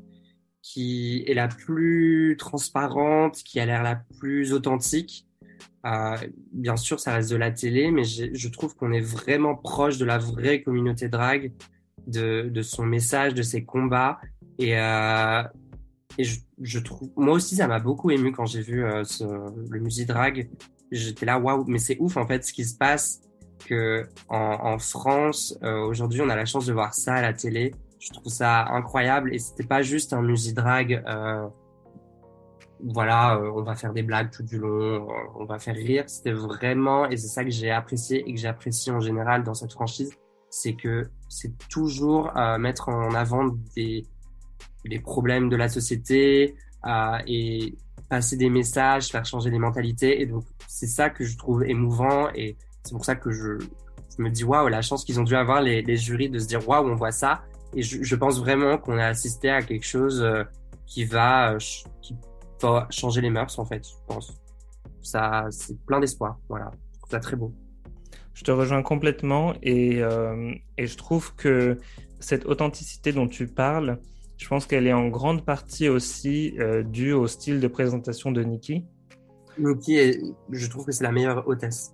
qui 0.60 1.24
est 1.26 1.34
la 1.34 1.48
plus 1.48 2.36
transparente, 2.38 3.36
qui 3.36 3.60
a 3.60 3.66
l'air 3.66 3.82
la 3.82 3.96
plus 4.20 4.52
authentique. 4.52 5.26
Euh, 5.86 6.16
bien 6.52 6.76
sûr, 6.76 7.00
ça 7.00 7.14
reste 7.14 7.30
de 7.30 7.36
la 7.36 7.50
télé, 7.50 7.90
mais 7.90 8.04
je 8.04 8.48
trouve 8.48 8.74
qu'on 8.76 8.92
est 8.92 9.00
vraiment 9.00 9.54
proche 9.54 9.96
de 9.96 10.04
la 10.04 10.18
vraie 10.18 10.60
communauté 10.62 11.08
drag, 11.08 11.52
de, 12.06 12.48
de 12.52 12.62
son 12.62 12.84
message, 12.84 13.32
de 13.32 13.42
ses 13.42 13.64
combats. 13.64 14.18
Et, 14.58 14.76
euh, 14.78 15.42
et 16.18 16.24
je, 16.24 16.40
je 16.60 16.78
trouve, 16.80 17.10
moi 17.16 17.34
aussi, 17.34 17.56
ça 17.56 17.68
m'a 17.68 17.78
beaucoup 17.78 18.10
ému 18.10 18.32
quand 18.32 18.46
j'ai 18.46 18.60
vu 18.60 18.84
euh, 18.84 19.04
ce, 19.04 19.24
le 19.24 19.80
musique 19.80 20.08
drag. 20.08 20.50
J'étais 20.90 21.26
là, 21.26 21.38
waouh, 21.38 21.64
mais 21.66 21.78
c'est 21.78 21.96
ouf 22.00 22.16
en 22.16 22.26
fait 22.26 22.44
ce 22.44 22.52
qui 22.52 22.64
se 22.64 22.76
passe 22.76 23.22
que 23.66 24.06
en, 24.28 24.58
en 24.62 24.78
France 24.78 25.56
euh, 25.62 25.80
aujourd'hui, 25.80 26.20
on 26.20 26.28
a 26.28 26.36
la 26.36 26.44
chance 26.44 26.66
de 26.66 26.72
voir 26.72 26.94
ça 26.94 27.14
à 27.14 27.22
la 27.22 27.32
télé 27.32 27.74
Je 28.00 28.10
trouve 28.10 28.32
ça 28.32 28.66
incroyable 28.66 29.34
et 29.34 29.38
c'était 29.38 29.66
pas 29.66 29.82
juste 29.82 30.12
un 30.12 30.22
music 30.22 30.54
drag. 30.54 31.02
Euh, 31.06 31.48
voilà, 32.84 33.36
euh, 33.36 33.50
on 33.54 33.62
va 33.62 33.74
faire 33.74 33.92
des 33.92 34.02
blagues 34.02 34.30
tout 34.30 34.42
du 34.42 34.58
long, 34.58 35.08
on 35.36 35.44
va 35.44 35.58
faire 35.58 35.74
rire. 35.74 36.04
C'était 36.06 36.32
vraiment, 36.32 37.08
et 37.08 37.16
c'est 37.16 37.28
ça 37.28 37.44
que 37.44 37.50
j'ai 37.50 37.70
apprécié 37.70 38.28
et 38.28 38.34
que 38.34 38.40
j'apprécie 38.40 38.90
en 38.90 39.00
général 39.00 39.42
dans 39.42 39.54
cette 39.54 39.72
franchise, 39.72 40.12
c'est 40.50 40.74
que 40.74 41.08
c'est 41.28 41.56
toujours 41.68 42.36
euh, 42.36 42.58
mettre 42.58 42.88
en 42.88 43.14
avant 43.14 43.48
des, 43.74 44.06
des 44.88 44.98
problèmes 44.98 45.48
de 45.48 45.56
la 45.56 45.68
société 45.68 46.56
et 47.26 47.74
passer 48.08 48.36
des 48.36 48.50
messages, 48.50 49.08
faire 49.08 49.24
changer 49.24 49.50
les 49.50 49.58
mentalités. 49.58 50.20
Et 50.20 50.26
donc, 50.26 50.44
c'est 50.66 50.86
ça 50.86 51.10
que 51.10 51.24
je 51.24 51.36
trouve 51.36 51.64
émouvant 51.64 52.28
et 52.34 52.56
c'est 52.84 52.92
pour 52.92 53.04
ça 53.04 53.16
que 53.16 53.30
je, 53.30 53.58
me 54.18 54.30
dis 54.30 54.44
waouh, 54.44 54.68
la 54.68 54.82
chance 54.82 55.04
qu'ils 55.04 55.20
ont 55.20 55.24
dû 55.24 55.36
avoir 55.36 55.60
les, 55.60 55.82
les 55.82 55.96
jurys 55.96 56.28
de 56.28 56.38
se 56.38 56.46
dire 56.46 56.66
waouh, 56.68 56.88
on 56.88 56.94
voit 56.94 57.12
ça. 57.12 57.42
Et 57.74 57.82
je, 57.82 58.02
je 58.02 58.16
pense 58.16 58.40
vraiment 58.40 58.78
qu'on 58.78 58.98
a 58.98 59.06
assisté 59.06 59.50
à 59.50 59.62
quelque 59.62 59.86
chose 59.86 60.22
euh, 60.22 60.42
qui 60.86 61.04
va, 61.04 61.52
euh, 61.52 61.58
qui 62.02 62.16
va 62.60 62.86
changer 62.90 63.20
les 63.20 63.30
mœurs 63.30 63.58
en 63.58 63.64
fait. 63.64 63.86
Je 63.86 63.94
pense. 64.06 64.34
Ça, 65.02 65.46
c'est 65.50 65.78
plein 65.84 66.00
d'espoir. 66.00 66.38
Voilà, 66.48 66.70
je 66.94 66.98
trouve 66.98 67.10
ça 67.10 67.20
très 67.20 67.36
beau. 67.36 67.52
Je 68.34 68.44
te 68.44 68.50
rejoins 68.50 68.82
complètement 68.82 69.54
et, 69.62 70.02
euh, 70.02 70.52
et 70.76 70.86
je 70.86 70.96
trouve 70.96 71.34
que 71.34 71.78
cette 72.20 72.46
authenticité 72.46 73.12
dont 73.12 73.28
tu 73.28 73.46
parles, 73.46 73.98
je 74.38 74.48
pense 74.48 74.66
qu'elle 74.66 74.86
est 74.86 74.92
en 74.92 75.08
grande 75.08 75.44
partie 75.44 75.88
aussi 75.88 76.54
euh, 76.58 76.82
due 76.82 77.12
au 77.12 77.26
style 77.26 77.60
de 77.60 77.68
présentation 77.68 78.32
de 78.32 78.42
Nikki. 78.42 78.84
Nikki, 79.58 79.96
est, 79.96 80.22
je 80.50 80.66
trouve 80.68 80.86
que 80.86 80.92
c'est 80.92 81.04
la 81.04 81.12
meilleure 81.12 81.46
hôtesse. 81.46 81.92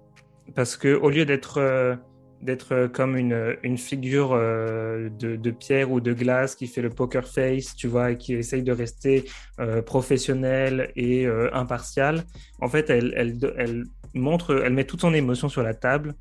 Parce 0.54 0.76
que 0.76 0.94
au 0.94 1.11
lieu 1.11 1.24
d'être 1.24 1.59
euh, 1.59 1.96
d'être 2.44 2.88
comme 2.92 3.16
une, 3.16 3.57
une 3.62 3.78
figure 3.78 4.33
euh, 4.33 5.09
de, 5.18 5.35
de, 5.37 5.50
pierre 5.50 5.90
ou 5.90 6.00
de 6.00 6.12
glace 6.12 6.54
qui 6.54 6.66
fait 6.66 6.83
le 6.83 6.90
poker 6.90 7.26
face, 7.26 7.74
tu 7.74 7.88
vois, 7.88 8.12
et 8.12 8.18
qui 8.18 8.35
essaye 8.35 8.62
de 8.62 8.72
rester 8.72 9.24
euh, 9.61 9.80
professionnelle 9.83 10.92
et 10.94 11.26
euh, 11.26 11.48
impartiale, 11.54 12.22
en 12.61 12.68
fait, 12.68 12.90
elle, 12.90 13.14
elle, 13.16 13.38
elle 13.57 13.85
montre, 14.12 14.62
elle 14.64 14.74
met 14.74 14.85
toute 14.85 15.00
son 15.00 15.14
émotion 15.14 15.48
sur 15.48 15.62
la 15.62 15.74
table 15.74 16.14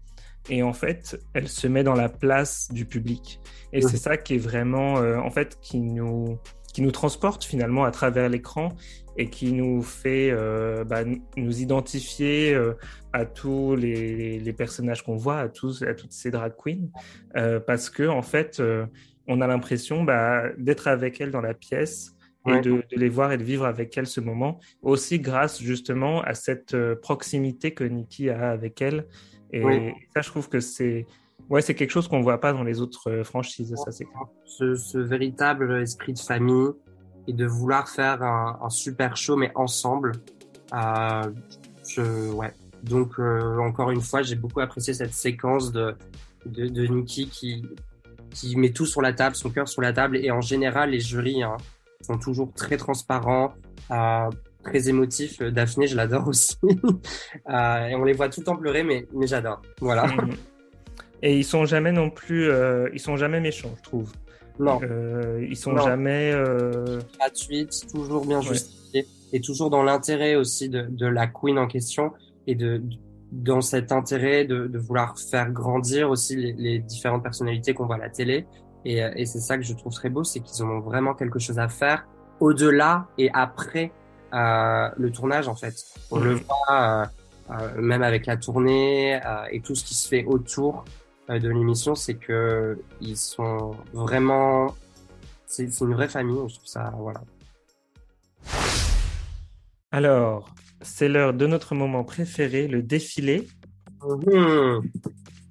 et 0.50 0.62
en 0.62 0.74
fait, 0.74 1.20
elle 1.34 1.48
se 1.48 1.68
met 1.68 1.84
dans 1.84 1.94
la 1.94 2.10
place 2.10 2.70
du 2.72 2.86
public. 2.86 3.40
Et 3.72 3.82
c'est 3.82 3.98
ça 3.98 4.18
qui 4.18 4.36
est 4.36 4.40
vraiment, 4.40 4.98
euh, 4.98 5.18
en 5.18 5.32
fait, 5.32 5.58
qui 5.62 5.80
nous, 5.80 6.38
qui 6.74 6.82
nous 6.82 6.92
transporte 6.92 7.44
finalement 7.44 7.86
à 7.86 7.92
travers 7.92 8.30
l'écran 8.30 8.70
et 9.18 9.30
qui 9.30 9.54
nous 9.54 9.82
fait 9.82 10.30
euh, 10.32 10.84
bah, 10.84 11.04
nous 11.38 11.62
identifier 11.62 12.54
euh, 12.54 12.74
à 13.14 13.26
tous 13.26 13.76
les, 13.76 14.40
les 14.40 14.54
personnages 14.54 15.04
qu'on 15.04 15.16
voit, 15.16 15.40
à 15.40 15.50
tous, 15.50 15.82
à 15.84 15.94
toutes 15.94 16.12
ces 16.14 16.30
drag 16.30 16.54
queens, 16.58 16.90
parce 17.66 17.90
que 17.90 18.08
en 18.08 18.22
fait, 18.22 18.62
on 19.28 19.40
a 19.40 19.48
l'impression 19.48 20.04
bah, 20.04 20.50
d'être 20.58 20.88
avec 20.88 21.22
elles 21.22 21.32
dans 21.32 21.42
la 21.42 21.54
pièce 21.54 22.16
et 22.46 22.52
ouais. 22.52 22.62
de, 22.62 22.72
de, 22.72 22.98
les 22.98 23.08
voir 23.08 23.32
et 23.32 23.38
de 23.38 23.44
vivre 23.44 23.66
avec 23.66 23.98
elles 23.98 24.08
ce 24.08 24.20
moment, 24.20 24.60
aussi 24.82 25.20
grâce 25.20 25.62
justement 25.62 26.22
à 26.22 26.34
cette 26.34 26.76
proximité 26.96 27.74
que 27.74 27.86
Nikki 27.86 28.30
a 28.30 28.50
avec 28.50 28.82
elle. 28.82 29.06
Et 29.54 29.64
oui. 29.64 29.94
ça, 30.14 30.22
je 30.22 30.30
trouve 30.30 30.50
que 30.50 30.60
c'est 30.60 31.06
ouais, 31.50 31.62
c'est 31.62 31.76
quelque 31.76 31.92
chose 31.92 32.08
qu'on 32.08 32.22
voit 32.22 32.40
pas 32.40 32.54
dans 32.54 32.64
les 32.64 32.82
autres 32.82 33.10
euh, 33.10 33.24
franchises. 33.24 33.74
Ça, 33.76 33.92
c'est 33.92 34.08
ce, 34.46 34.76
ce, 34.76 34.98
véritable 34.98 35.82
esprit 35.82 36.14
de 36.14 36.20
famille 36.20 36.72
et 37.28 37.34
de 37.34 37.46
vouloir 37.46 37.88
faire 37.88 38.22
un, 38.24 38.60
un 38.62 38.70
super 38.70 39.16
show, 39.16 39.36
mais 39.36 39.52
ensemble. 39.56 40.14
Euh, 40.74 41.32
je, 41.88 42.32
ouais. 42.32 42.54
Donc, 42.84 43.20
euh, 43.20 43.58
encore 43.60 43.92
une 43.92 44.02
fois, 44.02 44.24
j'ai 44.24 44.36
beaucoup 44.36 44.60
apprécié 44.60 44.94
cette 44.94 45.14
séquence 45.14 45.72
de, 45.72 45.96
de, 46.46 46.68
de 46.68 46.86
Nikki 46.88 47.30
qui, 47.30 47.66
qui 48.32 48.56
met 48.58 48.72
tout 48.72 48.86
sur 48.86 49.02
la 49.02 49.14
table, 49.14 49.36
son 49.36 49.50
cœur 49.50 49.68
sur 49.68 49.82
la 49.82 49.94
table. 49.94 50.18
Et 50.18 50.32
en 50.32 50.42
général, 50.42 50.90
les 50.90 51.00
jurys 51.00 51.44
hein, 51.44 51.58
sont 52.02 52.18
toujours 52.18 52.52
très 52.54 52.78
transparents. 52.78 53.54
Euh, 53.92 54.30
très 54.64 54.90
émotif. 54.90 55.42
Daphné, 55.42 55.88
je 55.88 55.96
l'adore 55.96 56.28
aussi. 56.34 56.58
euh, 56.64 57.88
et 57.88 57.96
on 57.96 58.04
les 58.04 58.14
voit 58.14 58.30
tout 58.30 58.42
le 58.42 58.46
temps 58.46 58.56
pleurer, 58.56 58.84
mais, 58.84 59.06
mais 59.14 59.28
j'adore. 59.28 59.62
Voilà. 59.80 60.06
-hmm. 60.08 60.36
Et 61.22 61.38
ils 61.38 61.46
sont 61.46 61.66
jamais 61.66 61.92
non 61.94 62.10
plus, 62.10 62.50
euh, 62.50 62.90
ils 62.94 63.00
sont 63.00 63.16
jamais 63.16 63.40
méchants, 63.40 63.74
je 63.78 63.84
trouve. 63.84 64.12
Non. 64.60 64.80
Euh, 64.84 65.48
ils 65.50 65.56
sont 65.56 65.74
non. 65.74 65.84
jamais 65.84 66.32
euh... 66.34 67.00
gratuites, 67.18 67.88
toujours 67.94 68.26
bien 68.26 68.42
justifiées 68.42 69.02
ouais. 69.04 69.38
et 69.38 69.40
toujours 69.42 69.70
dans 69.70 69.84
l'intérêt 69.84 70.36
aussi 70.36 70.68
de, 70.70 70.82
de, 70.90 71.08
la 71.08 71.26
queen 71.28 71.58
en 71.58 71.68
question 71.68 72.12
et 72.46 72.56
de, 72.56 72.84
dans 73.32 73.62
cet 73.62 73.92
intérêt 73.92 74.44
de, 74.46 74.68
de 74.68 74.78
vouloir 74.78 75.18
faire 75.18 75.50
grandir 75.50 76.10
aussi 76.10 76.36
les, 76.36 76.54
les 76.66 76.80
différentes 76.80 77.24
personnalités 77.24 77.74
qu'on 77.74 77.86
voit 77.86 77.96
à 77.96 78.00
la 78.08 78.10
télé. 78.10 78.46
Et, 78.86 78.98
et 79.16 79.26
c'est 79.26 79.40
ça 79.40 79.58
que 79.58 79.64
je 79.64 79.74
trouve 79.74 79.94
très 79.94 80.10
beau, 80.10 80.24
c'est 80.26 80.42
qu'ils 80.42 80.62
ont 80.64 80.82
vraiment 80.82 81.14
quelque 81.16 81.40
chose 81.40 81.58
à 81.58 81.70
faire 81.70 82.06
au-delà 82.42 83.08
et 83.18 83.30
après 83.34 83.88
euh, 83.92 84.03
le 84.34 85.10
tournage 85.12 85.48
en 85.48 85.56
fait. 85.56 85.76
On 86.12 86.20
mmh. 86.20 86.24
le 86.24 86.34
voit 86.34 86.72
euh, 86.72 87.06
euh, 87.52 87.82
même 87.82 88.04
avec 88.04 88.26
la 88.26 88.38
tournée 88.38 89.20
et 89.52 89.62
tout 89.62 89.76
ce 89.76 89.84
qui 89.84 89.94
se 89.94 90.08
fait 90.08 90.26
autour 90.26 90.86
de 91.30 91.50
l'émission, 91.50 91.96
c'est 91.96 92.16
que 92.16 92.80
ils 93.00 93.18
sont 93.18 93.76
vraiment, 93.94 94.76
c'est 95.46 95.66
une 95.82 95.94
vraie 95.94 96.10
famille. 96.10 96.36
Je 96.48 96.56
trouve 96.56 96.68
ça, 96.68 96.94
voilà. 96.98 97.22
Alors, 99.92 100.54
c'est 100.82 101.08
l'heure 101.08 101.34
de 101.34 101.48
notre 101.48 101.76
moment 101.76 102.04
préféré, 102.04 102.68
le 102.68 102.82
défilé. 102.82 103.48
Mmh. 104.02 104.82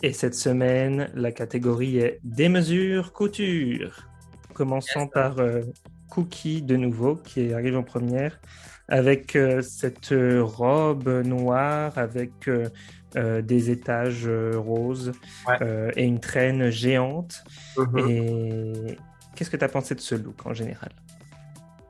Et 0.02 0.12
cette 0.12 0.34
semaine, 0.34 1.10
la 1.14 1.30
catégorie 1.30 1.98
est 1.98 2.18
des 2.24 2.48
mesures 2.48 3.12
couture. 3.12 4.08
Commençons 4.52 5.02
yes. 5.02 5.10
par 5.14 5.38
euh, 5.38 5.62
Cookie 6.10 6.60
de 6.60 6.76
nouveau, 6.76 7.14
qui 7.14 7.52
arrive 7.52 7.76
en 7.76 7.84
première, 7.84 8.40
avec 8.88 9.36
euh, 9.36 9.62
cette 9.62 10.14
robe 10.40 11.08
noire 11.24 11.96
avec 11.96 12.48
euh, 12.48 12.68
euh, 13.16 13.42
des 13.42 13.70
étages 13.70 14.28
roses 14.54 15.12
ouais. 15.48 15.92
et 15.96 16.04
une 16.04 16.20
traîne 16.20 16.70
géante. 16.70 17.44
Mmh. 17.76 17.82
Mm 17.82 17.94
-hmm. 17.94 18.10
Et 18.10 18.96
qu'est-ce 19.34 19.50
que 19.50 19.56
tu 19.56 19.64
as 19.64 19.68
pensé 19.68 19.94
de 19.94 20.00
ce 20.00 20.14
look 20.14 20.46
en 20.46 20.54
général? 20.54 20.92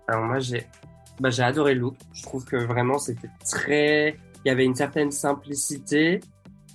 Alors 0.08 0.24
moi, 0.24 0.38
j'ai 0.38 0.66
bah, 1.20 1.30
j'ai 1.30 1.42
adoré 1.42 1.74
le 1.74 1.80
look. 1.80 1.96
Je 2.12 2.22
trouve 2.22 2.44
que 2.44 2.56
vraiment, 2.56 2.98
c'était 2.98 3.30
très... 3.50 4.16
Il 4.44 4.48
y 4.48 4.50
avait 4.50 4.64
une 4.64 4.74
certaine 4.74 5.12
simplicité, 5.12 6.20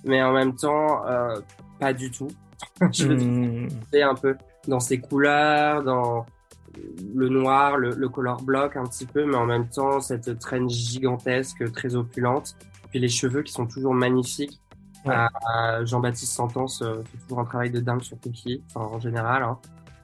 mais 0.04 0.22
en 0.22 0.32
même 0.32 0.54
temps, 0.54 1.02
pas 1.78 1.92
du 1.92 2.10
tout. 2.10 2.32
Je 2.92 3.08
mmh. 3.08 3.68
un 4.12 4.14
peu 4.14 4.36
dans 4.66 4.80
ses 4.80 4.98
couleurs, 5.00 5.82
dans 5.82 6.24
le 7.14 7.28
noir, 7.28 7.76
le, 7.76 7.90
le, 7.90 8.08
color 8.08 8.42
block 8.42 8.76
un 8.76 8.84
petit 8.84 9.06
peu, 9.06 9.24
mais 9.24 9.36
en 9.36 9.46
même 9.46 9.68
temps 9.68 10.00
cette 10.00 10.38
traîne 10.38 10.68
gigantesque, 10.68 11.70
très 11.72 11.94
opulente. 11.94 12.56
Puis 12.90 12.98
les 12.98 13.08
cheveux 13.08 13.42
qui 13.42 13.52
sont 13.52 13.66
toujours 13.66 13.94
magnifiques. 13.94 14.60
Ouais. 15.04 15.14
Euh, 15.14 15.86
Jean-Baptiste 15.86 16.32
Sentence 16.32 16.82
euh, 16.82 17.02
fait 17.04 17.18
toujours 17.18 17.40
un 17.40 17.44
travail 17.44 17.70
de 17.70 17.80
dingue 17.80 18.02
sur 18.02 18.18
Cookie, 18.20 18.62
enfin, 18.68 18.86
en 18.94 18.98
général. 18.98 19.42
Hein. 19.42 19.58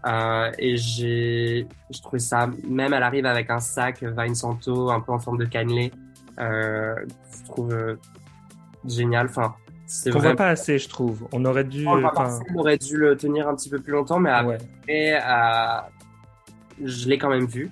Euh, 0.07 0.51
et 0.59 0.77
j'ai, 0.77 1.67
je 1.91 2.03
trouvais 2.03 2.19
ça, 2.19 2.51
même 2.69 2.93
elle 2.93 3.03
arrive 3.03 3.25
avec 3.25 3.49
un 3.49 3.61
sac 3.61 4.03
Vine 4.03 4.35
Santo 4.35 4.91
un 4.91 5.01
peu 5.01 5.13
en 5.13 5.19
forme 5.19 5.39
de 5.39 5.47
cannelé. 5.47 5.93
Euh, 6.39 6.95
je 7.39 7.45
trouve 7.45 7.73
euh, 7.73 7.97
génial. 8.87 9.27
Enfin, 9.27 9.55
c'est 9.87 10.15
On 10.15 10.19
voit 10.19 10.37
pas 10.37 10.49
assez, 10.49 10.79
je 10.79 10.89
trouve. 10.89 11.27
On 11.33 11.45
aurait 11.47 11.65
dû. 11.65 11.87
On, 11.87 12.03
on 12.03 12.59
aurait 12.59 12.77
dû 12.77 12.99
le 12.99 13.17
tenir 13.17 13.49
un 13.49 13.55
petit 13.55 13.71
peu 13.71 13.79
plus 13.79 13.93
longtemps, 13.93 14.21
mais 14.21 14.31
après, 14.31 14.59
ouais 14.87 15.09
je 16.83 17.09
l'ai 17.09 17.19
quand 17.19 17.31
même 17.31 17.47
vu. 17.47 17.71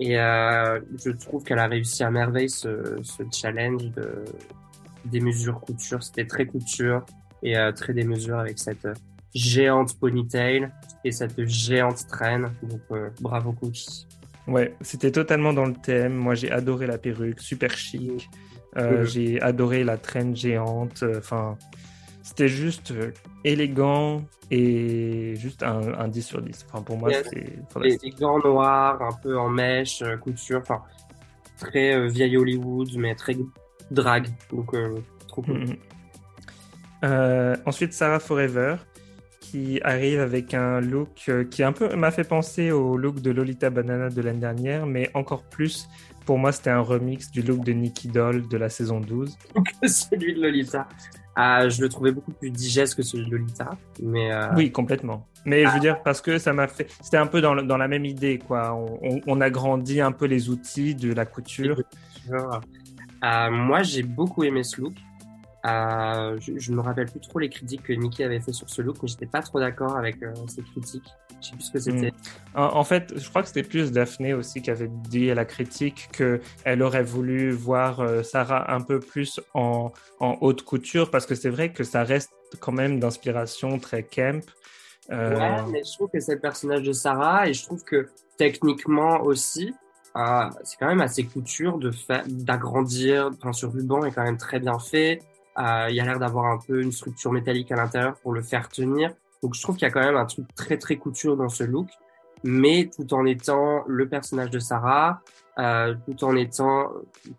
Et 0.00 0.18
euh, 0.18 0.80
je 1.02 1.10
trouve 1.10 1.44
qu'elle 1.44 1.58
a 1.58 1.68
réussi 1.68 2.02
à 2.02 2.10
merveille 2.10 2.50
ce, 2.50 2.98
ce, 3.02 3.22
challenge 3.32 3.90
de 3.92 4.24
des 5.04 5.20
mesures 5.20 5.60
couture. 5.60 6.02
C'était 6.02 6.26
très 6.26 6.46
couture 6.46 7.04
et 7.42 7.56
euh, 7.56 7.72
très 7.72 7.92
des 7.92 8.04
mesures 8.04 8.38
avec 8.38 8.58
cette 8.58 8.88
géante 9.34 9.98
ponytail 9.98 10.70
et 11.04 11.12
cette 11.12 11.46
géante 11.46 12.06
traîne. 12.08 12.52
Donc 12.62 12.80
euh, 12.90 13.10
bravo 13.20 13.52
Cookie. 13.52 14.06
Ouais, 14.48 14.74
c'était 14.80 15.12
totalement 15.12 15.52
dans 15.52 15.66
le 15.66 15.74
thème. 15.74 16.14
Moi 16.14 16.34
j'ai 16.34 16.50
adoré 16.50 16.86
la 16.86 16.98
perruque, 16.98 17.40
super 17.40 17.76
chic. 17.76 18.28
Mmh. 18.76 19.04
J'ai 19.04 19.40
adoré 19.40 19.84
la 19.84 19.96
traîne 19.96 20.34
géante. 20.34 21.04
Enfin, 21.16 21.56
c'était 22.24 22.48
juste 22.48 22.90
euh, 22.90 23.12
élégant 23.44 24.24
et 24.50 25.34
juste 25.36 25.62
un, 25.62 25.92
un, 25.92 26.08
10 26.08 26.22
sur 26.22 26.40
10. 26.40 26.66
Enfin, 26.68 26.82
pour 26.82 26.96
moi, 26.96 27.10
yes. 27.10 27.30
Les 27.82 28.10
gants 28.18 28.38
noirs, 28.38 29.00
un 29.02 29.12
peu 29.22 29.38
en 29.38 29.50
mèche, 29.50 30.00
euh, 30.00 30.16
couture, 30.16 30.60
enfin, 30.62 30.82
très 31.58 31.94
euh, 31.94 32.08
vieille 32.08 32.38
Hollywood, 32.38 32.88
mais 32.96 33.14
très 33.14 33.36
drag. 33.90 34.28
Donc, 34.50 34.74
euh, 34.74 35.00
trop 35.28 35.42
cool. 35.42 35.58
Mm 35.58 35.76
-hmm. 37.02 37.58
ensuite, 37.66 37.92
Sarah 37.92 38.20
Forever, 38.20 38.76
qui 39.40 39.78
arrive 39.82 40.20
avec 40.20 40.54
un 40.54 40.80
look 40.80 41.30
qui 41.50 41.62
un 41.62 41.72
peu 41.72 41.94
m'a 41.94 42.10
fait 42.10 42.28
penser 42.36 42.70
au 42.70 42.96
look 42.96 43.20
de 43.20 43.30
Lolita 43.30 43.68
Banana 43.68 44.08
de 44.08 44.22
l'année 44.22 44.40
dernière, 44.40 44.86
mais 44.86 45.10
encore 45.12 45.44
plus. 45.56 45.86
Pour 46.24 46.38
moi, 46.38 46.52
c'était 46.52 46.70
un 46.70 46.80
remix 46.80 47.30
du 47.30 47.42
look 47.42 47.60
de 47.64 47.72
Nikki 47.72 48.08
Doll 48.08 48.48
de 48.48 48.56
la 48.56 48.70
saison 48.70 48.98
12. 49.00 49.36
Celui 49.86 50.32
de 50.34 50.40
Lolita. 50.40 50.88
Ah, 51.36 51.68
je 51.68 51.82
le 51.82 51.88
trouvais 51.88 52.12
beaucoup 52.12 52.32
plus 52.32 52.50
digeste 52.50 52.94
que 52.94 53.02
celui 53.02 53.26
de 53.26 53.30
Lolita, 53.36 53.70
mais 54.02 54.32
euh, 54.32 54.54
Oui, 54.54 54.70
complètement. 54.70 55.26
Mais 55.44 55.64
je 55.66 55.70
veux 55.70 55.80
dire, 55.80 56.02
parce 56.02 56.20
que 56.20 56.38
ça 56.38 56.52
m'a 56.52 56.68
fait. 56.68 56.90
C'était 57.02 57.16
un 57.16 57.26
peu 57.26 57.40
dans, 57.40 57.54
dans 57.56 57.76
la 57.76 57.88
même 57.88 58.04
idée, 58.04 58.38
quoi. 58.38 58.72
On, 58.74 58.98
on, 59.02 59.20
on 59.26 59.40
a 59.40 59.50
grandi 59.50 60.00
un 60.00 60.12
peu 60.12 60.26
les 60.26 60.48
outils 60.48 60.94
de 60.94 61.12
la 61.12 61.26
couture. 61.26 61.82
Euh, 62.30 63.50
moi, 63.50 63.82
j'ai 63.82 64.02
beaucoup 64.02 64.44
aimé 64.44 64.62
ce 64.62 64.80
look. 64.80 64.94
Euh, 65.66 66.38
je 66.40 66.70
ne 66.70 66.76
me 66.76 66.82
rappelle 66.82 67.06
plus 67.06 67.20
trop 67.20 67.38
les 67.38 67.48
critiques 67.48 67.84
que 67.84 67.92
Nikki 67.94 68.22
avait 68.22 68.40
fait 68.40 68.52
sur 68.52 68.68
ce 68.68 68.82
look, 68.82 68.96
mais 69.02 69.08
j'étais 69.08 69.26
pas 69.26 69.40
trop 69.40 69.60
d'accord 69.60 69.96
avec 69.96 70.22
euh, 70.22 70.32
ces 70.46 70.62
critiques. 70.62 71.08
Je 71.44 71.50
sais 71.50 71.56
plus 71.56 71.64
ce 71.64 71.72
que 71.72 71.78
c'était. 71.78 72.10
Mm. 72.10 72.58
En, 72.58 72.76
en, 72.76 72.84
fait, 72.84 73.12
je 73.16 73.28
crois 73.28 73.42
que 73.42 73.48
c'était 73.48 73.62
plus 73.62 73.92
Daphné 73.92 74.34
aussi 74.34 74.62
qui 74.62 74.70
avait 74.70 74.88
dit 74.88 75.30
à 75.30 75.34
la 75.34 75.44
critique 75.44 76.08
qu'elle 76.12 76.82
aurait 76.82 77.02
voulu 77.02 77.50
voir 77.50 78.00
euh, 78.00 78.22
Sarah 78.22 78.72
un 78.74 78.80
peu 78.80 79.00
plus 79.00 79.40
en, 79.54 79.92
en, 80.20 80.38
haute 80.40 80.62
couture, 80.62 81.10
parce 81.10 81.26
que 81.26 81.34
c'est 81.34 81.50
vrai 81.50 81.72
que 81.72 81.84
ça 81.84 82.02
reste 82.04 82.32
quand 82.60 82.72
même 82.72 82.98
d'inspiration 82.98 83.78
très 83.78 84.02
camp. 84.02 84.44
Euh, 85.10 85.38
ouais, 85.38 85.62
mais 85.70 85.82
je 85.84 85.92
trouve 85.92 86.08
que 86.10 86.20
c'est 86.20 86.34
le 86.34 86.40
personnage 86.40 86.82
de 86.82 86.92
Sarah, 86.92 87.48
et 87.48 87.52
je 87.52 87.62
trouve 87.64 87.84
que 87.84 88.08
techniquement 88.38 89.22
aussi, 89.22 89.74
euh, 90.16 90.48
c'est 90.62 90.78
quand 90.78 90.86
même 90.86 91.00
assez 91.00 91.24
couture 91.24 91.78
de 91.78 91.90
d'agrandir. 92.26 93.30
Enfin, 93.36 93.52
sur 93.52 93.72
ruban 93.72 94.04
est 94.04 94.12
quand 94.12 94.22
même 94.22 94.38
très 94.38 94.60
bien 94.60 94.78
fait. 94.78 95.20
Euh, 95.58 95.86
il 95.88 95.96
y 95.96 96.00
a 96.00 96.04
l'air 96.04 96.18
d'avoir 96.18 96.46
un 96.46 96.58
peu 96.58 96.82
une 96.82 96.92
structure 96.92 97.32
métallique 97.32 97.70
à 97.70 97.76
l'intérieur 97.76 98.16
pour 98.22 98.32
le 98.32 98.42
faire 98.42 98.68
tenir. 98.68 99.12
Donc 99.44 99.52
je 99.52 99.60
trouve 99.60 99.76
qu'il 99.76 99.86
y 99.86 99.90
a 99.90 99.92
quand 99.92 100.00
même 100.00 100.16
un 100.16 100.24
truc 100.24 100.46
très 100.54 100.78
très 100.78 100.96
couture 100.96 101.36
dans 101.36 101.50
ce 101.50 101.64
look, 101.64 101.90
mais 102.44 102.88
tout 102.96 103.12
en 103.12 103.26
étant 103.26 103.84
le 103.86 104.08
personnage 104.08 104.48
de 104.48 104.58
Sarah, 104.58 105.20
euh, 105.58 105.94
tout 106.06 106.24
en 106.24 106.34
étant 106.34 106.88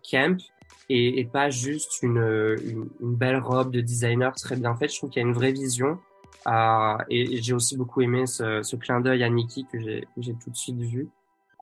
camp 0.08 0.40
et, 0.88 1.28
pas 1.32 1.50
juste 1.50 2.00
une, 2.02 2.86
belle 3.00 3.38
robe 3.38 3.72
de 3.72 3.80
designer 3.80 4.32
très 4.36 4.54
bien 4.54 4.76
faite. 4.76 4.92
Je 4.92 4.98
trouve 4.98 5.10
qu'il 5.10 5.20
y 5.20 5.24
a 5.24 5.28
une 5.28 5.34
vraie 5.34 5.50
vision. 5.50 5.98
Euh, 6.46 6.96
et, 7.10 7.42
j'ai 7.42 7.52
aussi 7.52 7.76
beaucoup 7.76 8.02
aimé 8.02 8.24
ce, 8.26 8.76
clin 8.76 9.00
d'œil 9.00 9.24
à 9.24 9.28
Nikki 9.28 9.66
que 9.72 9.80
j'ai 9.80 10.34
tout 10.34 10.50
de 10.50 10.56
suite 10.56 10.78
vu. 10.78 11.08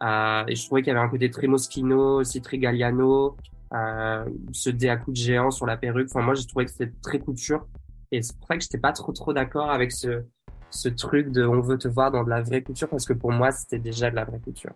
Euh, 0.02 0.44
et 0.46 0.54
je 0.56 0.66
trouvais 0.66 0.82
qu'il 0.82 0.92
y 0.92 0.94
avait 0.94 1.06
un 1.06 1.08
côté 1.08 1.30
très 1.30 1.46
Moschino, 1.46 2.18
aussi 2.18 2.42
très 2.42 2.58
Galliano, 2.58 3.38
ce 3.72 4.68
dé 4.68 4.90
à 4.90 4.98
coups 4.98 5.18
de 5.18 5.24
géant 5.24 5.50
sur 5.50 5.64
la 5.64 5.78
perruque. 5.78 6.08
Enfin, 6.10 6.20
moi, 6.20 6.34
j'ai 6.34 6.44
trouvé 6.44 6.66
que 6.66 6.70
c'était 6.70 6.92
très 7.02 7.18
couture. 7.18 7.66
Et 8.14 8.22
c'est 8.22 8.36
pour 8.36 8.46
ça 8.46 8.56
que 8.56 8.62
j'étais 8.62 8.78
pas 8.78 8.92
trop 8.92 9.12
trop 9.12 9.32
d'accord 9.32 9.70
avec 9.70 9.92
ce, 9.92 10.22
ce 10.70 10.88
truc 10.88 11.30
de 11.30 11.44
on 11.44 11.60
veut 11.60 11.78
te 11.78 11.88
voir 11.88 12.10
dans 12.10 12.24
de 12.24 12.30
la 12.30 12.42
vraie 12.42 12.62
couture 12.62 12.88
parce 12.88 13.06
que 13.06 13.12
pour 13.12 13.32
moi, 13.32 13.50
c'était 13.50 13.78
déjà 13.78 14.10
de 14.10 14.16
la 14.16 14.24
vraie 14.24 14.40
couture. 14.40 14.72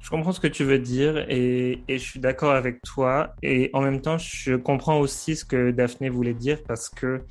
Je 0.00 0.10
comprends 0.10 0.32
ce 0.32 0.40
que 0.40 0.46
tu 0.46 0.62
veux 0.62 0.78
dire 0.78 1.24
et, 1.28 1.82
et 1.88 1.98
je 1.98 2.04
suis 2.04 2.20
d'accord 2.20 2.52
avec 2.52 2.82
toi. 2.82 3.34
Et 3.42 3.70
en 3.72 3.80
même 3.80 4.00
temps, 4.00 4.18
je 4.18 4.54
comprends 4.54 4.98
aussi 5.00 5.34
ce 5.36 5.44
que 5.44 5.70
Daphné 5.70 6.10
voulait 6.10 6.34
dire 6.34 6.62
parce 6.62 6.88
que 6.88 7.22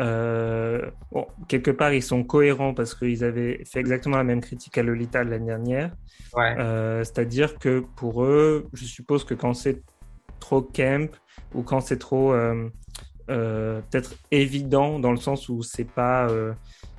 euh, 0.00 0.90
bon, 1.12 1.26
quelque 1.48 1.70
part, 1.70 1.92
ils 1.92 2.02
sont 2.02 2.24
cohérents 2.24 2.74
parce 2.74 2.94
qu'ils 2.94 3.24
avaient 3.24 3.62
fait 3.64 3.80
exactement 3.80 4.16
la 4.16 4.24
même 4.24 4.40
critique 4.40 4.76
à 4.78 4.82
Lolita 4.82 5.22
l'année 5.22 5.46
dernière. 5.46 5.92
Ouais. 6.34 6.54
Euh, 6.58 7.04
C'est-à-dire 7.04 7.58
que 7.58 7.80
pour 7.96 8.24
eux, 8.24 8.68
je 8.72 8.84
suppose 8.84 9.24
que 9.24 9.34
quand 9.34 9.54
c'est 9.54 9.82
trop 10.40 10.62
camp 10.62 11.10
ou 11.54 11.62
quand 11.62 11.80
c'est 11.80 11.98
trop 11.98 12.32
euh, 12.32 12.68
euh, 13.30 13.80
peut-être 13.90 14.14
évident 14.30 14.98
dans 14.98 15.10
le 15.10 15.16
sens 15.16 15.48
où 15.48 15.62
c'est 15.62 15.90
pas 15.90 16.28
euh, 16.28 16.52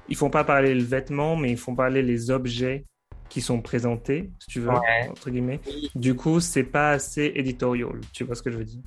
ils 0.10 0.16
font 0.16 0.30
pas 0.30 0.44
parler 0.44 0.74
le 0.74 0.84
vêtement 0.84 1.36
mais 1.36 1.52
ils 1.52 1.58
font 1.58 1.76
parler 1.76 2.02
les 2.02 2.32
objets 2.32 2.86
qui 3.30 3.42
sont 3.42 3.62
présentés 3.62 4.32
si 4.40 4.48
tu 4.48 4.60
veux 4.60 4.70
ouais. 4.70 5.10
entre 5.10 5.30
guillemets. 5.30 5.60
Du 5.94 6.16
coup 6.16 6.40
c'est 6.40 6.64
pas 6.64 6.92
assez 6.92 7.32
editorial 7.36 8.00
tu 8.12 8.24
vois 8.24 8.36
ce 8.36 8.42
que 8.42 8.52
je 8.52 8.58
veux 8.58 8.66
dire? 8.66 8.82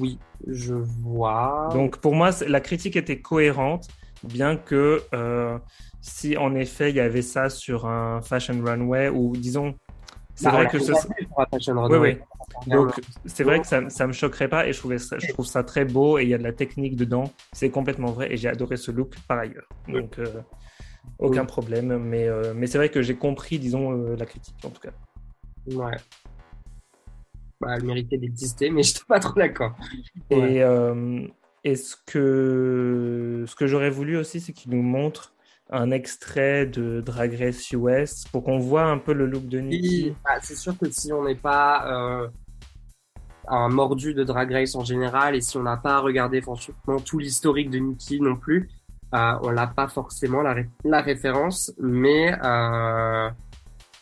Oui 0.00 0.18
je 0.46 0.74
vois. 0.74 1.68
Donc 1.72 1.98
pour 1.98 2.14
moi 2.14 2.30
la 2.46 2.60
critique 2.60 2.96
était 2.96 3.20
cohérente 3.20 3.88
bien 4.24 4.56
que 4.56 5.02
euh, 5.14 5.58
si 6.00 6.36
en 6.36 6.54
effet 6.54 6.90
il 6.90 6.96
y 6.96 7.00
avait 7.00 7.22
ça 7.22 7.48
sur 7.48 7.86
un 7.86 8.22
fashion 8.22 8.60
runway 8.64 9.08
ou 9.08 9.36
disons 9.36 9.74
c'est 10.36 10.50
vrai 10.50 10.68
que 10.68 10.78
ce 10.78 10.92
oui, 10.92 11.96
oui. 11.98 12.18
Donc 12.66 13.00
c'est 13.24 13.42
vrai 13.42 13.60
que 13.60 13.66
ça, 13.66 13.88
ça 13.88 14.06
me 14.06 14.12
choquerait 14.12 14.48
pas 14.48 14.66
et 14.66 14.72
je, 14.72 14.78
trouvais 14.78 14.98
ça, 14.98 15.18
je 15.18 15.32
trouve 15.32 15.46
ça 15.46 15.64
très 15.64 15.86
beau 15.86 16.18
et 16.18 16.24
il 16.24 16.28
y 16.28 16.34
a 16.34 16.38
de 16.38 16.42
la 16.42 16.52
technique 16.52 16.94
dedans. 16.94 17.32
C'est 17.52 17.70
complètement 17.70 18.12
vrai 18.12 18.32
et 18.32 18.36
j'ai 18.36 18.48
adoré 18.48 18.76
ce 18.76 18.90
look 18.90 19.14
par 19.26 19.38
ailleurs. 19.38 19.66
Donc 19.88 20.18
euh, 20.18 20.26
aucun 21.18 21.40
oui. 21.40 21.46
problème. 21.46 21.98
Mais, 21.98 22.28
euh, 22.28 22.52
mais 22.54 22.66
c'est 22.66 22.76
vrai 22.76 22.90
que 22.90 23.00
j'ai 23.00 23.16
compris, 23.16 23.58
disons, 23.58 23.92
euh, 23.92 24.14
la 24.16 24.26
critique 24.26 24.62
en 24.62 24.70
tout 24.70 24.80
cas. 24.80 24.92
Ouais. 25.68 25.96
Bah, 27.58 27.74
elle 27.76 27.84
méritait 27.84 28.18
d'exister, 28.18 28.68
mais 28.68 28.82
je 28.84 28.90
n'étais 28.90 29.06
pas 29.08 29.20
trop 29.20 29.34
d'accord. 29.34 29.74
Ouais. 30.30 30.56
Et, 30.56 31.70
et 31.70 31.76
ce 31.76 31.96
que, 32.06 33.44
ce 33.46 33.56
que 33.56 33.66
j'aurais 33.66 33.90
voulu 33.90 34.18
aussi, 34.18 34.40
c'est 34.40 34.52
qu'il 34.52 34.70
nous 34.70 34.82
montre 34.82 35.32
un 35.70 35.90
extrait 35.90 36.66
de 36.66 37.00
Drag 37.00 37.34
Race 37.34 37.70
US 37.72 38.24
pour 38.30 38.44
qu'on 38.44 38.58
voit 38.58 38.84
un 38.84 38.98
peu 38.98 39.12
le 39.12 39.26
look 39.26 39.46
de 39.46 39.60
Nikki. 39.60 40.14
Bah, 40.24 40.38
c'est 40.40 40.56
sûr 40.56 40.78
que 40.78 40.90
si 40.90 41.12
on 41.12 41.24
n'est 41.24 41.34
pas 41.34 42.22
euh, 42.22 42.28
un 43.48 43.68
mordu 43.68 44.14
de 44.14 44.24
Drag 44.24 44.50
Race 44.52 44.74
en 44.74 44.84
général 44.84 45.34
et 45.34 45.40
si 45.40 45.56
on 45.56 45.62
n'a 45.62 45.76
pas 45.76 45.98
regardé 46.00 46.40
franchement 46.40 47.00
tout 47.04 47.18
l'historique 47.18 47.70
de 47.70 47.78
Nikki 47.78 48.20
non 48.20 48.36
plus, 48.36 48.68
euh, 49.14 49.32
on 49.42 49.52
n'a 49.52 49.66
pas 49.66 49.88
forcément 49.88 50.42
la, 50.42 50.54
ré 50.54 50.68
la 50.84 51.00
référence. 51.00 51.72
Mais 51.78 52.32
euh, 52.44 53.30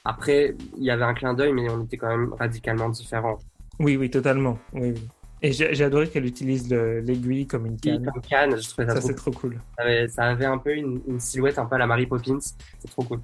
après, 0.05 0.55
il 0.77 0.85
y 0.85 0.90
avait 0.90 1.05
un 1.05 1.14
clin 1.14 1.35
d'œil, 1.35 1.53
mais 1.53 1.68
on 1.70 1.85
était 1.85 1.96
quand 1.96 2.09
même 2.09 2.33
radicalement 2.35 2.90
différents. 2.90 3.38
Oui, 3.79 3.96
oui, 3.96 4.11
totalement. 4.11 4.59
Oui, 4.72 4.92
oui. 4.92 5.09
Et 5.42 5.53
j'ai 5.53 5.85
adoré 5.85 6.09
qu'elle 6.09 6.25
utilise 6.25 6.70
l'aiguille 6.70 7.47
comme 7.47 7.66
une 7.66 7.79
canne. 7.79 8.05
Comme 8.05 8.23
canne, 8.23 8.61
je 8.61 8.68
trouvais 8.68 8.88
ça, 8.88 9.01
c'est 9.01 9.14
trop 9.14 9.31
cool. 9.31 9.61
Ça 10.09 10.25
avait, 10.25 10.47
un 10.47 10.57
peu 10.57 10.75
une, 10.75 11.03
une, 11.07 11.20
silhouette 11.20 11.59
un 11.59 11.66
peu 11.66 11.75
à 11.75 11.79
la 11.79 11.87
Mary 11.87 12.07
Poppins. 12.07 12.38
C'est 12.40 12.90
trop 12.90 13.03
cool. 13.03 13.20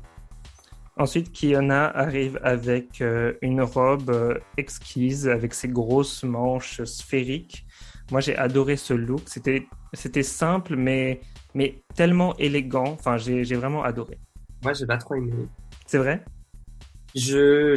Ensuite, 1.00 1.32
Kiona 1.32 1.86
arrive 1.86 2.38
avec 2.42 3.00
euh, 3.00 3.32
une 3.40 3.62
robe 3.62 4.10
euh, 4.10 4.38
exquise, 4.58 5.28
avec 5.28 5.54
ses 5.54 5.68
grosses 5.68 6.24
manches 6.24 6.82
sphériques. 6.84 7.64
Moi, 8.10 8.20
j'ai 8.20 8.36
adoré 8.36 8.76
ce 8.76 8.92
look. 8.92 9.22
C'était, 9.24 9.66
c'était 9.94 10.22
simple, 10.22 10.76
mais, 10.76 11.22
mais 11.54 11.82
tellement 11.94 12.36
élégant. 12.36 12.88
Enfin, 12.88 13.16
j'ai, 13.16 13.42
vraiment 13.54 13.82
adoré. 13.82 14.18
Moi, 14.62 14.74
j'ai 14.74 14.84
pas 14.84 14.98
trop 14.98 15.14
aimé. 15.14 15.32
C'est 15.86 15.96
vrai? 15.96 16.22
Je, 17.14 17.74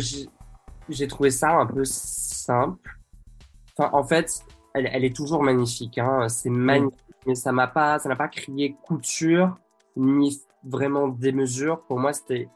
j'ai 0.90 1.08
trouvé 1.08 1.30
ça 1.30 1.52
un 1.52 1.66
peu 1.66 1.86
simple. 1.86 2.90
Enfin, 3.78 3.90
en 3.94 4.04
fait, 4.04 4.44
elle, 4.74 4.90
elle, 4.92 5.04
est 5.04 5.16
toujours 5.16 5.44
magnifique. 5.44 5.98
Hein. 5.98 6.28
C'est 6.30 6.50
magnifique, 6.50 7.00
mais 7.26 7.36
ça 7.36 7.52
m'a 7.52 7.68
pas, 7.68 8.00
ça 8.00 8.10
n'a 8.10 8.16
pas 8.16 8.28
crié 8.28 8.76
couture 8.84 9.56
ni 9.96 10.42
vraiment 10.64 11.08
démesure. 11.08 11.82
Pour 11.82 12.00
moi, 12.00 12.14
c'était 12.14 12.50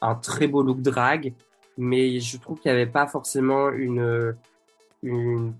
un 0.00 0.14
très 0.14 0.46
beau 0.46 0.62
look 0.62 0.80
drag, 0.80 1.34
mais 1.76 2.20
je 2.20 2.38
trouve 2.38 2.58
qu'il 2.58 2.70
n'y 2.70 2.76
avait 2.76 2.90
pas 2.90 3.06
forcément 3.06 3.70
une, 3.70 4.36
une 5.02 5.54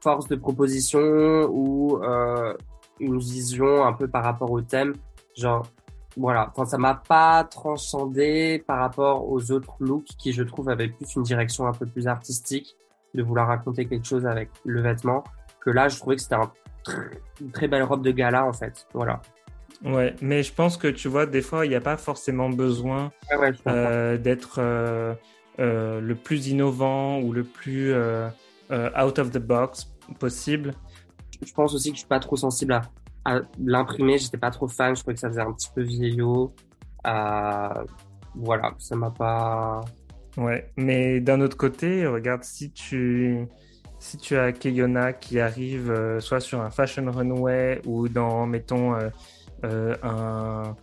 force 0.00 0.28
de 0.28 0.36
proposition 0.36 1.00
ou 1.50 2.02
euh, 2.02 2.54
une 3.00 3.18
vision 3.18 3.84
un 3.84 3.92
peu 3.92 4.08
par 4.08 4.24
rapport 4.24 4.50
au 4.50 4.60
thème. 4.60 4.94
Genre, 5.36 5.66
voilà. 6.16 6.50
Enfin, 6.50 6.64
ça 6.64 6.78
m'a 6.78 6.94
pas 6.94 7.44
transcendé 7.44 8.62
par 8.66 8.78
rapport 8.78 9.30
aux 9.30 9.50
autres 9.50 9.74
looks 9.80 10.04
qui, 10.18 10.32
je 10.32 10.42
trouve, 10.42 10.68
avaient 10.68 10.88
plus 10.88 11.14
une 11.16 11.22
direction 11.22 11.66
un 11.66 11.72
peu 11.72 11.86
plus 11.86 12.06
artistique 12.06 12.76
de 13.14 13.22
vouloir 13.22 13.48
raconter 13.48 13.86
quelque 13.86 14.06
chose 14.06 14.26
avec 14.26 14.50
le 14.64 14.82
vêtement, 14.82 15.24
que 15.60 15.70
là, 15.70 15.88
je 15.88 15.98
trouvais 15.98 16.16
que 16.16 16.22
c'était 16.22 16.34
un 16.34 16.50
une 17.40 17.50
très 17.50 17.68
belle 17.68 17.82
robe 17.82 18.02
de 18.02 18.10
gala, 18.10 18.44
en 18.44 18.52
fait. 18.52 18.86
Voilà. 18.92 19.20
Ouais, 19.84 20.14
mais 20.20 20.42
je 20.42 20.52
pense 20.52 20.76
que 20.76 20.88
tu 20.88 21.08
vois, 21.08 21.26
des 21.26 21.42
fois, 21.42 21.66
il 21.66 21.70
n'y 21.70 21.74
a 21.74 21.80
pas 21.80 21.96
forcément 21.96 22.48
besoin 22.48 23.12
ouais, 23.30 23.36
ouais, 23.38 23.52
euh, 23.66 24.16
d'être 24.16 24.56
euh, 24.58 25.14
euh, 25.58 26.00
le 26.00 26.14
plus 26.14 26.48
innovant 26.48 27.20
ou 27.20 27.32
le 27.32 27.44
plus 27.44 27.94
out 27.94 29.18
of 29.18 29.30
the 29.30 29.38
box 29.38 29.92
possible. 30.18 30.72
Je 31.44 31.52
pense 31.52 31.74
aussi 31.74 31.90
que 31.90 31.96
je 31.96 32.00
suis 32.00 32.08
pas 32.08 32.20
trop 32.20 32.36
sensible 32.36 32.72
à, 32.72 32.82
à 33.24 33.40
l'imprimer. 33.58 34.18
J'étais 34.18 34.38
pas 34.38 34.50
trop 34.50 34.68
fan. 34.68 34.94
Je 34.94 35.00
trouvais 35.00 35.14
que 35.14 35.20
ça 35.20 35.28
faisait 35.28 35.42
un 35.42 35.52
petit 35.52 35.70
peu 35.74 35.82
vieillot. 35.82 36.54
voilà, 37.04 38.74
ça 38.78 38.96
m'a 38.96 39.10
pas. 39.10 39.80
Ouais, 40.36 40.68
mais 40.76 41.20
d'un 41.20 41.40
autre 41.40 41.56
côté, 41.56 42.06
regarde, 42.06 42.42
si 42.42 42.70
tu, 42.72 43.46
si 44.00 44.16
tu 44.16 44.36
as 44.36 44.52
Keyona 44.52 45.12
qui 45.12 45.38
arrive 45.38 45.90
euh, 45.90 46.18
soit 46.20 46.40
sur 46.40 46.60
un 46.60 46.70
fashion 46.70 47.10
runway 47.10 47.80
ou 47.86 48.08
dans, 48.08 48.44
mettons, 48.46 48.94
euh, 48.94 49.08
euh, 49.64 49.94
un, 50.02 50.74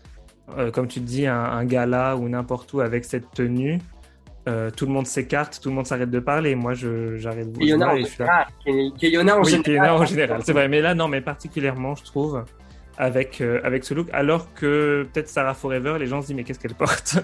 comme 0.72 0.88
tu 0.88 1.02
dis, 1.02 1.28
un, 1.28 1.36
un 1.36 1.66
gala 1.66 2.16
ou 2.16 2.30
n'importe 2.30 2.72
où 2.74 2.80
avec 2.80 3.04
cette 3.04 3.32
tenue, 3.32 3.80
tout 4.76 4.86
le 4.86 4.92
monde 4.92 5.06
s'écarte, 5.06 5.60
tout 5.62 5.70
le 5.70 5.76
monde 5.76 5.86
s'arrête 5.86 6.10
de 6.10 6.20
parler. 6.20 6.56
Moi, 6.56 6.74
j'arrête 6.74 7.52
de 7.52 7.60
général. 7.62 8.04
Keyona 8.98 9.38
en 9.38 9.42
en 9.42 10.06
général, 10.06 10.42
c'est 10.44 10.54
vrai. 10.54 10.68
Mais 10.68 10.82
là, 10.82 10.96
non, 10.96 11.08
mais 11.08 11.22
particulièrement, 11.22 11.96
je 11.96 12.04
trouve 12.04 12.44
avec, 13.02 13.42
euh, 13.42 13.60
avec 13.64 13.84
ce 13.84 13.94
look, 13.94 14.08
alors 14.14 14.54
que 14.54 15.08
peut-être 15.12 15.28
Sarah 15.28 15.56
Forever, 15.56 15.98
les 16.00 16.06
gens 16.06 16.22
se 16.22 16.28
disent 16.28 16.36
mais 16.36 16.44
qu'est-ce 16.44 16.60
qu'elle 16.60 16.76
porte 16.76 17.18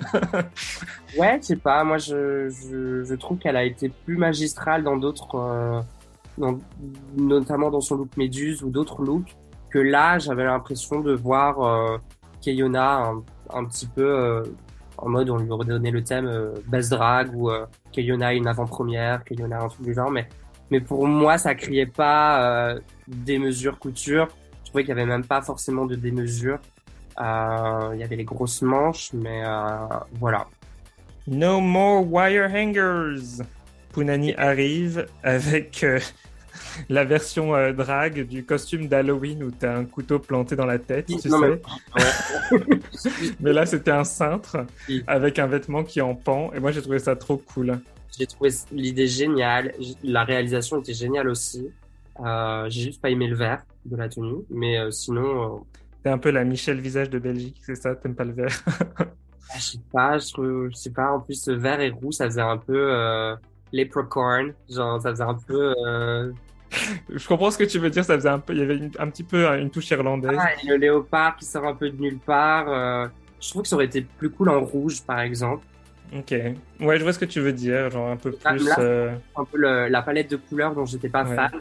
Ouais, 1.18 1.38
je 1.42 1.48
sais 1.48 1.56
pas, 1.56 1.84
moi 1.84 1.98
je, 2.00 2.50
je, 2.50 3.04
je 3.04 3.16
trouve 3.16 3.38
qu'elle 3.38 3.56
a 3.56 3.64
été 3.64 3.90
plus 3.90 4.18
magistrale 4.18 4.84
dans 4.84 4.98
d'autres 4.98 5.36
euh, 5.36 6.52
notamment 7.16 7.70
dans 7.70 7.82
son 7.82 7.96
look 7.96 8.18
Méduse 8.18 8.64
ou 8.64 8.70
d'autres 8.70 9.04
looks, 9.04 9.36
que 9.70 9.80
là, 9.80 10.18
j'avais 10.18 10.46
l'impression 10.46 11.00
de 11.00 11.14
voir 11.14 11.62
euh, 11.62 11.98
un, 12.46 13.66
petit 13.66 13.88
peu 13.88 14.04
euh, 14.04 14.44
en 14.98 15.10
mode, 15.10 15.30
on 15.30 15.38
lui 15.38 15.52
redonnait 15.52 15.92
le 15.92 16.04
thème 16.04 16.28
euh, 16.28 16.56
best 16.68 16.90
drag 16.90 17.36
ou 17.36 17.50
euh, 17.50 17.66
Keyona 17.92 18.34
une 18.34 18.48
avant-première, 18.48 19.24
Keyona 19.24 19.62
un 19.62 19.68
truc 19.68 19.86
du 19.86 19.94
genre, 19.94 20.12
mais, 20.12 20.28
mais 20.72 20.80
pour 20.80 21.08
moi, 21.08 21.38
ça 21.38 21.56
criait 21.56 21.86
pas 21.86 22.72
euh, 22.72 22.80
démesure 23.08 23.78
couture. 23.80 24.28
Je 24.68 24.72
trouvais 24.72 24.84
qu'il 24.84 24.90
y 24.90 25.00
avait 25.00 25.06
même 25.06 25.24
pas 25.24 25.42
forcément 25.42 25.86
de 25.86 25.96
démesure. 25.96 26.60
Euh, 27.22 27.92
il 27.94 28.02
y 28.02 28.04
avait 28.04 28.18
les 28.18 28.26
grosses 28.26 28.62
manches, 28.62 29.12
mais 29.14 29.44
voilà. 30.20 30.46
No 31.26 31.62
more 31.62 32.06
wire 32.06 32.50
hangers. 32.54 33.44
Punani 33.94 34.36
arrive 34.36 35.08
avec 35.24 35.86
la 36.90 37.06
version 37.06 37.56
euh, 37.56 37.72
drag 37.72 38.28
du 38.28 38.44
costume 38.44 38.90
d'Halloween 38.90 39.42
où 39.42 39.52
t'as 39.52 39.74
un 39.74 39.86
couteau 39.86 40.20
planté 40.20 40.58
dans 40.58 40.66
la 40.66 40.80
tête, 40.80 41.06
tu 41.06 41.18
sais. 41.18 41.30
Mais... 43.40 43.54
là, 43.54 43.66
c'était 43.66 43.92
un 43.92 44.04
cintre 44.04 44.66
avec 45.08 45.40
un 45.40 45.48
vêtement 45.48 45.86
qui 45.86 46.02
en 46.02 46.14
pend. 46.14 46.52
Et 46.54 46.60
moi, 46.60 46.74
j'ai 46.74 46.82
trouvé 46.82 47.00
ça 47.00 47.16
trop 47.16 47.38
cool. 47.38 47.80
J'ai 48.18 48.28
trouvé 48.28 48.50
l'idée 48.74 49.08
géniale. 49.08 49.74
La 50.04 50.26
réalisation 50.26 50.82
était 50.82 50.94
géniale 50.94 51.30
aussi. 51.30 51.70
Euh, 52.20 52.66
j'ai 52.70 52.82
juste 52.82 53.02
pas 53.02 53.12
aimé 53.12 53.28
le 53.28 53.36
vert 53.36 53.64
de 53.88 53.96
la 53.96 54.10
tenue. 54.10 54.44
Mais 54.50 54.78
euh, 54.80 54.92
sinon. 54.92 55.66
T'es 56.04 56.10
un 56.10 56.18
peu 56.18 56.32
la 56.32 56.44
Michelle 56.44 56.80
Visage 56.80 57.10
de 57.10 57.20
Belgique, 57.20 57.58
c'est 57.62 57.76
ça? 57.76 57.96
T'aimes 57.96 58.16
pas 58.16 58.26
le 58.26 58.34
vert? 58.34 58.64
Ah, 59.50 59.56
Je 59.60 59.62
sais 59.62 59.80
pas, 59.94 60.18
je, 60.18 60.70
sais 60.74 60.92
pas. 60.92 61.14
En 61.14 61.22
plus, 61.22 61.48
vert 61.48 61.80
et 61.80 61.90
roux, 61.90 62.12
ça 62.12 62.26
faisait 62.26 62.42
un 62.42 62.58
peu 62.58 62.94
euh, 62.94 63.34
leprechaun. 63.72 64.52
Genre, 64.70 65.02
ça 65.02 65.12
faisait 65.12 65.24
un 65.24 65.36
peu 65.36 65.74
je 67.10 67.28
comprends 67.28 67.52
ce 67.52 67.58
que 67.58 67.64
tu 67.64 67.80
veux 67.80 67.90
dire. 67.90 68.04
Ça 68.04 68.16
faisait 68.16 68.30
un 68.30 68.40
peu, 68.40 68.54
il 68.54 68.60
y 68.60 68.64
avait 68.64 68.80
un 69.00 69.10
petit 69.10 69.24
peu 69.24 69.46
une 69.58 69.70
touche 69.70 69.90
irlandaise. 69.92 70.38
Ah, 70.40 70.50
et 70.62 70.68
le 70.68 70.78
léopard 70.78 71.36
qui 71.38 71.46
sort 71.46 71.66
un 71.66 71.76
peu 71.76 71.90
de 71.90 72.02
nulle 72.02 72.20
part. 72.20 72.66
Euh, 72.70 73.08
je 73.40 73.50
trouve 73.50 73.62
que 73.64 73.68
ça 73.68 73.76
aurait 73.76 73.86
été 73.86 74.02
plus 74.02 74.30
cool 74.30 74.50
en 74.50 74.62
rouge, 74.62 75.02
par 75.04 75.20
exemple. 75.20 75.66
Ok. 76.16 76.34
Ouais, 76.80 76.98
je 76.98 77.04
vois 77.04 77.14
ce 77.14 77.20
que 77.20 77.26
tu 77.26 77.40
veux 77.40 77.54
dire. 77.54 77.90
Genre 77.90 78.10
un 78.10 78.18
peu 78.18 78.32
plus. 78.32 78.70
Euh, 78.78 79.14
un 79.36 79.46
peu 79.46 79.58
la 79.58 80.02
palette 80.02 80.32
de 80.32 80.38
couleurs 80.38 80.74
dont 80.74 80.86
j'étais 80.86 81.10
pas 81.10 81.26
fan. 81.26 81.52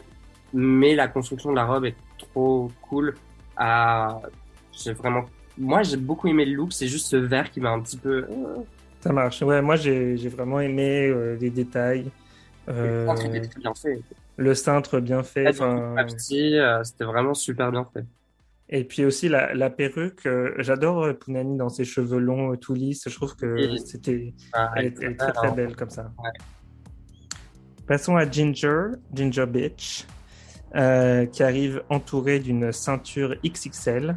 Mais 0.59 0.95
la 0.95 1.07
construction 1.07 1.51
de 1.51 1.55
la 1.55 1.65
robe 1.65 1.85
est 1.85 1.95
trop 2.17 2.71
cool. 2.89 3.15
J'ai 3.59 4.93
vraiment. 4.93 5.25
Moi, 5.57 5.83
j'ai 5.83 5.97
beaucoup 5.97 6.27
aimé 6.27 6.45
le 6.45 6.53
look. 6.53 6.73
C'est 6.73 6.87
juste 6.87 7.07
ce 7.07 7.15
vert 7.15 7.49
qui 7.51 7.61
m'a 7.61 7.69
un 7.69 7.79
petit 7.79 7.97
peu. 7.97 8.23
Euh, 8.23 8.57
ça 9.01 9.13
marche. 9.13 9.41
Ouais, 9.41 9.61
moi, 9.61 9.75
j'ai 9.75 10.15
vraiment 10.29 10.59
aimé 10.59 11.13
les 11.39 11.49
détails. 11.49 12.11
Euh... 12.69 13.07
C'était 13.15 13.59
bien 13.59 13.73
fait 13.73 14.01
le 14.37 14.53
cintre 14.53 14.99
bien 14.99 15.23
fait. 15.23 15.61
Euh, 15.61 16.83
c'était 16.83 17.03
vraiment 17.03 17.33
super 17.33 17.71
bien 17.71 17.85
fait. 17.91 18.05
Et 18.69 18.83
puis 18.83 19.05
aussi 19.05 19.29
la, 19.29 19.69
perruque, 19.69 20.25
euh, 20.25 20.53
j'adore 20.57 21.03
euh, 21.03 21.13
Punani 21.13 21.57
dans 21.57 21.69
ses 21.69 21.85
cheveux 21.85 22.19
longs 22.19 22.55
tout 22.57 22.73
lisses. 22.73 23.07
Je 23.07 23.15
trouve 23.15 23.35
que 23.35 23.77
c'était, 23.77 24.33
ah, 24.53 24.73
elle, 24.75 24.87
est 24.87 25.15
très 25.15 25.31
très 25.31 25.51
belle 25.51 25.75
comme 25.75 25.89
ça. 25.89 26.11
Passons 27.87 28.17
à 28.17 28.29
Ginger, 28.29 28.89
Ginger 29.13 29.45
Bitch, 29.45 30.05
qui 30.73 31.43
arrive 31.43 31.83
entourée 31.89 32.39
d'une 32.39 32.71
ceinture 32.71 33.35
XXL. 33.45 34.15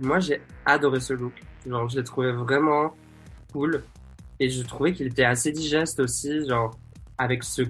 Moi 0.00 0.20
j'ai 0.20 0.40
adoré 0.64 1.00
ce 1.00 1.12
look. 1.12 1.32
Genre, 1.66 1.88
je 1.88 1.98
l'ai 1.98 2.04
trouvé 2.04 2.32
vraiment 2.32 2.94
cool 3.52 3.82
et 4.38 4.48
je 4.48 4.62
trouvais 4.62 4.92
qu'il 4.92 5.06
était 5.06 5.24
assez 5.24 5.52
digeste 5.52 6.00
aussi, 6.00 6.48
genre 6.48 6.70
avec 7.18 7.44
ce, 7.44 7.62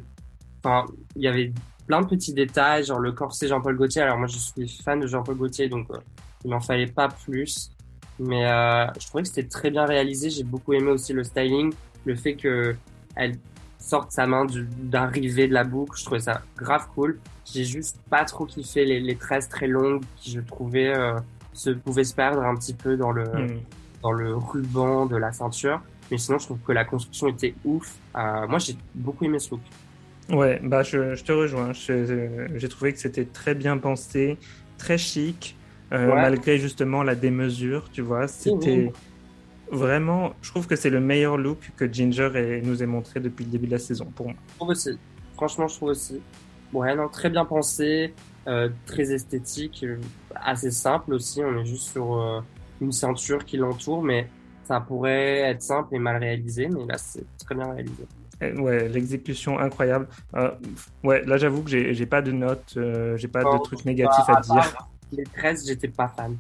enfin 0.63 0.87
il 1.17 1.23
y 1.23 1.29
avait 1.29 1.53
plein 1.87 2.03
de 2.03 2.07
petits 2.07 2.33
détails, 2.33 2.85
genre 2.85 3.01
le 3.01 3.11
corset 3.11 3.49
Jean-Paul 3.49 3.77
Gaultier. 3.77 4.03
Alors 4.03 4.17
moi, 4.17 4.29
je 4.29 4.39
suis 4.39 4.83
fan 4.83 5.01
de 5.01 5.09
Jean-Paul 5.09 5.37
Gaultier, 5.37 5.69
donc 5.69 5.91
euh, 5.91 5.99
il 6.45 6.51
m'en 6.53 6.61
fallait 6.61 6.87
pas 6.87 7.09
plus. 7.09 7.73
Mais 8.21 8.47
euh, 8.47 8.87
je 9.01 9.07
trouvais 9.07 9.23
que 9.23 9.29
c'était 9.29 9.49
très 9.49 9.71
bien 9.71 9.85
réalisé. 9.87 10.31
J'ai 10.31 10.45
beaucoup 10.45 10.73
aimé 10.73 10.91
aussi 10.93 11.13
le 11.13 11.25
styling, 11.25 11.73
le 12.05 12.15
fait 12.15 12.37
que 12.37 12.77
elle 13.17 13.37
sorte 13.91 14.13
sa 14.13 14.27
main 14.27 14.47
d'arrivée 14.79 15.49
de 15.49 15.55
la 15.55 15.65
boucle. 15.65 15.99
Je 15.99 16.05
trouvais 16.05 16.21
ça 16.21 16.43
grave 16.57 16.87
cool. 16.95 17.19
J'ai 17.53 17.65
juste 17.65 17.97
pas 18.09 18.25
trop 18.25 18.47
kiffé 18.47 18.85
les, 18.85 19.01
les 19.01 19.17
tresses 19.17 19.49
très 19.49 19.67
longues 19.67 20.03
qui, 20.17 20.31
je 20.31 20.41
trouvais, 20.41 20.97
euh, 20.97 21.19
se 21.53 21.71
pouvaient 21.71 22.05
se 22.05 22.15
perdre 22.15 22.43
un 22.43 22.55
petit 22.55 22.75
peu 22.75 22.97
dans 22.97 23.11
le, 23.11 23.25
hmm. 23.25 23.61
dans 24.03 24.13
le 24.13 24.37
ruban 24.37 25.07
de 25.07 25.17
la 25.17 25.33
ceinture. 25.33 25.81
Mais 26.11 26.19
sinon, 26.19 26.39
je 26.39 26.47
trouve 26.47 26.59
que 26.67 26.73
la 26.73 26.85
construction 26.85 27.29
était 27.29 27.55
ouf. 27.65 27.97
moi, 28.15 28.59
j'ai 28.59 28.77
beaucoup 28.95 29.25
aimé 29.25 29.39
ce 29.39 29.51
look. 29.51 29.61
Ouais, 30.31 30.61
bah 30.63 30.83
je, 30.83 31.21
te 31.23 31.33
rejoins. 31.33 31.73
J'ai 31.73 32.69
trouvé 32.69 32.93
que 32.93 32.99
c'était 32.99 33.25
très 33.25 33.55
bien 33.55 33.79
pensé, 33.79 34.39
très 34.79 34.99
chic, 34.99 35.57
euh, 35.93 36.15
malgré 36.15 36.59
justement 36.59 37.03
la 37.03 37.15
démesure, 37.17 37.91
tu 37.91 38.03
vois. 38.03 38.29
C'était 38.29 38.93
vraiment, 39.71 40.33
je 40.43 40.51
trouve 40.51 40.67
que 40.67 40.77
c'est 40.77 40.91
le 40.91 41.01
meilleur 41.01 41.37
look 41.37 41.71
que 41.77 41.91
Ginger 41.91 42.61
nous 42.63 42.83
ait 42.83 42.87
montré 42.87 43.21
depuis 43.21 43.45
le 43.45 43.51
début 43.51 43.67
de 43.67 43.73
la 43.73 43.79
saison 43.79 44.07
pour 44.15 44.27
moi. 44.27 44.37
Je 44.49 44.57
trouve 44.57 44.69
aussi. 44.71 44.99
Franchement, 45.35 45.69
je 45.69 45.77
trouve 45.77 45.91
aussi. 45.91 46.21
Ouais, 46.73 46.95
non, 46.95 47.09
très 47.09 47.31
bien 47.31 47.45
pensé, 47.45 48.15
euh, 48.47 48.69
très 48.87 49.13
esthétique, 49.13 49.83
euh, 49.83 49.99
assez 50.35 50.71
simple 50.71 51.15
aussi. 51.15 51.43
On 51.43 51.59
est 51.61 51.67
juste 51.67 51.91
sur 51.91 52.45
une 52.81 52.93
ceinture 52.93 53.45
qui 53.45 53.57
l'entoure, 53.57 54.03
mais 54.03 54.29
ça 54.65 54.81
pourrait 54.81 55.41
être 55.41 55.63
simple 55.63 55.97
et 55.97 55.99
mal 55.99 56.19
réalisé, 56.19 56.69
mais 56.69 56.85
là, 56.87 56.97
c'est 56.97 57.25
très 57.39 57.55
bien 57.55 57.73
réalisé. 57.73 58.07
Ouais, 58.41 58.89
l'exécution 58.89 59.59
incroyable. 59.59 60.09
Euh, 60.35 60.51
ouais, 61.05 61.25
là 61.27 61.37
j'avoue 61.37 61.63
que 61.63 61.71
j'ai 61.71 62.07
pas 62.07 62.23
de 62.23 62.33
notes, 62.33 62.75
euh, 62.77 63.17
j'ai 63.17 63.29
pas 63.29 63.43
de 63.43 63.63
trucs 63.63 63.85
négatifs 63.85 64.29
à 64.29 64.41
dire. 64.41 64.89
Les 65.13 65.25
13, 65.25 65.67
j'étais 65.67 65.89
pas 65.89 66.09
fan. 66.09 66.37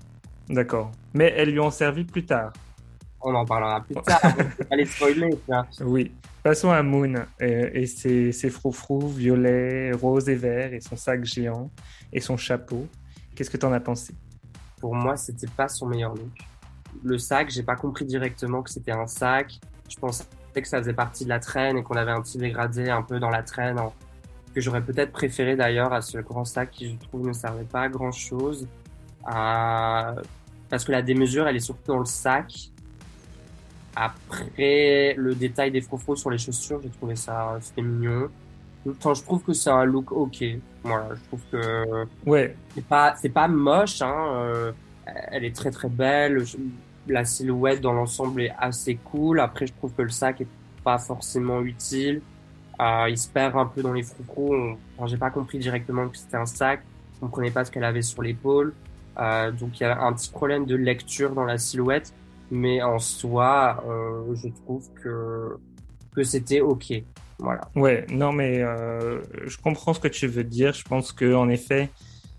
D'accord. 0.48 0.92
Mais 1.12 1.34
elles 1.36 1.50
lui 1.50 1.60
ont 1.60 1.70
servi 1.70 2.04
plus 2.04 2.24
tard. 2.24 2.52
On 3.22 3.34
en 3.34 3.44
parlera 3.44 3.80
plus 3.82 3.94
tard. 3.96 4.20
Allez 4.70 4.86
spoiler. 4.86 5.30
Oui. 5.80 6.12
Passons 6.42 6.70
à 6.70 6.82
Moon 6.82 7.26
et, 7.38 7.86
ses, 7.86 8.32
ses 8.32 8.48
froufrous 8.48 9.08
violets, 9.08 9.92
roses 9.92 10.28
et 10.28 10.34
verts 10.34 10.72
et 10.72 10.80
son 10.80 10.96
sac 10.96 11.24
géant 11.24 11.70
et 12.12 12.20
son 12.20 12.38
chapeau. 12.38 12.86
Qu'est-ce 13.34 13.50
que 13.50 13.58
tu 13.58 13.66
en 13.66 13.72
as 13.72 13.80
pensé? 13.80 14.14
Pour 14.80 14.94
moi, 14.94 15.16
c'était 15.16 15.46
pas 15.46 15.68
son 15.68 15.86
meilleur 15.86 16.14
look. 16.14 16.32
Le 17.04 17.18
sac, 17.18 17.50
j'ai 17.50 17.62
pas 17.62 17.76
compris 17.76 18.06
directement 18.06 18.62
que 18.62 18.70
c'était 18.70 18.92
un 18.92 19.06
sac. 19.06 19.60
Je 19.88 19.96
pense 19.96 20.26
que 20.54 20.66
ça 20.66 20.78
faisait 20.78 20.94
partie 20.94 21.24
de 21.24 21.28
la 21.28 21.40
traîne 21.40 21.76
et 21.76 21.82
qu'on 21.82 21.96
avait 21.96 22.10
un 22.10 22.22
petit 22.22 22.38
dégradé 22.38 22.88
un 22.88 23.02
peu 23.02 23.20
dans 23.20 23.30
la 23.30 23.42
traîne, 23.42 23.78
que 24.54 24.60
j'aurais 24.60 24.82
peut-être 24.82 25.12
préféré 25.12 25.56
d'ailleurs 25.56 25.92
à 25.92 26.00
ce 26.00 26.18
grand 26.18 26.44
sac 26.44 26.70
qui, 26.70 26.92
je 26.92 26.96
trouve, 27.06 27.26
ne 27.26 27.32
servait 27.32 27.64
pas 27.64 27.82
à 27.82 27.88
grand 27.88 28.12
chose. 28.12 28.66
Parce 29.22 30.84
que 30.84 30.92
la 30.92 31.02
démesure, 31.02 31.46
elle 31.46 31.56
est 31.56 31.60
surtout 31.60 31.92
dans 31.92 31.98
le 31.98 32.06
sac. 32.06 32.70
Après, 33.96 35.14
le 35.16 35.34
détail 35.34 35.70
des 35.70 35.80
frofros 35.80 36.16
sur 36.16 36.30
les 36.30 36.38
chaussures, 36.38 36.80
j'ai 36.82 36.90
trouvé 36.90 37.16
ça, 37.16 37.58
c'était 37.60 37.82
mignon. 37.82 38.28
Enfin, 38.88 39.14
je 39.14 39.22
trouve 39.22 39.42
que 39.42 39.52
c'est 39.52 39.70
un 39.70 39.84
look 39.84 40.12
ok. 40.12 40.44
Voilà, 40.84 41.08
je 41.14 41.20
trouve 41.28 41.40
que 41.52 42.06
ouais. 42.24 42.56
c'est 42.74 42.84
pas 42.84 43.14
c'est 43.20 43.28
pas 43.28 43.48
moche. 43.48 44.00
Hein. 44.00 44.14
Euh, 44.36 44.72
elle 45.06 45.44
est 45.44 45.54
très 45.54 45.70
très 45.70 45.88
belle 45.88 46.44
la 47.10 47.24
silhouette 47.24 47.80
dans 47.80 47.92
l'ensemble 47.92 48.42
est 48.42 48.54
assez 48.58 48.96
cool. 48.96 49.40
Après, 49.40 49.66
je 49.66 49.72
trouve 49.74 49.92
que 49.92 50.02
le 50.02 50.10
sac 50.10 50.40
est 50.40 50.48
pas 50.84 50.98
forcément 50.98 51.60
utile. 51.60 52.22
Euh, 52.80 53.06
il 53.10 53.18
se 53.18 53.28
perd 53.28 53.56
un 53.56 53.66
peu 53.66 53.82
dans 53.82 53.92
les 53.92 54.02
froufrous. 54.02 54.76
Enfin, 54.96 55.06
j'ai 55.06 55.18
pas 55.18 55.30
compris 55.30 55.58
directement 55.58 56.08
que 56.08 56.16
c'était 56.16 56.36
un 56.36 56.46
sac. 56.46 56.82
On 57.20 57.26
ne 57.26 57.30
connaît 57.30 57.50
pas 57.50 57.64
ce 57.64 57.70
qu'elle 57.70 57.84
avait 57.84 58.02
sur 58.02 58.22
l'épaule. 58.22 58.72
Euh, 59.18 59.50
donc 59.50 59.80
il 59.80 59.82
y 59.82 59.86
a 59.86 60.00
un 60.00 60.12
petit 60.12 60.30
problème 60.30 60.64
de 60.64 60.76
lecture 60.76 61.34
dans 61.34 61.44
la 61.44 61.58
silhouette. 61.58 62.14
Mais 62.50 62.82
en 62.82 62.98
soi, 62.98 63.82
euh, 63.86 64.34
je 64.34 64.48
trouve 64.48 64.88
que, 65.02 65.56
que 66.14 66.22
c'était 66.22 66.60
ok. 66.60 66.92
Voilà. 67.38 67.62
Ouais, 67.74 68.04
non 68.10 68.32
mais 68.32 68.60
euh, 68.62 69.20
je 69.46 69.56
comprends 69.56 69.94
ce 69.94 70.00
que 70.00 70.08
tu 70.08 70.26
veux 70.26 70.44
dire. 70.44 70.72
Je 70.72 70.84
pense 70.84 71.12
que 71.12 71.34
en 71.34 71.48
effet, 71.48 71.90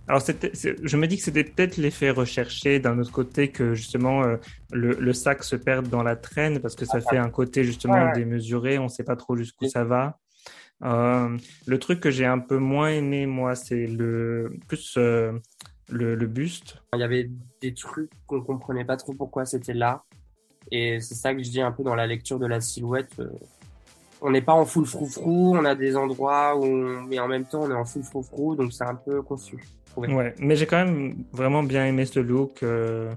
alors, 0.08 0.22
je 0.26 0.98
me 0.98 1.08
dis 1.08 1.18
que 1.18 1.24
c'était 1.24 1.44
peut-être 1.44 1.78
l'effet 1.78 2.10
recherché 2.10 2.80
d'un 2.80 3.00
autre 3.00 3.12
côté 3.12 3.50
que 3.50 3.76
justement 3.76 4.24
euh, 4.24 4.36
le, 4.72 5.14
sac 5.14 5.44
se 5.44 5.56
perde 5.56 5.88
dans 5.88 6.04
la 6.04 6.16
traîne 6.16 6.60
parce 6.60 6.76
que 6.76 6.86
ça 6.86 7.00
fait 7.00 7.18
un 7.18 7.30
côté 7.30 7.64
justement 7.64 8.12
démesuré, 8.12 8.78
on 8.78 8.86
ne 8.86 8.90
sait 8.90 9.04
pas 9.06 9.16
trop 9.16 9.38
jusqu'où 9.38 9.68
ça 9.68 9.84
va. 9.84 10.20
Euh, 10.84 11.38
le 11.66 11.80
truc 11.80 12.00
que 12.00 12.10
j'ai 12.10 12.26
un 12.26 12.40
peu 12.40 12.58
moins 12.58 12.90
aimé, 12.90 13.26
moi, 13.26 13.56
c'est 13.56 13.88
le 13.88 14.52
plus 14.68 14.98
euh, 15.94 16.16
le, 16.16 16.28
buste. 16.28 16.82
Il 16.94 17.00
y 17.00 17.04
avait 17.04 17.30
des 17.62 17.74
trucs 17.74 18.12
qu'on 18.28 18.38
ne 18.38 18.42
comprenait 18.42 18.86
pas 18.86 18.98
trop 18.98 19.14
pourquoi 19.14 19.46
c'était 19.46 19.74
là. 19.74 20.04
Et 20.72 21.00
c'est 21.00 21.16
ça 21.16 21.34
que 21.34 21.44
je 21.44 21.50
dis 21.50 21.62
un 21.62 21.72
peu 21.72 21.84
dans 21.84 21.96
la 21.96 22.08
lecture 22.08 22.40
de 22.40 22.46
la 22.46 22.62
silhouette. 22.62 23.22
On 24.22 24.32
n'est 24.32 24.42
pas 24.42 24.54
en 24.54 24.66
full 24.66 24.86
froufrou, 24.86 25.56
on 25.58 25.66
a 25.66 25.74
des 25.74 25.98
endroits 25.98 26.56
où 26.56 26.68
mais 27.08 27.20
en 27.20 27.28
même 27.28 27.46
temps 27.46 27.64
on 27.64 27.72
est 27.72 27.76
en 27.76 27.86
full 27.86 28.04
froufrou, 28.04 28.56
donc 28.56 28.72
c'est 28.72 28.84
un 28.84 28.96
peu 28.96 29.22
confus. 29.24 29.64
Ouais, 29.98 30.36
mais 30.40 30.56
j'ai 30.56 30.68
quand 30.68 30.86
même 30.86 31.26
vraiment 31.34 31.64
bien 31.64 31.86
aimé 31.86 32.06
ce 32.06 32.20
look. 32.20 32.64
Euh, 32.64 33.14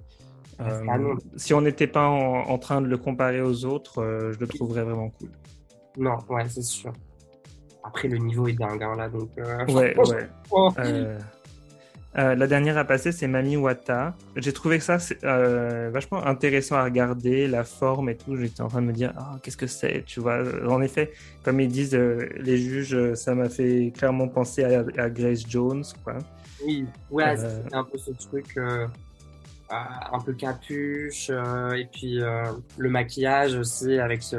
euh, 0.60 1.14
si 1.36 1.54
on 1.54 1.60
n'était 1.60 1.86
pas 1.86 2.06
en, 2.06 2.58
train 2.58 2.80
de 2.80 2.86
le 2.86 2.96
comparer 2.96 3.40
aux 3.40 3.64
autres, 3.64 4.00
euh, 4.00 4.32
je 4.32 4.38
le 4.40 4.46
trouverais 4.46 4.84
vraiment 4.84 5.10
cool. 5.10 5.30
Non, 5.96 6.16
ouais, 6.28 6.48
c'est 6.48 6.62
sûr. 6.62 6.92
après, 7.82 8.08
le 8.08 8.18
niveau 8.18 8.46
est 8.48 8.54
dingue, 8.54 8.82
hein, 8.82 8.96
là, 8.96 9.08
donc... 9.08 9.30
euh, 9.38 9.64
Ouais, 9.66 9.96
ouais. 9.96 10.28
oh. 10.50 10.70
Euh, 12.16 12.34
la 12.36 12.46
dernière 12.46 12.78
à 12.78 12.84
passer, 12.84 13.10
c'est 13.10 13.26
Mami 13.26 13.56
Wata. 13.56 14.14
J'ai 14.36 14.52
trouvé 14.52 14.78
ça 14.78 14.98
euh, 15.24 15.90
vachement 15.92 16.24
intéressant 16.24 16.76
à 16.76 16.84
regarder, 16.84 17.48
la 17.48 17.64
forme 17.64 18.08
et 18.08 18.16
tout. 18.16 18.36
J'étais 18.36 18.60
en 18.60 18.68
train 18.68 18.82
de 18.82 18.86
me 18.86 18.92
dire, 18.92 19.12
ah, 19.16 19.36
qu'est-ce 19.42 19.56
que 19.56 19.66
c'est, 19.66 20.04
tu 20.06 20.20
vois. 20.20 20.42
En 20.68 20.80
effet, 20.80 21.12
comme 21.42 21.60
ils 21.60 21.68
disent 21.68 21.94
euh, 21.94 22.28
les 22.36 22.56
juges, 22.56 23.14
ça 23.14 23.34
m'a 23.34 23.48
fait 23.48 23.92
clairement 23.96 24.28
penser 24.28 24.62
à, 24.62 24.84
à 24.96 25.10
Grace 25.10 25.42
Jones, 25.48 25.82
quoi. 26.04 26.18
Oui, 26.64 26.86
ouais, 27.10 27.36
c'est 27.36 27.74
un 27.74 27.82
peu 27.84 27.98
ce 27.98 28.12
truc 28.12 28.56
un 29.70 30.20
peu 30.24 30.32
capuche, 30.34 31.30
et 31.30 31.88
puis 31.92 32.20
le 32.78 32.88
maquillage 32.88 33.54
aussi 33.56 33.98
avec 33.98 34.22
ce, 34.22 34.36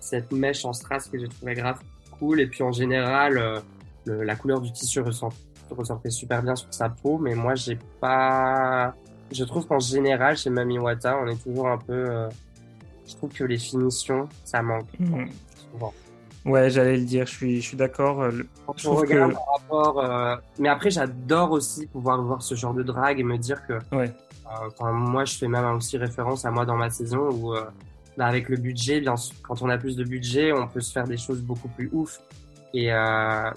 cette 0.00 0.32
mèche 0.32 0.64
en 0.66 0.72
strass 0.74 1.08
que 1.08 1.18
j'ai 1.18 1.28
trouvé 1.28 1.54
grave 1.54 1.78
cool, 2.18 2.40
et 2.40 2.46
puis 2.46 2.62
en 2.62 2.72
général, 2.72 3.62
le- 4.04 4.22
la 4.22 4.36
couleur 4.36 4.60
du 4.60 4.70
tissu 4.70 5.00
ressort, 5.00 5.32
ressortait 5.74 6.10
super 6.10 6.42
bien 6.42 6.56
sur 6.56 6.72
sa 6.72 6.88
peau, 6.88 7.18
mais 7.18 7.34
moi 7.34 7.54
j'ai 7.54 7.78
pas... 8.00 8.94
Je 9.32 9.44
trouve 9.44 9.66
qu'en 9.66 9.78
général, 9.78 10.36
chez 10.36 10.50
Mami 10.50 10.78
Wata, 10.78 11.16
on 11.18 11.26
est 11.28 11.40
toujours 11.42 11.68
un 11.68 11.78
peu... 11.78 11.92
euh, 11.92 12.28
Je 13.06 13.14
trouve 13.16 13.30
que 13.32 13.44
les 13.44 13.58
finitions, 13.58 14.28
ça 14.44 14.62
manque 14.62 14.86
Mhm. 14.98 15.28
souvent. 15.70 15.92
Ouais, 16.44 16.70
j'allais 16.70 16.96
le 16.96 17.04
dire, 17.04 17.26
je 17.26 17.32
suis, 17.34 17.60
je 17.60 17.68
suis 17.68 17.76
d'accord. 17.76 18.16
Quand 18.66 18.72
Je 18.78 18.88
on 18.88 18.92
trouve 18.94 19.00
regarde 19.02 19.30
que- 19.32 19.36
par 19.36 19.44
rapport, 19.58 20.04
euh, 20.04 20.36
mais 20.58 20.68
après 20.70 20.90
j'adore 20.90 21.50
aussi 21.52 21.86
pouvoir 21.86 22.22
voir 22.22 22.40
ce 22.42 22.54
genre 22.54 22.72
de 22.74 22.82
drague 22.82 23.20
et 23.20 23.24
me 23.24 23.36
dire 23.36 23.64
que, 23.66 23.74
Ouais. 23.94 24.10
euh, 24.80 24.92
moi 24.92 25.24
je 25.26 25.34
fais 25.36 25.48
même 25.48 25.66
aussi 25.76 25.98
référence 25.98 26.44
à 26.46 26.50
moi 26.50 26.64
dans 26.64 26.76
ma 26.76 26.88
saison 26.88 27.28
où, 27.30 27.54
euh, 27.54 27.64
bah, 28.16 28.26
avec 28.26 28.48
le 28.48 28.56
budget, 28.56 29.00
bien 29.00 29.16
sûr, 29.16 29.36
quand 29.42 29.60
on 29.62 29.68
a 29.68 29.76
plus 29.78 29.96
de 29.96 30.04
budget, 30.04 30.52
on 30.52 30.66
peut 30.66 30.80
se 30.80 30.92
faire 30.92 31.06
des 31.06 31.18
choses 31.18 31.42
beaucoup 31.42 31.68
plus 31.68 31.90
ouf. 31.92 32.18
Et 32.72 32.92
euh, 32.92 33.50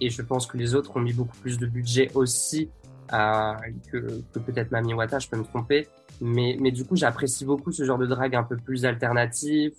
et 0.00 0.10
je 0.10 0.22
pense 0.22 0.46
que 0.46 0.56
les 0.56 0.74
autres 0.74 0.96
ont 0.96 1.00
mis 1.00 1.12
beaucoup 1.12 1.36
plus 1.38 1.58
de 1.58 1.66
budget 1.66 2.10
aussi 2.14 2.70
euh, 3.12 3.54
que, 3.90 4.22
que 4.32 4.38
peut-être 4.38 4.70
Mami 4.70 4.94
Wata, 4.94 5.18
je 5.18 5.28
peux 5.28 5.36
me 5.36 5.44
tromper. 5.44 5.88
Mais 6.20 6.56
mais 6.60 6.72
du 6.72 6.84
coup 6.84 6.96
j'apprécie 6.96 7.44
beaucoup 7.44 7.70
ce 7.70 7.84
genre 7.84 7.98
de 7.98 8.06
drague 8.06 8.34
un 8.34 8.42
peu 8.42 8.56
plus 8.56 8.84
alternatif. 8.84 9.74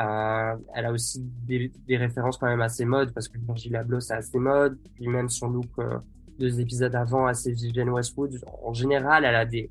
Euh, 0.00 0.56
elle 0.74 0.86
a 0.86 0.92
aussi 0.92 1.20
des, 1.22 1.72
des 1.86 1.96
références 1.96 2.38
quand 2.38 2.46
même 2.46 2.62
assez 2.62 2.84
mode 2.84 3.12
parce 3.12 3.28
que 3.28 3.38
Virgil 3.38 3.76
Abloh 3.76 4.00
c'est 4.00 4.14
assez 4.14 4.38
mode, 4.38 4.78
puis 4.94 5.08
même 5.08 5.28
son 5.28 5.48
look 5.48 5.66
euh, 5.78 5.98
deux 6.38 6.60
épisodes 6.60 6.94
avant 6.94 7.26
assez 7.26 7.52
Vivienne 7.52 7.90
Westwood. 7.90 8.40
En 8.62 8.72
général, 8.72 9.24
elle 9.24 9.34
a 9.34 9.44
des 9.44 9.70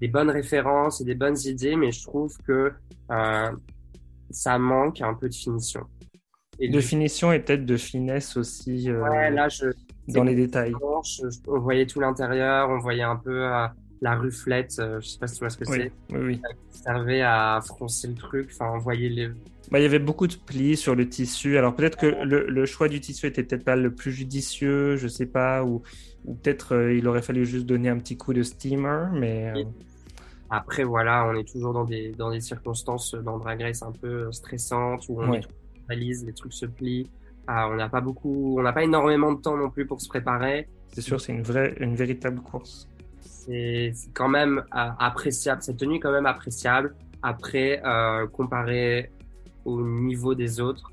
des 0.00 0.08
bonnes 0.08 0.30
références 0.30 1.00
et 1.00 1.04
des 1.04 1.14
bonnes 1.14 1.38
idées, 1.44 1.76
mais 1.76 1.90
je 1.90 2.02
trouve 2.04 2.36
que 2.46 2.72
euh, 3.10 3.50
ça 4.30 4.58
manque 4.58 5.00
un 5.00 5.14
peu 5.14 5.28
de 5.28 5.34
finition. 5.34 5.84
Et 6.60 6.68
De 6.68 6.80
finition 6.80 7.32
et 7.32 7.38
peut-être 7.40 7.64
de 7.66 7.76
finesse 7.76 8.36
aussi 8.36 8.90
euh, 8.90 9.00
ouais, 9.02 9.30
là 9.30 9.48
je 9.48 9.66
dans 10.08 10.24
les 10.24 10.34
détails. 10.34 10.72
je- 11.04 11.26
on 11.46 11.58
voyait 11.60 11.86
tout 11.86 12.00
l'intérieur, 12.00 12.68
on 12.70 12.78
voyait 12.78 13.02
un 13.02 13.16
peu 13.16 13.44
euh, 13.46 13.66
la 14.00 14.14
ruflette, 14.16 14.74
euh, 14.78 15.00
je 15.00 15.06
sais 15.08 15.18
pas 15.18 15.26
si 15.26 15.34
tu 15.34 15.40
vois 15.40 15.50
ce 15.50 15.58
que 15.58 15.64
Oui, 15.70 15.78
c'est, 16.10 16.16
oui, 16.16 16.20
oui. 16.24 16.40
qui 16.72 16.78
servait 16.78 17.22
à 17.22 17.60
froncer 17.64 18.08
le 18.08 18.14
truc, 18.14 18.48
enfin 18.52 18.70
on 18.74 18.78
voyait 18.78 19.08
les... 19.08 19.28
Bah, 19.70 19.78
il 19.78 19.82
y 19.82 19.86
avait 19.86 19.98
beaucoup 19.98 20.26
de 20.26 20.34
plis 20.34 20.76
sur 20.78 20.94
le 20.94 21.06
tissu. 21.08 21.58
Alors 21.58 21.76
peut-être 21.76 21.98
que 21.98 22.06
le, 22.24 22.46
le 22.48 22.66
choix 22.66 22.88
du 22.88 23.00
tissu 23.00 23.26
était 23.26 23.42
peut-être 23.42 23.64
pas 23.64 23.76
le 23.76 23.94
plus 23.94 24.12
judicieux, 24.12 24.96
je 24.96 25.08
sais 25.08 25.26
pas, 25.26 25.62
ou, 25.64 25.82
ou 26.24 26.34
peut-être 26.36 26.74
euh, 26.74 26.94
il 26.94 27.06
aurait 27.06 27.22
fallu 27.22 27.44
juste 27.44 27.66
donner 27.66 27.90
un 27.90 27.98
petit 27.98 28.16
coup 28.16 28.32
de 28.32 28.42
steamer, 28.42 29.10
mais 29.12 29.50
euh, 29.54 29.64
Après 30.50 30.84
voilà, 30.84 31.26
on 31.26 31.34
est 31.38 31.46
toujours 31.46 31.74
dans 31.74 31.84
des, 31.84 32.12
dans 32.12 32.30
des 32.30 32.40
circonstances 32.40 33.14
euh, 33.14 33.20
dans 33.22 33.38
Drag 33.38 33.60
Race 33.60 33.82
un 33.82 33.92
peu 33.92 34.32
stressantes, 34.32 35.04
où 35.08 35.20
on 35.22 35.28
Ouais. 35.28 35.40
est 35.40 35.42
valise, 35.88 36.24
les 36.24 36.32
trucs 36.32 36.52
se 36.52 36.66
plient, 36.66 37.08
Ah, 37.46 37.68
on 37.70 37.76
n'a 37.76 37.88
pas 37.88 38.00
beaucoup, 38.00 38.56
on 38.58 38.62
n'a 38.62 38.72
pas 38.72 38.84
énormément 38.84 39.32
de 39.32 39.40
temps 39.40 39.56
non 39.56 39.70
plus 39.70 39.86
pour 39.86 40.00
se 40.00 40.08
préparer, 40.08 40.68
c'est 40.92 41.00
sûr, 41.00 41.20
c'est 41.20 41.32
une 41.32 41.42
vraie, 41.42 41.74
une 41.80 41.94
véritable 41.94 42.40
course. 42.40 42.88
c'est 43.20 43.92
quand 44.14 44.28
même 44.28 44.58
euh, 44.74 44.88
appréciable, 44.98 45.62
cette 45.62 45.78
tenue 45.78 45.96
est 45.96 46.00
quand 46.00 46.12
même 46.12 46.26
appréciable, 46.26 46.94
après 47.22 47.80
euh, 47.84 48.26
comparé 48.26 49.10
au 49.64 49.82
niveau 49.82 50.34
des 50.34 50.60
autres, 50.60 50.92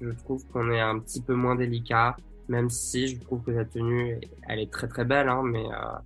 je 0.00 0.10
trouve 0.10 0.44
qu'on 0.48 0.70
est 0.70 0.80
un 0.80 0.98
petit 0.98 1.22
peu 1.22 1.34
moins 1.34 1.54
délicat, 1.56 2.16
même 2.48 2.70
si 2.70 3.08
je 3.08 3.20
trouve 3.20 3.42
que 3.42 3.50
la 3.50 3.64
tenue, 3.64 4.18
elle 4.48 4.60
est 4.60 4.70
très 4.70 4.88
très 4.88 5.04
belle, 5.04 5.28
hein, 5.28 5.42
mais, 5.44 5.64
euh, 5.64 5.98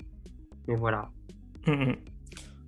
mais 0.68 0.76
voilà. 0.76 1.08
Mhm. 1.66 1.96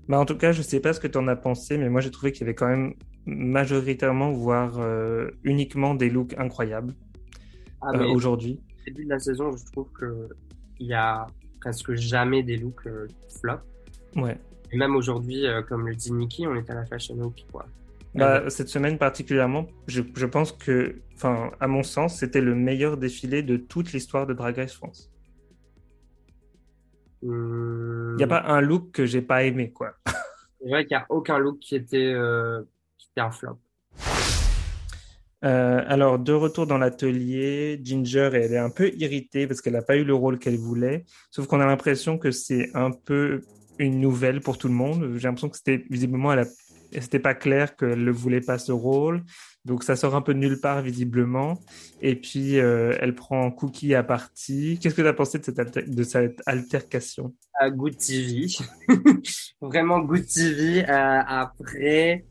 Bah, 0.09 0.19
en 0.19 0.25
tout 0.25 0.37
cas, 0.37 0.53
je 0.53 0.63
sais 0.63 0.81
pas 0.81 0.93
ce 0.93 1.01
que 1.01 1.07
tu 1.07 1.17
en 1.17 1.29
as 1.29 1.37
pensé, 1.37 1.79
mais 1.79 1.89
moi 1.89 2.01
j'ai 2.01 2.11
trouvé 2.11 2.33
qu'il 2.33 2.43
y 2.43 2.45
avait 2.45 2.55
quand 2.55 2.69
même 2.69 2.95
majoritairement, 3.27 4.33
voire 4.33 4.79
euh, 4.79 5.31
uniquement 5.45 5.95
des 5.95 6.11
looks 6.11 6.35
incroyables 6.39 6.95
Ah, 7.81 7.91
euh, 7.95 8.07
aujourd'hui. 8.07 8.61
au 8.81 8.85
début 8.87 9.05
de 9.05 9.11
la 9.11 9.19
saison, 9.19 9.53
je 9.57 9.65
trouve 9.73 9.91
que 9.93 10.29
il 10.81 10.87
y 10.89 10.95
a 10.95 11.27
presque 11.61 11.95
jamais 11.95 12.43
des 12.43 12.57
looks 12.57 12.87
euh, 12.87 13.07
flop. 13.41 13.61
Ouais. 14.17 14.37
Et 14.73 14.77
même 14.77 14.97
aujourd'hui, 14.97 15.47
euh, 15.47 15.63
comme 15.63 15.87
le 15.87 15.95
dit 15.95 16.13
Nikki, 16.13 16.47
on 16.47 16.55
est 16.57 16.69
à 16.71 16.75
la 16.75 16.87
Fashion 16.87 17.15
Week, 17.17 17.47
quoi. 17.53 17.67
Bah, 18.15 18.51
cette 18.51 18.69
semaine 18.69 18.99
particulièrement, 18.99 19.67
je, 19.87 20.03
je 20.15 20.27
pense 20.27 20.53
que, 20.53 20.97
à 21.61 21.67
mon 21.67 21.83
sens, 21.83 22.19
c'était 22.19 22.43
le 22.43 22.55
meilleur 22.55 22.99
défilé 22.99 23.43
de 23.43 23.57
toute 23.57 23.93
l'histoire 23.95 24.27
de 24.27 24.35
Drag 24.35 24.57
Race 24.57 24.75
France. 24.75 25.11
Hum, 27.23 28.11
Il 28.15 28.17
n'y 28.17 28.25
a 28.25 28.27
pas 28.27 28.43
un 28.47 28.61
look 28.61 28.91
que 28.93 29.07
j'ai 29.07 29.23
pas 29.23 29.45
aimé, 29.45 29.71
quoi. 29.71 29.95
C'est 30.61 30.69
vrai 30.69 30.85
qu'il 30.85 30.97
n'y 30.97 31.03
a 31.03 31.07
aucun 31.09 31.39
look 31.39 31.59
qui 31.61 31.75
était, 31.77 32.13
euh, 32.13 32.63
un 33.21 33.31
flop. 33.31 33.59
Euh, 35.45 35.83
alors, 35.89 36.19
de 36.21 36.33
retour 36.33 36.67
dans 36.69 36.79
l'atelier, 36.79 37.81
Ginger, 37.83 38.31
elle 38.33 38.53
est 38.53 38.59
un 38.59 38.71
peu 38.71 38.93
irritée 38.97 39.47
parce 39.49 39.61
qu'elle 39.61 39.73
n'a 39.73 39.83
pas 39.83 39.97
eu 39.97 40.05
le 40.05 40.15
rôle 40.15 40.39
qu'elle 40.39 40.57
voulait. 40.57 41.05
Sauf 41.31 41.47
qu'on 41.49 41.61
a 41.61 41.67
l'impression 41.67 42.17
que 42.17 42.31
c'est 42.31 42.71
un 42.75 42.93
peu 42.93 43.41
une 43.79 43.99
nouvelle 44.01 44.41
pour 44.41 44.57
tout 44.57 44.69
le 44.69 44.75
monde. 44.75 45.15
J'ai 45.17 45.27
l'impression 45.27 45.49
que 45.49 45.57
c'était 45.57 45.85
visiblement, 45.91 46.33
elle 46.33 46.41
a... 46.41 46.45
c'était 46.93 47.19
pas 47.19 47.35
clair 47.35 47.75
qu'elle 47.75 48.05
ne 48.05 48.11
voulait 48.13 48.41
pas 48.41 48.59
ce 48.59 48.71
rôle. 48.71 49.25
Donc, 49.65 49.83
ça 49.83 49.97
sort 49.97 50.15
un 50.15 50.23
peu 50.23 50.33
de 50.33 50.39
nulle 50.39 50.61
part, 50.61 50.81
visiblement. 50.81 51.59
Et 52.01 52.15
puis, 52.15 52.61
euh, 52.61 52.97
elle 53.01 53.15
prend 53.17 53.51
Cookie 53.51 53.95
à 53.97 54.05
partie. 54.05 54.79
Qu'est-ce 54.81 54.95
que 54.95 55.03
tu 55.03 55.09
as 55.09 55.13
pensé 55.13 55.39
de 55.41 55.45
cette, 55.45 55.59
alter- 55.59 55.83
de 55.89 56.03
cette 56.05 56.41
altercation? 56.47 57.35
à 57.59 57.69
Good 57.71 57.97
TV. 57.97 58.47
Vraiment 59.61 60.01
Good 60.01 60.27
TV. 60.27 60.85
Euh, 60.89 61.21
après, 61.27 62.25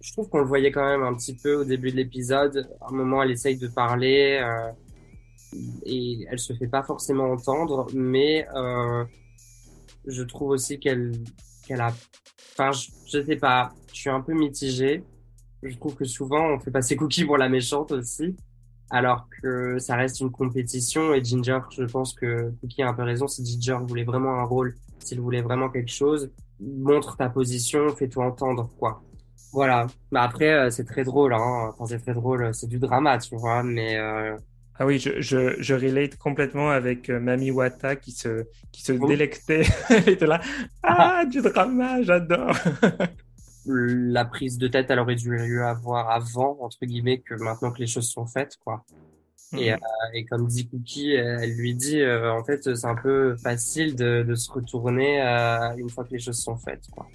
je 0.00 0.12
trouve 0.12 0.28
qu'on 0.28 0.38
le 0.38 0.46
voyait 0.46 0.70
quand 0.70 0.86
même 0.86 1.02
un 1.02 1.14
petit 1.14 1.34
peu 1.34 1.56
au 1.56 1.64
début 1.64 1.90
de 1.90 1.96
l'épisode. 1.96 2.68
À 2.80 2.88
un 2.88 2.92
moment, 2.92 3.22
elle 3.22 3.30
essaye 3.30 3.56
de 3.56 3.68
parler 3.68 4.40
euh, 4.42 4.70
et 5.84 6.26
elle 6.30 6.38
se 6.38 6.52
fait 6.52 6.68
pas 6.68 6.82
forcément 6.82 7.30
entendre, 7.32 7.88
mais 7.94 8.46
euh, 8.54 9.04
je 10.06 10.22
trouve 10.22 10.50
aussi 10.50 10.78
qu'elle 10.78 11.12
qu'elle 11.66 11.80
a. 11.80 11.92
Enfin, 12.52 12.72
je, 12.72 12.88
je 13.06 13.24
sais 13.24 13.36
pas. 13.36 13.72
Je 13.92 14.00
suis 14.00 14.10
un 14.10 14.20
peu 14.20 14.34
mitigé. 14.34 15.02
Je 15.62 15.76
trouve 15.76 15.96
que 15.96 16.04
souvent 16.04 16.54
on 16.54 16.60
fait 16.60 16.70
passer 16.70 16.94
Cookie 16.96 17.24
pour 17.24 17.36
la 17.36 17.48
méchante 17.48 17.92
aussi. 17.92 18.36
Alors 18.90 19.28
que 19.42 19.78
ça 19.78 19.96
reste 19.96 20.20
une 20.20 20.30
compétition 20.30 21.12
et 21.12 21.22
Ginger, 21.22 21.60
je 21.70 21.84
pense 21.84 22.14
que 22.14 22.52
Cookie 22.60 22.82
a 22.82 22.88
un 22.88 22.94
peu 22.94 23.02
raison. 23.02 23.26
Si 23.26 23.44
Ginger 23.44 23.78
voulait 23.86 24.04
vraiment 24.04 24.40
un 24.40 24.44
rôle, 24.44 24.76
s'il 25.00 25.20
voulait 25.20 25.42
vraiment 25.42 25.68
quelque 25.68 25.90
chose, 25.90 26.30
montre 26.60 27.16
ta 27.16 27.28
position, 27.28 27.88
fais-toi 27.90 28.24
entendre, 28.24 28.70
quoi. 28.78 29.02
Voilà. 29.52 29.86
Mais 30.12 30.20
après, 30.20 30.52
euh, 30.52 30.70
c'est 30.70 30.84
très 30.84 31.04
drôle, 31.04 31.32
hein. 31.32 31.72
Enfin, 31.78 31.86
c'est 31.86 32.00
très 32.00 32.14
drôle, 32.14 32.52
c'est 32.54 32.66
du 32.68 32.78
drama, 32.78 33.18
tu 33.18 33.34
vois. 33.36 33.62
Mais 33.62 33.96
euh, 33.96 34.36
Ah 34.78 34.86
oui, 34.86 34.98
je, 34.98 35.20
je, 35.20 35.54
je 35.60 35.74
relate 35.74 36.16
complètement 36.16 36.70
avec 36.70 37.08
euh, 37.10 37.18
Mami 37.18 37.50
Wata 37.50 37.96
qui 37.96 38.12
se, 38.12 38.44
qui 38.72 38.82
se 38.82 38.92
Oui. 38.92 39.08
délectait. 39.08 39.62
Elle 39.90 40.08
était 40.10 40.26
là. 40.26 40.40
Ah, 40.82 41.24
du 41.24 41.40
drama, 41.40 42.02
j'adore. 42.02 42.54
la 43.66 44.24
prise 44.24 44.58
de 44.58 44.68
tête, 44.68 44.86
elle 44.88 44.98
aurait 44.98 45.14
dû 45.16 45.30
lieu 45.30 45.62
avoir 45.64 46.10
avant, 46.10 46.56
entre 46.62 46.84
guillemets, 46.86 47.20
que 47.20 47.34
maintenant 47.34 47.70
que 47.70 47.78
les 47.80 47.86
choses 47.86 48.08
sont 48.10 48.26
faites, 48.26 48.56
quoi. 48.64 48.84
Et, 49.56 49.72
euh, 49.72 49.76
et 50.14 50.24
comme 50.26 50.46
dit 50.46 50.68
Cookie, 50.68 51.16
euh, 51.16 51.38
elle 51.40 51.54
lui 51.56 51.74
dit, 51.74 52.00
euh, 52.00 52.32
en 52.32 52.44
fait, 52.44 52.74
c'est 52.74 52.86
un 52.86 52.94
peu 52.94 53.36
facile 53.36 53.96
de, 53.96 54.22
de 54.22 54.34
se 54.34 54.50
retourner 54.52 55.22
euh, 55.22 55.74
une 55.76 55.88
fois 55.90 56.04
que 56.04 56.10
les 56.12 56.18
choses 56.18 56.38
sont 56.38 56.56
faites, 56.56 56.84
quoi. 56.90 57.06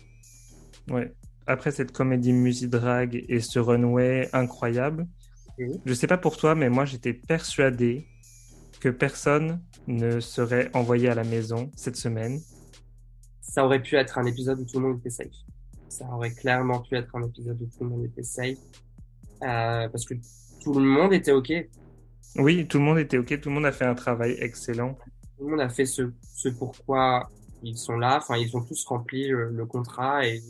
Ouais. 0.89 1.11
Après 1.47 1.71
cette 1.71 1.91
comédie 1.91 2.33
musique-drag 2.33 3.25
et 3.27 3.39
ce 3.41 3.59
runway 3.59 4.29
incroyable, 4.33 5.07
Mhm. 5.59 5.81
je 5.85 5.93
sais 5.93 6.07
pas 6.07 6.17
pour 6.17 6.37
toi, 6.37 6.55
mais 6.55 6.69
moi 6.69 6.85
j'étais 6.85 7.13
persuadé 7.13 8.07
que 8.79 8.89
personne 8.89 9.61
ne 9.87 10.19
serait 10.19 10.69
envoyé 10.73 11.09
à 11.09 11.15
la 11.15 11.23
maison 11.23 11.69
cette 11.75 11.95
semaine. 11.95 12.39
Ça 13.41 13.63
aurait 13.65 13.81
pu 13.81 13.95
être 13.95 14.17
un 14.17 14.25
épisode 14.25 14.59
où 14.59 14.65
tout 14.65 14.79
le 14.79 14.87
monde 14.87 14.99
était 14.99 15.09
safe. 15.11 15.27
Ça 15.89 16.05
aurait 16.11 16.31
clairement 16.31 16.79
pu 16.81 16.95
être 16.95 17.15
un 17.15 17.23
épisode 17.23 17.61
où 17.61 17.65
tout 17.65 17.83
le 17.83 17.89
monde 17.89 18.05
était 18.05 18.23
safe. 18.23 18.57
Euh, 19.43 19.87
parce 19.89 20.05
que 20.05 20.15
tout 20.63 20.73
le 20.73 20.85
monde 20.85 21.13
était 21.13 21.33
OK. 21.33 21.51
Oui, 22.37 22.65
tout 22.67 22.79
le 22.79 22.83
monde 22.85 22.97
était 22.97 23.17
OK, 23.17 23.39
tout 23.39 23.49
le 23.49 23.55
monde 23.55 23.65
a 23.65 23.71
fait 23.71 23.85
un 23.85 23.93
travail 23.93 24.35
excellent. 24.39 24.97
Tout 25.37 25.43
le 25.45 25.51
monde 25.51 25.61
a 25.61 25.69
fait 25.69 25.85
ce, 25.85 26.11
ce 26.33 26.49
pourquoi 26.49 27.29
ils 27.61 27.77
sont 27.77 27.97
là. 27.97 28.17
Enfin, 28.17 28.37
ils 28.37 28.55
ont 28.57 28.61
tous 28.63 28.83
rempli 28.85 29.27
le, 29.27 29.49
le 29.51 29.65
contrat 29.65 30.25
et 30.25 30.41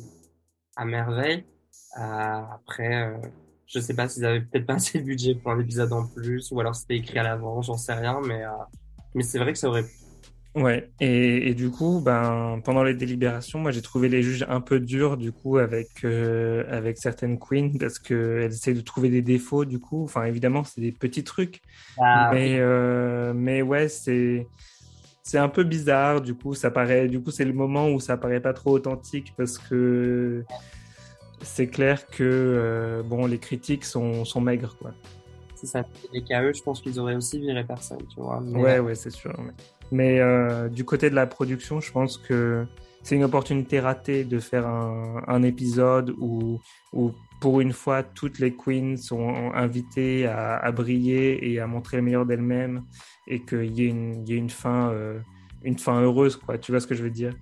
à 0.76 0.86
merveille. 0.86 1.46
Euh, 1.98 2.42
après, 2.54 3.04
euh, 3.04 3.18
je 3.68 3.80
sais 3.80 3.94
pas 3.94 4.08
s'ils 4.08 4.26
avaient 4.26 4.42
peut-être 4.42 4.66
pas 4.66 4.76
assez 4.76 5.00
de 5.00 5.06
budget 5.06 5.36
pour 5.36 5.52
un 5.52 5.60
épisode 5.60 5.94
en 5.94 6.08
plus, 6.08 6.52
ou 6.52 6.60
alors 6.60 6.76
c'était 6.76 6.98
écrit 6.98 7.20
à 7.20 7.24
l'avance, 7.24 7.68
j'en 7.68 7.78
sais 7.78 7.94
rien, 7.94 8.20
mais, 8.26 8.44
euh, 8.44 8.50
mais 9.16 9.24
c'est 9.24 9.40
vrai 9.40 9.54
que 9.54 9.60
ça 9.60 9.70
aurait 9.70 9.84
pu. 9.84 10.04
Ouais, 10.56 10.92
et, 11.00 11.50
et, 11.50 11.56
du 11.56 11.72
coup, 11.72 12.00
ben, 12.00 12.62
pendant 12.64 12.84
les 12.84 12.94
délibérations, 12.94 13.58
moi 13.58 13.72
j'ai 13.72 13.82
trouvé 13.82 14.08
les 14.08 14.22
juges 14.22 14.46
un 14.48 14.62
peu 14.62 14.80
durs 14.80 15.18
du 15.18 15.32
coup 15.32 15.58
avec, 15.58 15.88
euh, 16.04 16.64
avec 16.70 17.00
certaines 17.00 17.40
queens 17.40 17.72
parce 17.80 17.98
qu'elles 17.98 18.52
essaient 18.52 18.76
de 18.76 18.82
trouver 18.82 19.10
des 19.10 19.24
défauts 19.24 19.66
du 19.66 19.80
coup. 19.80 20.04
Enfin, 20.04 20.26
évidemment, 20.26 20.64
c'est 20.64 20.80
des 20.80 20.92
petits 20.92 21.24
trucs. 21.24 21.62
Ah, 21.98 22.30
mais, 22.32 22.58
euh, 22.60 23.34
mais 23.34 23.64
ouais, 23.64 23.88
c'est. 23.88 24.46
C'est 25.24 25.38
un 25.38 25.48
peu 25.48 25.64
bizarre, 25.64 26.22
du 26.22 26.36
coup, 26.36 26.54
ça 26.54 26.70
paraît, 26.70 27.08
du 27.08 27.22
coup, 27.22 27.32
c'est 27.32 27.46
le 27.46 27.54
moment 27.54 27.90
où 27.90 28.02
ça 28.02 28.18
paraît 28.18 28.42
pas 28.42 28.52
trop 28.54 28.72
authentique 28.72 29.34
parce 29.38 29.58
que 29.58 30.44
c'est 31.42 31.68
clair 31.68 32.08
que 32.08 32.24
euh, 32.24 33.04
bon, 33.04 33.26
les 33.26 33.38
critiques 33.40 33.86
sont, 33.86 34.26
sont 34.26 34.42
maigres, 34.42 34.76
quoi. 34.78 34.92
C'est 35.56 35.68
ça. 35.68 35.86
Les 36.12 36.22
KE, 36.22 36.54
je 36.54 36.62
pense 36.62 36.82
qu'ils 36.82 37.00
auraient 37.00 37.16
aussi 37.16 37.40
viré 37.40 37.64
personne, 37.64 38.06
tu 38.14 38.20
vois. 38.20 38.42
Ouais, 38.42 38.80
ouais, 38.80 38.96
c'est 38.96 39.12
sûr. 39.12 39.34
Mais, 39.92 40.20
euh, 40.20 40.68
du 40.68 40.84
côté 40.84 41.10
de 41.10 41.16
la 41.16 41.26
production, 41.26 41.80
je 41.80 41.92
pense 41.92 42.18
que 42.18 42.66
c'est 43.04 43.16
une 43.16 43.24
opportunité 43.26 43.80
ratée 43.80 44.24
de 44.24 44.40
faire 44.40 44.66
un, 44.66 45.44
épisode 45.44 46.16
où, 46.18 46.60
où, 46.94 47.12
pour 47.42 47.60
une 47.60 47.74
fois, 47.74 48.02
toutes 48.02 48.40
les 48.40 48.56
queens 48.56 48.96
sont 48.96 49.52
invitées 49.54 50.26
à, 50.26 50.72
briller 50.72 51.52
et 51.52 51.60
à 51.60 51.68
montrer 51.68 51.98
le 51.98 52.04
meilleur 52.04 52.26
d'elles-mêmes 52.26 52.86
et 53.28 53.44
qu'il 53.44 53.78
y, 53.78 53.84
y, 53.84 54.34
ait 54.34 54.38
une 54.38 54.50
fin, 54.50 54.90
euh, 54.92 55.20
une 55.64 55.78
fin 55.78 56.02
heureuse, 56.02 56.38
quoi. 56.38 56.58
Tu 56.58 56.72
vois 56.72 56.80
ce 56.80 56.88
que 56.88 56.96
je 56.96 57.04
veux 57.04 57.10
dire? 57.10 57.36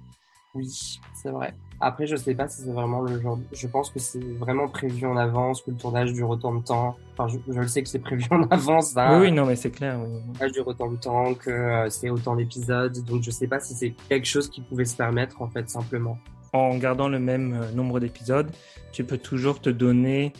Oui, 0.56 1.00
c'est 1.14 1.30
vrai. 1.30 1.54
Après, 1.82 2.06
je 2.06 2.16
sais 2.16 2.36
pas 2.36 2.48
si 2.48 2.62
c'est 2.62 2.72
vraiment 2.72 3.02
le 3.02 3.20
genre. 3.20 3.40
Je 3.52 3.68
pense 3.68 3.90
que 3.90 4.00
c'est 4.00 4.24
vraiment 4.38 4.68
prévu 4.68 5.06
en 5.08 5.18
avance, 5.18 5.62
que 5.62 5.72
le 5.72 5.78
tournage 5.78 6.14
dure 6.14 6.30
autant 6.30 6.54
de 6.54 6.64
temps. 6.64 6.96
Enfin, 7.14 7.28
je, 7.28 7.40
je 7.52 7.60
le 7.60 7.68
sais 7.68 7.82
que 7.82 7.90
c'est 7.90 8.00
prévu 8.00 8.24
en 8.30 8.44
avance. 8.44 8.96
Hein. 8.96 9.20
Oui, 9.20 9.28
oui, 9.28 9.32
non, 9.32 9.46
mais 9.46 9.56
c'est 9.56 9.72
clair. 9.72 10.00
Oui. 10.00 10.14
Le 10.14 10.34
tournage 10.34 10.52
dure 10.52 10.68
autant 10.68 10.92
de 10.92 10.98
temps, 10.98 11.34
que 11.34 11.50
euh, 11.50 11.90
c'est 11.90 12.10
autant 12.10 12.36
d'épisodes. 12.36 12.98
Donc, 13.06 13.24
je 13.24 13.32
sais 13.32 13.48
pas 13.48 13.60
si 13.60 13.74
c'est 13.74 13.96
quelque 14.10 14.28
chose 14.28 14.48
qui 14.50 14.62
pouvait 14.62 14.86
se 14.86 14.96
permettre, 14.96 15.42
en 15.42 15.48
fait, 15.48 15.70
simplement. 15.70 16.18
En 16.54 16.78
gardant 16.78 17.10
le 17.10 17.20
même 17.20 17.54
euh, 17.54 17.72
nombre 17.72 18.00
d'épisodes, 18.00 18.52
tu 18.92 19.04
peux 19.04 19.18
toujours 19.18 19.60
te 19.60 19.70
donner 19.70 20.34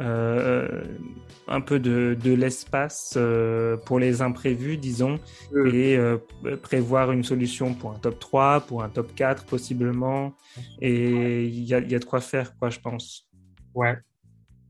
un 0.00 1.60
peu 1.60 1.78
de, 1.78 2.16
de 2.22 2.32
l'espace 2.32 3.14
euh, 3.16 3.76
pour 3.76 3.98
les 3.98 4.22
imprévus, 4.22 4.76
disons, 4.76 5.20
et 5.66 5.96
euh, 5.96 6.18
prévoir 6.62 7.12
une 7.12 7.24
solution 7.24 7.74
pour 7.74 7.92
un 7.92 7.98
top 7.98 8.18
3, 8.18 8.60
pour 8.60 8.82
un 8.82 8.88
top 8.88 9.14
4 9.14 9.44
possiblement. 9.44 10.34
Et 10.80 11.44
il 11.44 11.64
y 11.64 11.74
a, 11.74 11.80
y 11.80 11.94
a, 11.94 11.98
de 11.98 12.04
quoi 12.04 12.20
faire, 12.20 12.56
quoi, 12.58 12.70
je 12.70 12.80
pense. 12.80 13.28
Ouais. 13.74 13.96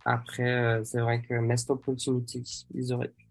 Après, 0.04 0.80
c'est 0.84 1.00
vrai 1.00 1.22
que 1.22 1.34
Mest 1.34 1.70
Opportunity, 1.70 2.66
ils 2.74 2.92
auraient 2.92 3.08
pu. 3.08 3.26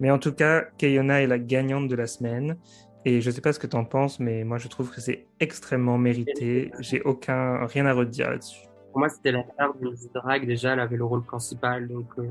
Mais 0.00 0.10
en 0.10 0.18
tout 0.18 0.32
cas, 0.32 0.62
Kayona 0.78 1.22
est 1.22 1.26
la 1.26 1.38
gagnante 1.38 1.88
de 1.88 1.96
la 1.96 2.06
semaine. 2.06 2.56
Et 3.04 3.20
je 3.20 3.30
sais 3.30 3.40
pas 3.40 3.52
ce 3.52 3.58
que 3.58 3.66
tu 3.66 3.76
en 3.76 3.84
penses, 3.84 4.18
mais 4.18 4.44
moi 4.44 4.56
je 4.56 4.66
trouve 4.68 4.90
que 4.90 5.00
c'est 5.00 5.26
extrêmement 5.38 5.98
mérité. 5.98 6.70
J'ai 6.78 7.02
aucun 7.02 7.66
rien 7.66 7.84
à 7.84 7.92
redire 7.92 8.30
là-dessus 8.30 8.66
pour 8.94 9.00
moi, 9.00 9.08
c'était 9.08 9.32
la 9.32 9.44
mère 9.58 9.74
de 9.74 9.92
Drag. 10.14 10.46
Déjà, 10.46 10.74
elle 10.74 10.78
avait 10.78 10.96
le 10.96 11.04
rôle 11.04 11.24
principal. 11.24 11.88
Donc, 11.88 12.06
euh, 12.16 12.28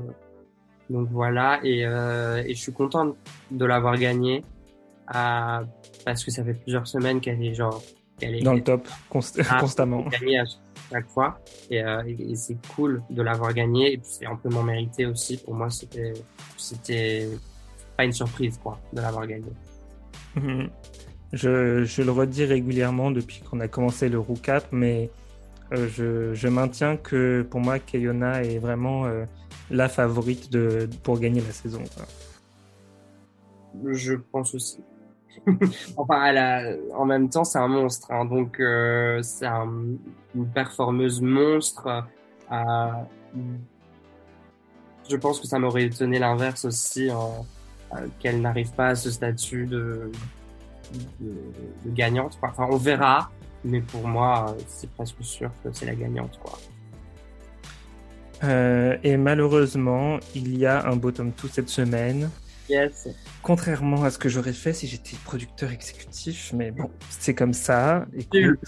donc 0.88 1.10
voilà. 1.10 1.60
Et, 1.62 1.84
euh, 1.84 2.42
et, 2.42 2.54
je 2.54 2.58
suis 2.58 2.72
contente 2.72 3.16
de 3.50 3.66
l'avoir 3.66 3.98
gagnée. 3.98 4.42
Euh, 5.14 5.60
parce 6.06 6.24
que 6.24 6.30
ça 6.30 6.42
fait 6.42 6.54
plusieurs 6.54 6.86
semaines 6.86 7.20
qu'elle 7.20 7.44
est 7.44 7.52
genre. 7.52 7.82
Qu'elle 8.18 8.36
est 8.36 8.40
dans 8.40 8.54
le 8.54 8.62
top 8.62 8.88
ah, 8.88 9.58
constamment. 9.60 10.04
Gagnée 10.04 10.38
à 10.38 10.44
chaque 10.90 11.06
fois. 11.10 11.38
Et, 11.68 11.84
euh, 11.84 12.02
et, 12.06 12.34
c'est 12.34 12.56
cool 12.74 13.02
de 13.10 13.20
l'avoir 13.20 13.52
gagnée. 13.52 13.92
Et 13.92 13.98
puis 13.98 14.08
c'est 14.08 14.26
amplement 14.26 14.62
mérité 14.62 15.04
aussi. 15.04 15.36
Pour 15.36 15.52
moi, 15.52 15.68
c'était, 15.68 16.14
c'était 16.56 17.28
pas 17.94 18.06
une 18.06 18.12
surprise, 18.12 18.58
quoi, 18.62 18.80
de 18.94 19.02
l'avoir 19.02 19.26
gagnée. 19.26 19.52
Mhm. 20.34 20.70
Je, 21.34 21.84
je, 21.84 22.00
le 22.00 22.10
redis 22.10 22.46
régulièrement 22.46 23.10
depuis 23.10 23.40
qu'on 23.40 23.60
a 23.60 23.68
commencé 23.68 24.08
le 24.08 24.18
Roucap, 24.18 24.66
mais 24.72 25.10
euh, 25.74 26.34
je, 26.34 26.48
maintiens 26.48 26.96
que 26.96 27.42
pour 27.42 27.60
moi, 27.60 27.78
Kayona 27.78 28.42
est 28.42 28.58
vraiment 28.58 29.06
euh, 29.06 29.24
la 29.70 29.88
favorite 29.88 30.50
pour 31.02 31.18
gagner 31.18 31.40
la 31.40 31.52
saison. 31.52 31.82
Je 33.84 34.14
pense 34.14 34.54
aussi. 34.54 34.80
enfin, 35.96 36.34
en 36.94 37.04
même 37.04 37.28
temps, 37.28 37.44
c'est 37.44 37.58
un 37.58 37.68
monstre. 37.68 38.10
Hein, 38.10 38.24
donc, 38.24 38.60
euh, 38.60 39.20
c'est 39.22 39.46
un, 39.46 39.68
une 40.34 40.46
performeuse 40.48 41.20
monstre. 41.20 42.04
Je 45.08 45.16
pense 45.16 45.40
que 45.40 45.46
ça 45.46 45.58
m'aurait 45.58 45.84
étonné 45.84 46.18
l'inverse 46.18 46.64
aussi, 46.64 47.10
euh, 47.10 48.06
qu'elle 48.20 48.40
n'arrive 48.40 48.72
pas 48.72 48.88
à 48.88 48.94
ce 48.94 49.10
statut 49.10 49.66
de, 49.66 50.10
de 51.20 51.90
gagnante. 51.90 52.38
Enfin, 52.42 52.66
on 52.70 52.76
verra. 52.76 53.30
Mais 53.64 53.80
pour 53.80 54.06
moi, 54.06 54.56
c'est 54.68 54.90
presque 54.90 55.22
sûr 55.22 55.50
que 55.62 55.72
c'est 55.72 55.86
la 55.86 55.94
gagnante, 55.94 56.38
quoi. 56.42 56.58
Euh, 58.42 58.96
et 59.02 59.16
malheureusement, 59.16 60.18
il 60.34 60.58
y 60.58 60.66
a 60.66 60.86
un 60.86 60.96
bottom 60.96 61.32
2 61.42 61.48
cette 61.48 61.68
semaine. 61.68 62.30
Yes. 62.68 63.08
Contrairement 63.42 64.04
à 64.04 64.10
ce 64.10 64.18
que 64.18 64.28
j'aurais 64.28 64.52
fait 64.54 64.72
si 64.72 64.86
j'étais 64.86 65.16
producteur 65.24 65.70
exécutif, 65.70 66.52
mais 66.54 66.70
bon, 66.70 66.90
c'est 67.10 67.34
comme 67.34 67.52
ça. 67.52 68.06
Écoute, 68.14 68.34
nul, 68.34 68.58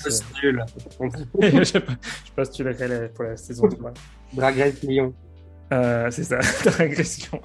nul. 0.42 0.64
je 1.40 2.32
postulerai 2.34 3.08
pour 3.08 3.24
la 3.24 3.36
saison 3.36 3.68
3. 3.68 3.94
Drag 4.34 4.58
Race 4.58 4.82
Lyon. 4.82 5.14
Euh, 5.72 6.10
c'est 6.10 6.24
ça, 6.24 6.38
Dragression. 6.64 7.40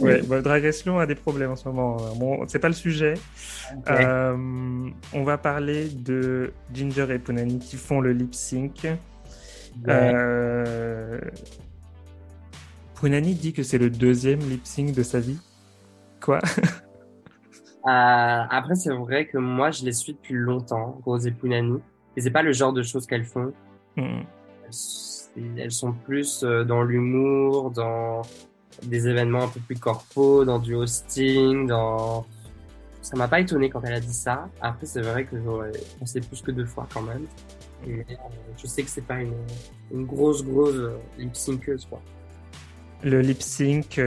ouais, 0.00 0.22
bon, 0.22 0.42
Dragression 0.42 0.98
a 0.98 1.06
des 1.06 1.14
problèmes 1.14 1.50
en 1.50 1.56
ce 1.56 1.68
moment. 1.68 1.96
Bon, 2.16 2.46
c'est 2.48 2.58
pas 2.58 2.68
le 2.68 2.74
sujet. 2.74 3.14
Okay. 3.78 4.04
Euh, 4.04 4.88
on 5.12 5.24
va 5.24 5.36
parler 5.36 5.88
de 5.88 6.52
Ginger 6.72 7.06
et 7.10 7.18
Punani 7.18 7.58
qui 7.58 7.76
font 7.76 8.00
le 8.00 8.12
lip 8.12 8.34
sync. 8.34 8.84
Ouais. 8.84 8.92
Euh... 9.88 11.20
Punani 12.98 13.34
dit 13.34 13.52
que 13.52 13.62
c'est 13.62 13.78
le 13.78 13.90
deuxième 13.90 14.40
lip 14.40 14.62
sync 14.64 14.92
de 14.92 15.02
sa 15.02 15.20
vie. 15.20 15.38
Quoi? 16.20 16.40
Euh, 17.88 18.42
Après, 18.50 18.74
c'est 18.74 18.92
vrai 18.92 19.26
que 19.26 19.38
moi, 19.38 19.70
je 19.70 19.84
les 19.84 19.92
suis 19.92 20.14
depuis 20.14 20.34
longtemps, 20.34 21.00
Rose 21.04 21.24
et 21.26 21.30
Punani. 21.30 21.78
Et 22.16 22.20
c'est 22.20 22.32
pas 22.32 22.42
le 22.42 22.52
genre 22.52 22.72
de 22.72 22.82
choses 22.82 23.06
qu'elles 23.06 23.26
font. 23.26 23.52
Mm 23.96 24.22
elles 25.56 25.72
sont 25.72 25.92
plus 25.92 26.42
euh, 26.42 26.64
dans 26.64 26.82
l'humour, 26.82 27.70
dans 27.70 28.22
des 28.82 29.08
événements 29.08 29.44
un 29.44 29.48
peu 29.48 29.60
plus 29.60 29.78
corpo, 29.78 30.44
dans 30.44 30.58
du 30.58 30.74
hosting, 30.74 31.66
dans... 31.66 32.26
Ça 33.02 33.16
m'a 33.16 33.28
pas 33.28 33.40
étonné 33.40 33.70
quand 33.70 33.82
elle 33.84 33.94
a 33.94 34.00
dit 34.00 34.12
ça. 34.12 34.48
Après, 34.60 34.86
c'est 34.86 35.00
vrai 35.00 35.24
que 35.24 35.40
j'aurais 35.40 35.70
pensé 35.98 36.20
plus 36.20 36.42
que 36.42 36.50
deux 36.50 36.64
fois 36.64 36.88
quand 36.92 37.02
même. 37.02 37.26
Mais 37.86 38.04
euh, 38.10 38.14
je 38.56 38.66
sais 38.66 38.82
que 38.82 38.90
c'est 38.90 39.06
pas 39.06 39.20
une, 39.20 40.06
grosse, 40.06 40.44
grosse 40.44 40.74
euh, 40.74 40.98
lip 41.16 41.36
synceuse, 41.36 41.86
quoi. 41.86 42.00
Le 43.04 43.20
lip 43.20 43.42
sync, 43.42 44.00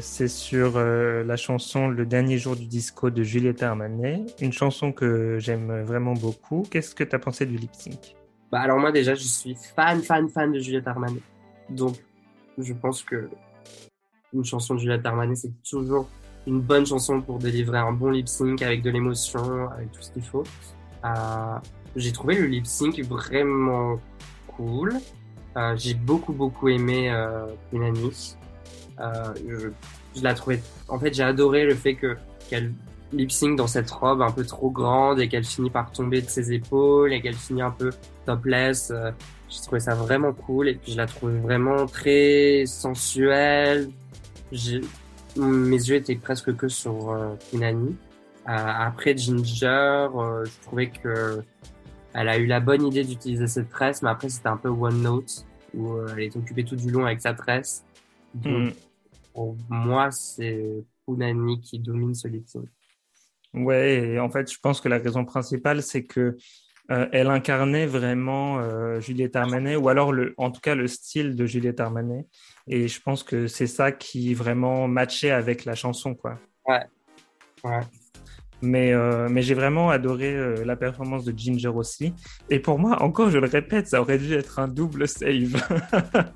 c'est 0.00 0.28
sur 0.28 0.78
la 0.78 1.36
chanson 1.36 1.88
Le 1.88 2.06
dernier 2.06 2.38
jour 2.38 2.54
du 2.54 2.66
disco 2.66 3.10
de 3.10 3.24
Juliette 3.24 3.64
Armanet, 3.64 4.24
une 4.40 4.52
chanson 4.52 4.92
que 4.92 5.38
j'aime 5.40 5.82
vraiment 5.82 6.14
beaucoup. 6.14 6.62
Qu'est-ce 6.70 6.94
que 6.94 7.02
tu 7.02 7.16
as 7.16 7.18
pensé 7.18 7.46
du 7.46 7.56
lip 7.56 7.74
sync? 7.74 8.14
Bah 8.50 8.60
alors 8.60 8.78
moi 8.78 8.92
déjà 8.92 9.14
je 9.14 9.22
suis 9.22 9.54
fan 9.76 10.00
fan 10.02 10.28
fan 10.28 10.52
de 10.52 10.58
Juliette 10.58 10.88
Armanet. 10.88 11.22
Donc 11.70 11.96
je 12.56 12.72
pense 12.72 13.02
que 13.02 13.28
une 14.32 14.44
chanson 14.44 14.74
de 14.74 14.80
Juliette 14.80 15.06
Armanet 15.06 15.36
c'est 15.36 15.52
toujours 15.62 16.08
une 16.46 16.60
bonne 16.60 16.86
chanson 16.86 17.20
pour 17.20 17.38
délivrer 17.38 17.78
un 17.78 17.92
bon 17.92 18.10
lip 18.10 18.26
sync 18.26 18.62
avec 18.62 18.82
de 18.82 18.90
l'émotion, 18.90 19.68
avec 19.70 19.92
tout 19.92 20.00
ce 20.00 20.10
qu'il 20.12 20.24
faut. 20.24 20.44
Euh, 21.04 21.58
j'ai 21.94 22.12
trouvé 22.12 22.36
le 22.36 22.46
lip 22.46 22.66
sync 22.66 22.98
vraiment 23.00 24.00
cool. 24.46 24.94
Euh, 25.56 25.74
j'ai 25.76 25.94
beaucoup 25.94 26.32
beaucoup 26.32 26.68
aimé 26.68 27.10
euh, 27.10 27.46
Punani. 27.70 28.36
Euh, 29.00 29.34
je, 29.46 29.70
je 30.16 30.22
la 30.22 30.34
trouvais. 30.34 30.62
En 30.88 30.98
fait, 30.98 31.12
j'ai 31.14 31.22
adoré 31.22 31.64
le 31.64 31.74
fait 31.74 31.94
que 31.94 32.16
qu'elle 32.48 32.72
lip 33.12 33.30
sync 33.30 33.56
dans 33.56 33.66
cette 33.66 33.90
robe 33.90 34.22
un 34.22 34.30
peu 34.30 34.44
trop 34.44 34.70
grande 34.70 35.20
et 35.20 35.28
qu'elle 35.28 35.44
finit 35.44 35.70
par 35.70 35.90
tomber 35.92 36.20
de 36.20 36.28
ses 36.28 36.52
épaules 36.52 37.12
et 37.12 37.20
qu'elle 37.20 37.34
finit 37.34 37.62
un 37.62 37.70
peu 37.70 37.90
topless. 38.26 38.90
Euh, 38.90 39.10
j'ai 39.48 39.60
trouvé 39.62 39.80
ça 39.80 39.94
vraiment 39.94 40.32
cool 40.32 40.68
et 40.68 40.74
puis 40.74 40.92
je 40.92 40.96
la 40.96 41.06
trouve 41.06 41.30
vraiment 41.30 41.86
très 41.86 42.64
sensuelle. 42.66 43.90
Mes 45.36 45.76
yeux 45.76 45.96
étaient 45.96 46.16
presque 46.16 46.54
que 46.56 46.68
sur 46.68 47.10
euh, 47.10 47.34
Punani. 47.50 47.96
Euh, 48.48 48.52
après 48.52 49.14
Ginger, 49.14 50.08
euh, 50.14 50.44
je 50.46 50.62
trouvais 50.62 50.88
que 50.88 51.42
elle 52.14 52.28
a 52.28 52.38
eu 52.38 52.46
la 52.46 52.60
bonne 52.60 52.86
idée 52.86 53.04
d'utiliser 53.04 53.46
cette 53.46 53.68
tresse, 53.68 54.00
mais 54.00 54.08
après 54.08 54.30
c'était 54.30 54.48
un 54.48 54.56
peu 54.56 54.70
one 54.70 55.02
note 55.02 55.44
où 55.74 55.92
euh, 55.92 56.08
elle 56.12 56.22
est 56.22 56.36
occupée 56.36 56.64
tout 56.64 56.74
du 56.74 56.90
long 56.90 57.04
avec 57.04 57.20
sa 57.20 57.34
tresse. 57.34 57.84
Donc, 58.34 58.70
mm. 58.70 58.72
pour 59.34 59.56
moi, 59.68 60.10
c'est 60.10 60.82
Punani 61.06 61.60
qui 61.60 61.78
domine 61.78 62.14
ce 62.14 62.26
lip 62.28 62.48
sync. 62.48 62.68
Ouais, 63.58 63.94
et 63.94 64.18
en 64.18 64.30
fait, 64.30 64.52
je 64.52 64.58
pense 64.60 64.80
que 64.80 64.88
la 64.88 64.98
raison 64.98 65.24
principale, 65.24 65.82
c'est 65.82 66.04
que 66.04 66.36
elle 66.88 67.28
incarnait 67.28 67.84
vraiment 67.84 68.62
Juliette 68.98 69.36
Armanet, 69.36 69.76
ou 69.76 69.90
alors 69.90 70.10
le, 70.10 70.32
en 70.38 70.50
tout 70.50 70.62
cas 70.62 70.74
le 70.74 70.86
style 70.86 71.36
de 71.36 71.44
Juliette 71.44 71.80
Armanet. 71.80 72.24
Et 72.66 72.88
je 72.88 73.00
pense 73.02 73.22
que 73.22 73.46
c'est 73.46 73.66
ça 73.66 73.92
qui 73.92 74.32
vraiment 74.32 74.88
matchait 74.88 75.30
avec 75.30 75.66
la 75.66 75.74
chanson, 75.74 76.14
quoi. 76.14 76.38
Ouais. 76.66 76.86
Ouais. 77.62 77.80
Mais, 78.60 78.92
euh, 78.92 79.28
mais 79.30 79.42
j'ai 79.42 79.54
vraiment 79.54 79.90
adoré 79.90 80.34
euh, 80.34 80.64
la 80.64 80.76
performance 80.76 81.24
de 81.24 81.36
Ginger 81.36 81.68
aussi. 81.68 82.12
Et 82.50 82.58
pour 82.58 82.78
moi, 82.78 83.02
encore, 83.02 83.30
je 83.30 83.38
le 83.38 83.46
répète, 83.46 83.86
ça 83.86 84.00
aurait 84.00 84.18
dû 84.18 84.34
être 84.34 84.58
un 84.58 84.68
double 84.68 85.06
save. 85.06 85.62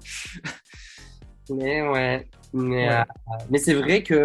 mais 1.51 1.89
ouais. 1.89 2.29
Mais, 2.53 2.91
euh, 2.91 3.03
mais 3.51 3.59
c'est 3.59 3.75
vrai 3.75 4.03
qu'il 4.03 4.17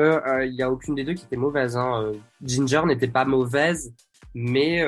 il 0.43 0.51
n'y 0.51 0.61
a 0.61 0.69
aucune 0.69 0.95
des 0.95 1.03
deux 1.03 1.13
qui 1.13 1.25
était 1.25 1.37
mauvaise. 1.37 1.77
Hein. 1.77 2.11
Ginger 2.43 2.81
n'était 2.85 3.07
pas 3.07 3.25
mauvaise, 3.25 3.93
mais 4.33 4.83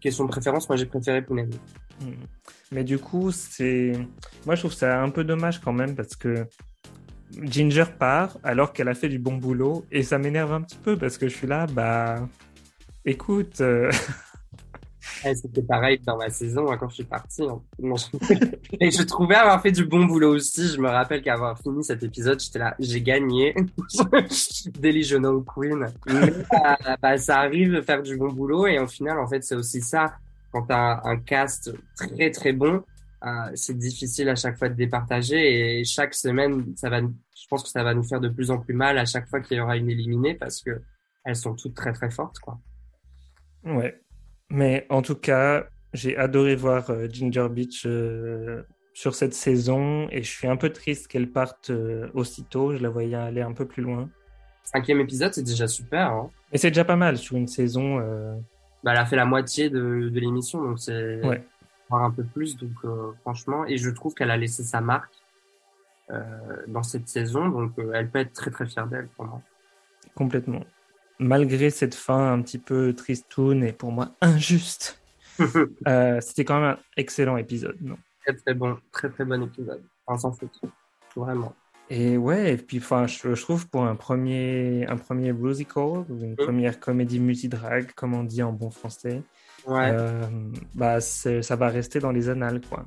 question 0.00 0.24
de 0.24 0.30
préférence, 0.30 0.68
moi 0.68 0.76
j'ai 0.76 0.86
préféré 0.86 1.22
Punani. 1.22 1.58
Hmm. 2.00 2.12
Mais 2.72 2.84
du 2.84 2.98
coup, 2.98 3.30
c'est. 3.30 3.92
Moi 4.46 4.54
je 4.54 4.62
trouve 4.62 4.72
ça 4.72 5.00
un 5.00 5.10
peu 5.10 5.24
dommage 5.24 5.60
quand 5.60 5.72
même 5.72 5.94
parce 5.94 6.16
que 6.16 6.46
Ginger 7.42 7.84
part 7.98 8.38
alors 8.42 8.72
qu'elle 8.72 8.88
a 8.88 8.94
fait 8.94 9.08
du 9.08 9.18
bon 9.18 9.36
boulot 9.36 9.84
et 9.92 10.02
ça 10.02 10.18
m'énerve 10.18 10.52
un 10.52 10.62
petit 10.62 10.78
peu 10.78 10.96
parce 10.96 11.16
que 11.16 11.28
je 11.28 11.34
suis 11.36 11.46
là, 11.46 11.66
bah 11.66 12.28
Écoute. 13.04 13.62
Euh, 15.24 15.34
c'était 15.34 15.62
pareil 15.62 15.98
dans 16.04 16.16
ma 16.16 16.30
saison 16.30 16.70
hein, 16.70 16.76
quand 16.78 16.88
je 16.88 16.96
suis 16.96 17.04
parti. 17.04 17.42
Hein. 17.42 17.60
Et 18.80 18.90
je 18.90 19.02
trouvais 19.02 19.34
avoir 19.34 19.60
fait 19.62 19.72
du 19.72 19.84
bon 19.84 20.04
boulot 20.04 20.34
aussi. 20.34 20.68
Je 20.68 20.80
me 20.80 20.88
rappelle 20.88 21.22
qu'avoir 21.22 21.58
fini 21.58 21.82
cet 21.84 22.02
épisode, 22.02 22.40
j'étais 22.40 22.58
là, 22.58 22.74
j'ai 22.78 23.02
gagné. 23.02 23.54
Delusional 24.78 25.42
Queen. 25.44 25.86
Mais, 26.06 26.14
euh, 26.14 26.96
bah, 27.02 27.16
ça 27.18 27.40
arrive 27.40 27.72
de 27.72 27.80
faire 27.80 28.02
du 28.02 28.16
bon 28.16 28.32
boulot 28.32 28.66
et 28.66 28.78
au 28.78 28.86
final, 28.86 29.18
en 29.18 29.26
fait, 29.26 29.42
c'est 29.42 29.56
aussi 29.56 29.80
ça. 29.80 30.14
Quand 30.52 30.66
tu 30.66 30.72
as 30.72 31.00
un 31.04 31.16
cast 31.18 31.72
très 31.96 32.30
très 32.30 32.52
bon, 32.52 32.82
euh, 33.24 33.50
c'est 33.54 33.76
difficile 33.76 34.28
à 34.28 34.34
chaque 34.34 34.58
fois 34.58 34.68
de 34.68 34.74
départager 34.74 35.80
et 35.80 35.84
chaque 35.84 36.14
semaine, 36.14 36.74
ça 36.76 36.88
va, 36.88 37.00
je 37.00 37.46
pense 37.48 37.62
que 37.62 37.68
ça 37.68 37.84
va 37.84 37.94
nous 37.94 38.02
faire 38.02 38.20
de 38.20 38.28
plus 38.28 38.50
en 38.50 38.58
plus 38.58 38.74
mal 38.74 38.98
à 38.98 39.04
chaque 39.04 39.28
fois 39.28 39.40
qu'il 39.40 39.58
y 39.58 39.60
aura 39.60 39.76
une 39.76 39.90
éliminée 39.90 40.34
parce 40.34 40.62
que 40.62 40.80
elles 41.24 41.36
sont 41.36 41.54
toutes 41.54 41.74
très 41.74 41.92
très 41.92 42.10
fortes, 42.10 42.38
quoi. 42.38 42.58
Ouais. 43.64 44.00
Mais 44.50 44.86
en 44.90 45.00
tout 45.00 45.14
cas, 45.14 45.66
j'ai 45.92 46.16
adoré 46.16 46.56
voir 46.56 46.90
euh, 46.90 47.08
Ginger 47.08 47.48
Beach 47.48 47.84
euh, 47.86 48.62
sur 48.92 49.14
cette 49.14 49.32
saison 49.32 50.08
et 50.10 50.22
je 50.22 50.30
suis 50.30 50.48
un 50.48 50.56
peu 50.56 50.70
triste 50.70 51.06
qu'elle 51.06 51.30
parte 51.30 51.70
euh, 51.70 52.08
aussitôt. 52.14 52.76
Je 52.76 52.82
la 52.82 52.90
voyais 52.90 53.14
aller 53.14 53.42
un 53.42 53.52
peu 53.52 53.64
plus 53.64 53.82
loin. 53.82 54.08
Cinquième 54.64 55.00
épisode, 55.00 55.32
c'est 55.32 55.44
déjà 55.44 55.68
super. 55.68 56.10
Hein. 56.10 56.30
Et 56.52 56.58
c'est 56.58 56.70
déjà 56.70 56.84
pas 56.84 56.96
mal 56.96 57.16
sur 57.16 57.36
une 57.36 57.48
saison. 57.48 57.98
Bah, 58.82 58.92
elle 58.92 58.98
a 58.98 59.06
fait 59.06 59.16
la 59.16 59.24
moitié 59.24 59.68
de, 59.70 60.08
de 60.08 60.20
l'émission, 60.20 60.62
donc 60.62 60.78
c'est 60.78 61.20
ouais. 61.24 61.44
voir 61.88 62.04
un 62.04 62.10
peu 62.10 62.24
plus. 62.24 62.56
Donc 62.56 62.72
franchement, 63.22 63.64
et 63.66 63.78
je 63.78 63.90
trouve 63.90 64.14
qu'elle 64.14 64.30
a 64.30 64.36
laissé 64.36 64.62
sa 64.62 64.80
marque 64.80 65.14
dans 66.68 66.82
cette 66.82 67.08
saison, 67.08 67.48
donc 67.48 67.72
elle 67.94 68.10
peut 68.10 68.20
être 68.20 68.32
très 68.32 68.50
très 68.50 68.66
fière 68.66 68.86
d'elle 68.86 69.08
pour 69.08 69.24
moi. 69.24 69.42
Complètement 70.14 70.62
malgré 71.20 71.70
cette 71.70 71.94
fin 71.94 72.32
un 72.32 72.42
petit 72.42 72.58
peu 72.58 72.94
tristoun 72.94 73.62
et 73.62 73.72
pour 73.72 73.92
moi 73.92 74.16
injuste, 74.20 75.00
euh, 75.86 76.20
c'était 76.20 76.44
quand 76.44 76.60
même 76.60 76.70
un 76.70 76.78
excellent 76.96 77.36
épisode. 77.36 77.76
Non? 77.80 77.96
Très 78.24 78.34
très 78.34 78.54
bon, 78.54 78.76
très 78.90 79.10
très 79.10 79.24
bon 79.24 79.42
épisode. 79.42 79.82
Enfin, 80.06 80.18
sans 80.18 80.32
faute, 80.32 80.60
vraiment. 81.14 81.54
Et 81.88 82.16
ouais, 82.16 82.54
et 82.54 82.56
puis 82.56 82.78
enfin, 82.78 83.06
je, 83.06 83.40
trouve 83.40 83.68
pour 83.68 83.84
un 83.84 83.96
premier, 83.96 84.86
un 84.88 84.96
premier 84.96 85.30
une 85.30 86.36
première 86.36 86.78
comédie 86.78 87.18
multidrague, 87.18 87.90
comme 87.96 88.14
on 88.14 88.22
dit 88.22 88.44
en 88.44 88.52
bon 88.52 88.70
français, 88.70 89.22
ouais. 89.66 89.90
euh, 89.92 90.22
bah 90.74 91.00
ça 91.00 91.56
va 91.56 91.68
rester 91.68 91.98
dans 91.98 92.12
les 92.12 92.28
annales, 92.28 92.60
quoi. 92.60 92.86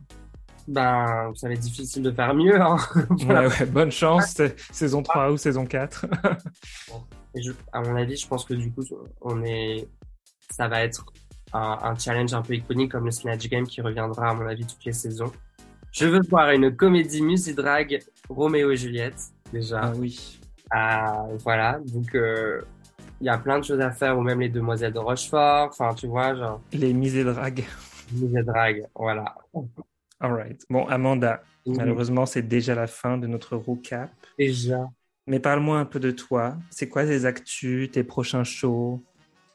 Ben, 0.70 1.34
ça 1.36 1.48
va 1.50 1.54
être 1.54 1.60
difficile 1.60 2.04
de 2.04 2.12
faire 2.12 2.34
mieux. 2.34 2.62
Hein. 2.62 2.78
ouais, 3.28 3.48
ouais, 3.48 3.66
bonne 3.66 3.92
chance, 3.92 4.42
saison 4.72 5.04
3 5.04 5.32
ou 5.32 5.38
saison 5.38 5.66
4. 5.66 6.06
à 7.72 7.82
mon 7.82 7.96
avis, 7.96 8.16
je 8.16 8.28
pense 8.28 8.46
que 8.46 8.54
du 8.54 8.72
coup, 8.72 8.84
on 9.22 9.44
est, 9.44 9.88
ça 10.50 10.68
va 10.68 10.84
être 10.84 11.06
un, 11.54 11.96
challenge 11.98 12.34
un 12.34 12.42
peu 12.42 12.56
iconique 12.56 12.92
comme 12.92 13.06
le 13.06 13.12
Snatch 13.12 13.48
Game 13.48 13.66
qui 13.66 13.82
reviendra 13.82 14.30
à 14.30 14.34
mon 14.34 14.48
avis 14.48 14.66
toutes 14.66 14.84
les 14.86 14.94
saisons. 14.94 15.32
Je 15.92 16.08
veux 16.08 16.22
voir 16.28 16.50
une 16.52 16.76
comédie 16.76 17.22
musique 17.22 17.56
drag 17.56 18.04
Roméo 18.28 18.72
et 18.72 18.78
Juliette 18.78 19.22
déjà. 19.52 19.82
Ah 19.84 19.94
oui. 19.96 20.40
Ah, 20.72 21.28
voilà, 21.44 21.80
donc 21.86 22.16
euh, 22.16 22.62
il 23.22 23.28
y 23.28 23.30
a 23.30 23.38
plein 23.38 23.60
de 23.60 23.64
choses 23.64 23.80
à 23.80 23.92
faire 23.92 24.18
ou 24.18 24.22
même 24.22 24.40
les 24.40 24.50
Demoiselles 24.50 24.94
de 24.94 25.00
Rochefort. 25.00 25.70
Enfin, 25.70 25.94
tu 25.94 26.08
vois, 26.08 26.36
genre. 26.36 26.62
Les 26.72 26.94
misées 26.94 27.24
drag. 27.24 27.64
Misées 28.12 28.44
drag, 28.44 28.88
voilà. 28.96 29.36
Alright. 30.20 30.66
Bon, 30.70 30.86
Amanda, 30.88 31.44
malheureusement, 31.66 32.26
c'est 32.26 32.42
déjà 32.42 32.74
la 32.74 32.88
fin 32.88 33.18
de 33.18 33.28
notre 33.28 33.56
recap. 33.56 34.10
Déjà. 34.38 34.90
Mais 35.28 35.40
parle-moi 35.40 35.80
un 35.80 35.86
peu 35.86 36.00
de 36.00 36.12
toi. 36.12 36.58
C'est 36.70 36.90
quoi 36.90 37.06
tes 37.06 37.26
actus, 37.26 37.92
tes 37.92 38.04
prochains 38.04 38.44
shows? 38.44 39.02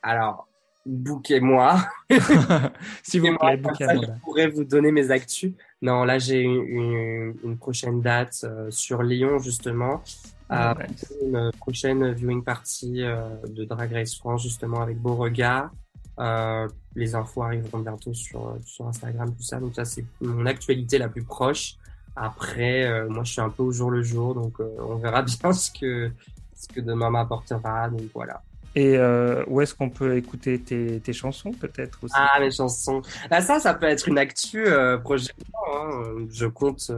Alors, 0.03 0.49
bouquez-moi. 0.87 1.77
S'il 3.03 3.21
vous 3.21 3.37
plaît, 3.37 3.57
bouquez-moi. 3.59 4.05
Je 4.07 4.21
pourrais 4.23 4.49
vous 4.49 4.65
donner 4.65 4.91
mes 4.93 5.11
actus. 5.11 5.53
Non, 5.83 6.05
là, 6.05 6.19
j'ai 6.19 6.41
une, 6.41 7.35
une, 7.45 7.59
prochaine 7.59 8.01
date 8.01 8.41
euh, 8.45 8.71
sur 8.71 9.03
Lyon, 9.03 9.39
justement. 9.39 10.03
Ah, 10.49 10.75
une 11.23 11.51
prochaine 11.61 12.13
viewing 12.13 12.43
party 12.43 13.03
euh, 13.03 13.29
de 13.47 13.65
Drag 13.65 13.93
Race 13.93 14.17
France, 14.17 14.43
justement, 14.43 14.81
avec 14.81 14.99
Beauregard. 14.99 15.71
Euh, 16.19 16.67
les 16.97 17.15
infos 17.15 17.43
arriveront 17.43 17.79
bientôt 17.81 18.15
sur, 18.15 18.57
sur 18.65 18.89
Instagram, 18.89 19.33
tout 19.37 19.43
ça. 19.43 19.61
Donc 19.61 19.75
ça, 19.75 19.85
c'est 19.85 20.05
mon 20.21 20.47
actualité 20.47 20.99
la 20.99 21.09
plus 21.09 21.23
proche. 21.23 21.77
Après, 22.21 22.85
euh, 22.85 23.09
moi, 23.09 23.25
je 23.25 23.33
suis 23.33 23.41
un 23.41 23.51
peu 23.51 23.63
au 23.63 23.73
jour 23.73 23.91
le 23.91 24.03
jour, 24.03 24.35
donc 24.35 24.61
euh, 24.61 24.69
on 24.81 24.97
verra 24.97 25.23
bien 25.43 25.53
ce 25.53 25.71
que, 25.71 26.11
ce 26.55 26.69
que 26.69 26.81
demain 26.81 27.11
m'apportera. 27.11 27.89
Donc 27.89 28.03
voilà. 28.15 28.43
Et 28.75 28.97
euh, 28.97 29.45
où 29.49 29.61
est-ce 29.61 29.75
qu'on 29.75 29.91
peut 29.91 30.17
écouter 30.17 30.61
tes, 30.61 31.01
tes 31.01 31.13
chansons, 31.13 31.53
peut-être 31.53 31.99
aussi? 32.03 32.15
Ah, 32.17 32.39
mes 32.41 32.51
chansons. 32.51 33.03
Bah, 33.31 33.41
ça, 33.41 33.59
ça 33.61 33.75
peut 33.75 33.87
être 33.87 34.09
une 34.09 34.19
actu 34.19 34.67
prochainement. 35.03 35.59
Hein. 35.75 36.27
Je 36.31 36.47
compte 36.47 36.91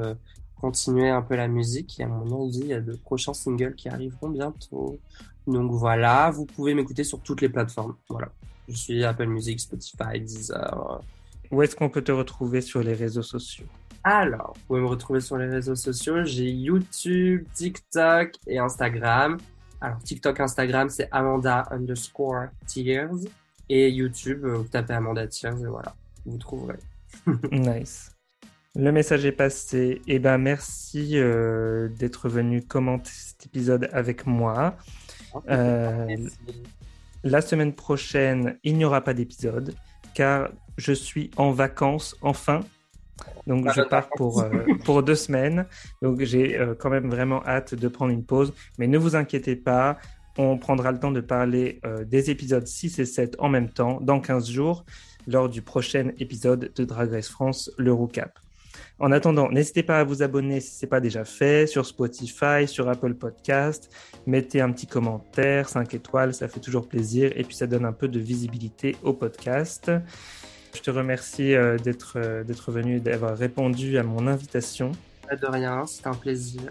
continuer 0.60 1.08
un 1.08 1.22
peu 1.22 1.36
la 1.36 1.48
musique. 1.48 1.98
Et 2.00 2.04
à 2.04 2.08
mon 2.08 2.46
avis, 2.46 2.60
il 2.60 2.66
y 2.66 2.74
a 2.74 2.80
de 2.80 2.94
prochains 2.94 3.34
singles 3.34 3.74
qui 3.74 3.88
arriveront 3.88 4.28
bientôt. 4.28 4.98
Donc 5.46 5.72
voilà, 5.72 6.30
vous 6.30 6.44
pouvez 6.44 6.74
m'écouter 6.74 7.04
sur 7.04 7.20
toutes 7.20 7.40
les 7.40 7.48
plateformes. 7.48 7.96
Voilà. 8.08 8.28
Je 8.68 8.76
suis 8.76 9.04
Apple 9.04 9.26
Music, 9.26 9.58
Spotify, 9.58 10.20
Deezer. 10.20 11.02
Où 11.50 11.62
est-ce 11.62 11.74
qu'on 11.74 11.88
peut 11.88 12.02
te 12.02 12.12
retrouver 12.12 12.60
sur 12.60 12.82
les 12.82 12.94
réseaux 12.94 13.22
sociaux? 13.22 13.66
Alors, 14.02 14.54
vous 14.56 14.66
pouvez 14.66 14.80
me 14.80 14.86
retrouver 14.86 15.20
sur 15.20 15.36
les 15.36 15.46
réseaux 15.46 15.74
sociaux. 15.74 16.24
J'ai 16.24 16.48
YouTube, 16.50 17.46
TikTok 17.54 18.32
et 18.46 18.58
Instagram. 18.58 19.36
Alors, 19.80 19.98
TikTok, 19.98 20.40
Instagram, 20.40 20.88
c'est 20.88 21.08
Amanda 21.12 21.66
underscore 21.70 22.46
Tears. 22.66 23.26
Et 23.68 23.90
YouTube, 23.90 24.46
vous 24.46 24.64
tapez 24.64 24.94
Amanda 24.94 25.26
Tears 25.26 25.62
et 25.62 25.66
voilà, 25.66 25.94
vous 26.24 26.38
trouverez. 26.38 26.78
nice. 27.52 28.16
Le 28.74 28.90
message 28.90 29.26
est 29.26 29.32
passé. 29.32 30.00
Eh 30.06 30.18
ben, 30.18 30.38
merci 30.38 31.18
euh, 31.18 31.88
d'être 31.88 32.28
venu 32.28 32.62
commenter 32.62 33.10
cet 33.12 33.46
épisode 33.46 33.88
avec 33.92 34.26
moi. 34.26 34.76
Euh, 35.48 36.16
la 37.22 37.40
semaine 37.40 37.72
prochaine, 37.72 38.58
il 38.64 38.76
n'y 38.76 38.84
aura 38.84 39.00
pas 39.02 39.14
d'épisode 39.14 39.76
car 40.12 40.50
je 40.76 40.92
suis 40.92 41.30
en 41.36 41.52
vacances 41.52 42.16
enfin 42.20 42.62
donc 43.46 43.66
je 43.74 43.82
pars 43.82 44.08
pour, 44.10 44.42
euh, 44.42 44.50
pour 44.84 45.02
deux 45.02 45.14
semaines. 45.14 45.66
Donc 46.02 46.22
j'ai 46.22 46.58
euh, 46.58 46.74
quand 46.78 46.90
même 46.90 47.10
vraiment 47.10 47.44
hâte 47.46 47.74
de 47.74 47.88
prendre 47.88 48.12
une 48.12 48.24
pause. 48.24 48.52
Mais 48.78 48.86
ne 48.86 48.98
vous 48.98 49.16
inquiétez 49.16 49.56
pas, 49.56 49.98
on 50.38 50.58
prendra 50.58 50.92
le 50.92 50.98
temps 50.98 51.12
de 51.12 51.20
parler 51.20 51.80
euh, 51.84 52.04
des 52.04 52.30
épisodes 52.30 52.66
6 52.66 52.98
et 52.98 53.04
7 53.04 53.36
en 53.38 53.48
même 53.48 53.68
temps, 53.68 53.98
dans 54.00 54.20
15 54.20 54.50
jours, 54.50 54.84
lors 55.26 55.48
du 55.48 55.62
prochain 55.62 56.10
épisode 56.18 56.72
de 56.74 56.84
Drag 56.84 57.10
Race 57.10 57.28
France, 57.28 57.70
l'Eurocap. 57.78 58.38
En 58.98 59.12
attendant, 59.12 59.50
n'hésitez 59.50 59.82
pas 59.82 59.98
à 60.00 60.04
vous 60.04 60.22
abonner 60.22 60.60
si 60.60 60.74
ce 60.74 60.84
n'est 60.84 60.90
pas 60.90 61.00
déjà 61.00 61.24
fait 61.24 61.66
sur 61.66 61.86
Spotify, 61.86 62.66
sur 62.66 62.88
Apple 62.88 63.14
Podcast. 63.14 63.90
Mettez 64.26 64.60
un 64.60 64.70
petit 64.72 64.86
commentaire, 64.86 65.70
5 65.70 65.94
étoiles, 65.94 66.34
ça 66.34 66.48
fait 66.48 66.60
toujours 66.60 66.86
plaisir. 66.86 67.32
Et 67.34 67.42
puis 67.42 67.56
ça 67.56 67.66
donne 67.66 67.86
un 67.86 67.94
peu 67.94 68.08
de 68.08 68.20
visibilité 68.20 68.96
au 69.02 69.14
podcast. 69.14 69.90
Je 70.74 70.80
te 70.80 70.90
remercie 70.90 71.54
euh, 71.54 71.78
d'être 71.78 72.14
euh, 72.16 72.44
d'être 72.44 72.70
venu 72.70 72.96
et 72.96 73.00
d'avoir 73.00 73.36
répondu 73.36 73.98
à 73.98 74.02
mon 74.02 74.26
invitation. 74.26 74.92
Pas 75.28 75.36
de 75.36 75.46
rien, 75.46 75.84
c'est 75.86 76.06
un 76.06 76.14
plaisir. 76.14 76.62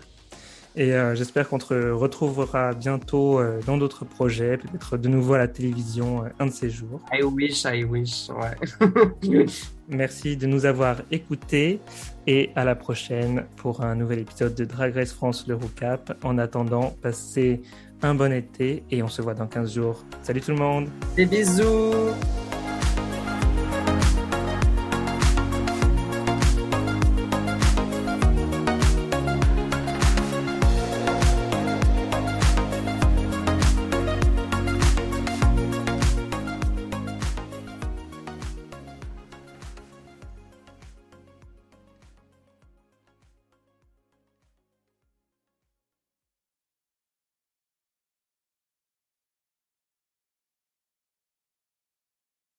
Et 0.76 0.94
euh, 0.94 1.16
j'espère 1.16 1.50
qu'on 1.50 1.58
te 1.58 1.92
retrouvera 1.92 2.74
bientôt 2.74 3.42
dans 3.66 3.78
d'autres 3.78 4.06
projets, 4.06 4.58
peut-être 4.58 4.98
de 4.98 5.10
nouveau 5.10 5.34
à 5.34 5.40
la 5.40 5.48
télévision 5.48 6.24
un 6.40 6.46
de 6.46 6.52
ces 6.52 6.70
jours. 6.70 7.02
I 7.12 7.24
wish, 7.24 7.64
I 7.66 7.84
wish, 7.84 8.30
ouais. 8.30 9.46
Merci 9.90 10.38
de 10.38 10.46
nous 10.46 10.66
avoir 10.66 10.98
écoutés 11.12 11.82
et 12.28 12.52
à 12.56 12.64
la 12.64 12.76
prochaine 12.76 13.46
pour 13.58 13.82
un 13.82 13.96
nouvel 13.96 14.20
épisode 14.20 14.54
de 14.54 14.64
Drag 14.64 14.94
Race 14.94 15.12
France 15.12 15.46
le 15.48 15.56
Recap. 15.56 16.16
En 16.24 16.38
attendant, 16.38 16.96
passez 17.02 17.62
un 18.04 18.14
bon 18.14 18.32
été 18.32 18.84
et 18.92 19.02
on 19.02 19.08
se 19.08 19.22
voit 19.22 19.34
dans 19.34 19.48
15 19.48 19.74
jours. 19.74 20.06
Salut 20.22 20.42
tout 20.42 20.52
le 20.52 20.58
monde. 20.58 20.88
Des 21.16 21.26
bisous. 21.26 22.14